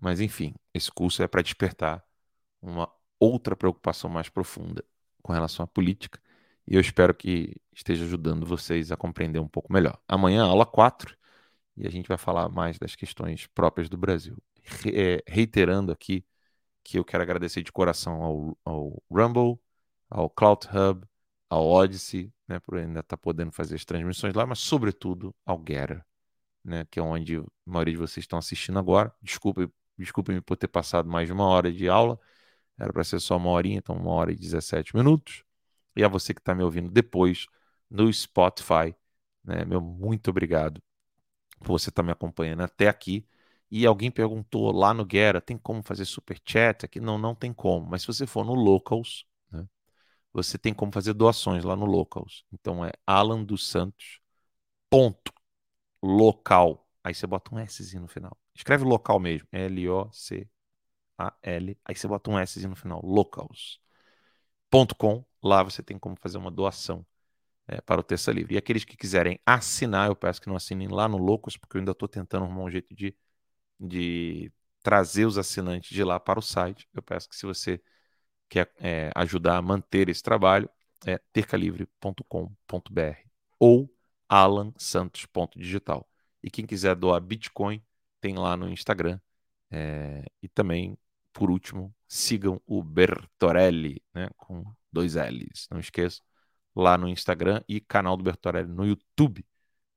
Mas 0.00 0.20
enfim, 0.20 0.54
esse 0.72 0.90
curso 0.90 1.22
é 1.22 1.28
para 1.28 1.42
despertar 1.42 2.04
uma 2.60 2.90
outra 3.18 3.56
preocupação 3.56 4.10
mais 4.10 4.28
profunda 4.28 4.84
com 5.22 5.32
relação 5.32 5.64
à 5.64 5.66
política 5.66 6.20
e 6.68 6.74
eu 6.74 6.80
espero 6.82 7.14
que 7.14 7.56
esteja 7.72 8.04
ajudando 8.04 8.44
vocês 8.46 8.92
a 8.92 8.96
compreender 8.96 9.38
um 9.38 9.48
pouco 9.48 9.72
melhor. 9.72 9.98
Amanhã, 10.06 10.44
aula 10.44 10.66
4, 10.66 11.16
e 11.76 11.86
a 11.86 11.90
gente 11.90 12.06
vai 12.08 12.18
falar 12.18 12.48
mais 12.50 12.78
das 12.78 12.94
questões 12.94 13.46
próprias 13.46 13.88
do 13.88 13.96
Brasil. 13.96 14.36
Re 14.62 14.90
é, 14.94 15.22
reiterando 15.26 15.90
aqui 15.90 16.26
que 16.84 16.98
eu 16.98 17.04
quero 17.04 17.22
agradecer 17.22 17.62
de 17.62 17.72
coração 17.72 18.22
ao, 18.22 18.58
ao 18.64 19.02
Rumble, 19.10 19.58
ao 20.10 20.28
Cloud 20.28 20.68
Hub, 20.68 21.06
ao 21.48 21.66
Odyssey, 21.66 22.32
né, 22.46 22.60
por 22.60 22.76
ainda 22.76 23.00
estar 23.00 23.16
tá 23.16 23.18
podendo 23.18 23.52
fazer 23.52 23.74
as 23.76 23.84
transmissões 23.84 24.34
lá, 24.34 24.46
mas 24.46 24.58
sobretudo 24.58 25.34
ao 25.46 25.58
Getter, 25.66 26.04
né, 26.64 26.86
que 26.90 26.98
é 27.00 27.02
onde 27.02 27.38
a 27.38 27.44
maioria 27.66 27.94
de 27.94 27.98
vocês 28.00 28.24
estão 28.24 28.38
assistindo 28.38 28.78
agora. 28.78 29.14
Desculpe, 29.22 29.70
desculpe-me 29.98 30.40
por 30.42 30.56
ter 30.56 30.68
passado 30.68 31.08
mais 31.08 31.28
de 31.28 31.32
uma 31.32 31.46
hora 31.46 31.72
de 31.72 31.88
aula, 31.88 32.20
era 32.78 32.92
para 32.92 33.04
ser 33.04 33.20
só 33.20 33.36
uma 33.36 33.50
horinha, 33.50 33.78
então 33.78 33.96
uma 33.96 34.10
hora 34.12 34.32
e 34.32 34.36
17 34.36 34.94
minutos 34.96 35.44
e 35.98 36.04
a 36.04 36.08
você 36.08 36.32
que 36.32 36.40
está 36.40 36.54
me 36.54 36.62
ouvindo 36.62 36.90
depois 36.90 37.46
no 37.90 38.12
Spotify. 38.12 38.94
Né? 39.42 39.64
Meu 39.64 39.80
muito 39.80 40.30
obrigado 40.30 40.80
por 41.58 41.68
você 41.72 41.88
estar 41.88 42.02
tá 42.02 42.06
me 42.06 42.12
acompanhando 42.12 42.62
até 42.62 42.88
aqui. 42.88 43.26
E 43.70 43.84
alguém 43.84 44.10
perguntou 44.10 44.72
lá 44.72 44.94
no 44.94 45.04
Guerra, 45.04 45.40
tem 45.40 45.58
como 45.58 45.82
fazer 45.82 46.04
super 46.04 46.40
chat 46.44 46.84
aqui? 46.84 47.00
Não, 47.00 47.18
não 47.18 47.34
tem 47.34 47.52
como. 47.52 47.86
Mas 47.86 48.02
se 48.02 48.06
você 48.06 48.26
for 48.26 48.44
no 48.44 48.54
Locals, 48.54 49.26
né, 49.50 49.66
você 50.32 50.56
tem 50.56 50.72
como 50.72 50.92
fazer 50.92 51.12
doações 51.14 51.64
lá 51.64 51.76
no 51.76 51.84
Locals. 51.84 52.44
Então 52.52 52.84
é 52.84 52.92
Alan 53.06 53.44
dos 53.44 53.68
Santos 53.68 54.20
ponto 54.88 55.32
local. 56.02 56.86
Aí 57.04 57.14
você 57.14 57.26
bota 57.26 57.54
um 57.54 57.58
S 57.58 57.98
no 57.98 58.08
final. 58.08 58.36
Escreve 58.54 58.84
local 58.84 59.18
mesmo, 59.20 59.48
L-O-C-A-L. 61.18 61.78
Aí 61.84 61.94
você 61.94 62.08
bota 62.08 62.30
um 62.30 62.38
S 62.38 62.66
no 62.66 62.76
final, 62.76 63.00
locals.com 63.04 65.24
Lá 65.42 65.62
você 65.62 65.82
tem 65.82 65.98
como 65.98 66.16
fazer 66.16 66.38
uma 66.38 66.50
doação 66.50 67.06
é, 67.66 67.80
para 67.80 68.00
o 68.00 68.04
Terça 68.04 68.32
Livre. 68.32 68.54
E 68.54 68.58
aqueles 68.58 68.84
que 68.84 68.96
quiserem 68.96 69.40
assinar, 69.46 70.08
eu 70.08 70.16
peço 70.16 70.40
que 70.40 70.48
não 70.48 70.56
assinem 70.56 70.88
lá 70.88 71.08
no 71.08 71.18
Loucos, 71.18 71.56
porque 71.56 71.76
eu 71.76 71.80
ainda 71.80 71.92
estou 71.92 72.08
tentando 72.08 72.44
arrumar 72.44 72.64
um 72.64 72.70
jeito 72.70 72.94
de, 72.94 73.16
de 73.80 74.52
trazer 74.82 75.26
os 75.26 75.38
assinantes 75.38 75.90
de 75.90 76.04
lá 76.04 76.20
para 76.20 76.38
o 76.38 76.42
site. 76.42 76.88
Eu 76.94 77.02
peço 77.02 77.28
que 77.28 77.36
se 77.36 77.46
você 77.46 77.80
quer 78.48 78.72
é, 78.80 79.10
ajudar 79.14 79.56
a 79.58 79.62
manter 79.62 80.08
esse 80.08 80.22
trabalho, 80.22 80.68
é 81.06 81.18
tercalivre.com.br 81.32 83.18
ou 83.58 83.90
alansantos.digital. 84.28 86.08
E 86.42 86.50
quem 86.50 86.66
quiser 86.66 86.94
doar 86.96 87.20
Bitcoin, 87.20 87.82
tem 88.20 88.36
lá 88.36 88.56
no 88.56 88.68
Instagram. 88.68 89.20
É, 89.70 90.24
e 90.42 90.48
também, 90.48 90.96
por 91.38 91.52
último, 91.52 91.94
sigam 92.08 92.60
o 92.66 92.82
Bertorelli, 92.82 94.02
né, 94.12 94.28
com 94.36 94.64
dois 94.92 95.14
L's, 95.14 95.68
não 95.70 95.78
esqueça, 95.78 96.20
lá 96.74 96.98
no 96.98 97.08
Instagram 97.08 97.62
e 97.68 97.80
canal 97.80 98.16
do 98.16 98.24
Bertorelli 98.24 98.68
no 98.68 98.84
YouTube. 98.84 99.46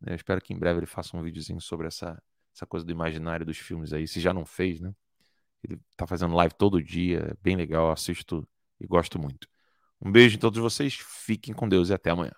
Eu 0.06 0.14
espero 0.14 0.40
que 0.40 0.54
em 0.54 0.60
breve 0.60 0.82
ele 0.82 0.86
faça 0.86 1.18
um 1.18 1.24
videozinho 1.24 1.60
sobre 1.60 1.88
essa, 1.88 2.22
essa 2.56 2.68
coisa 2.68 2.86
do 2.86 2.92
imaginário 2.92 3.44
dos 3.44 3.58
filmes 3.58 3.92
aí, 3.92 4.08
se 4.08 4.20
já 4.22 4.32
não 4.32 4.46
fez, 4.46 4.80
né? 4.80 4.94
Ele 5.64 5.80
tá 5.98 6.06
fazendo 6.06 6.36
live 6.36 6.54
todo 6.54 6.82
dia, 6.82 7.36
bem 7.42 7.56
legal, 7.56 7.92
assisto 7.92 8.48
e 8.80 8.86
gosto 8.86 9.18
muito. 9.18 9.48
Um 10.00 10.12
beijo 10.12 10.36
em 10.36 10.40
todos 10.40 10.60
vocês, 10.60 10.94
fiquem 11.26 11.56
com 11.56 11.68
Deus 11.68 11.90
e 11.90 11.94
até 11.96 12.12
amanhã. 12.12 12.34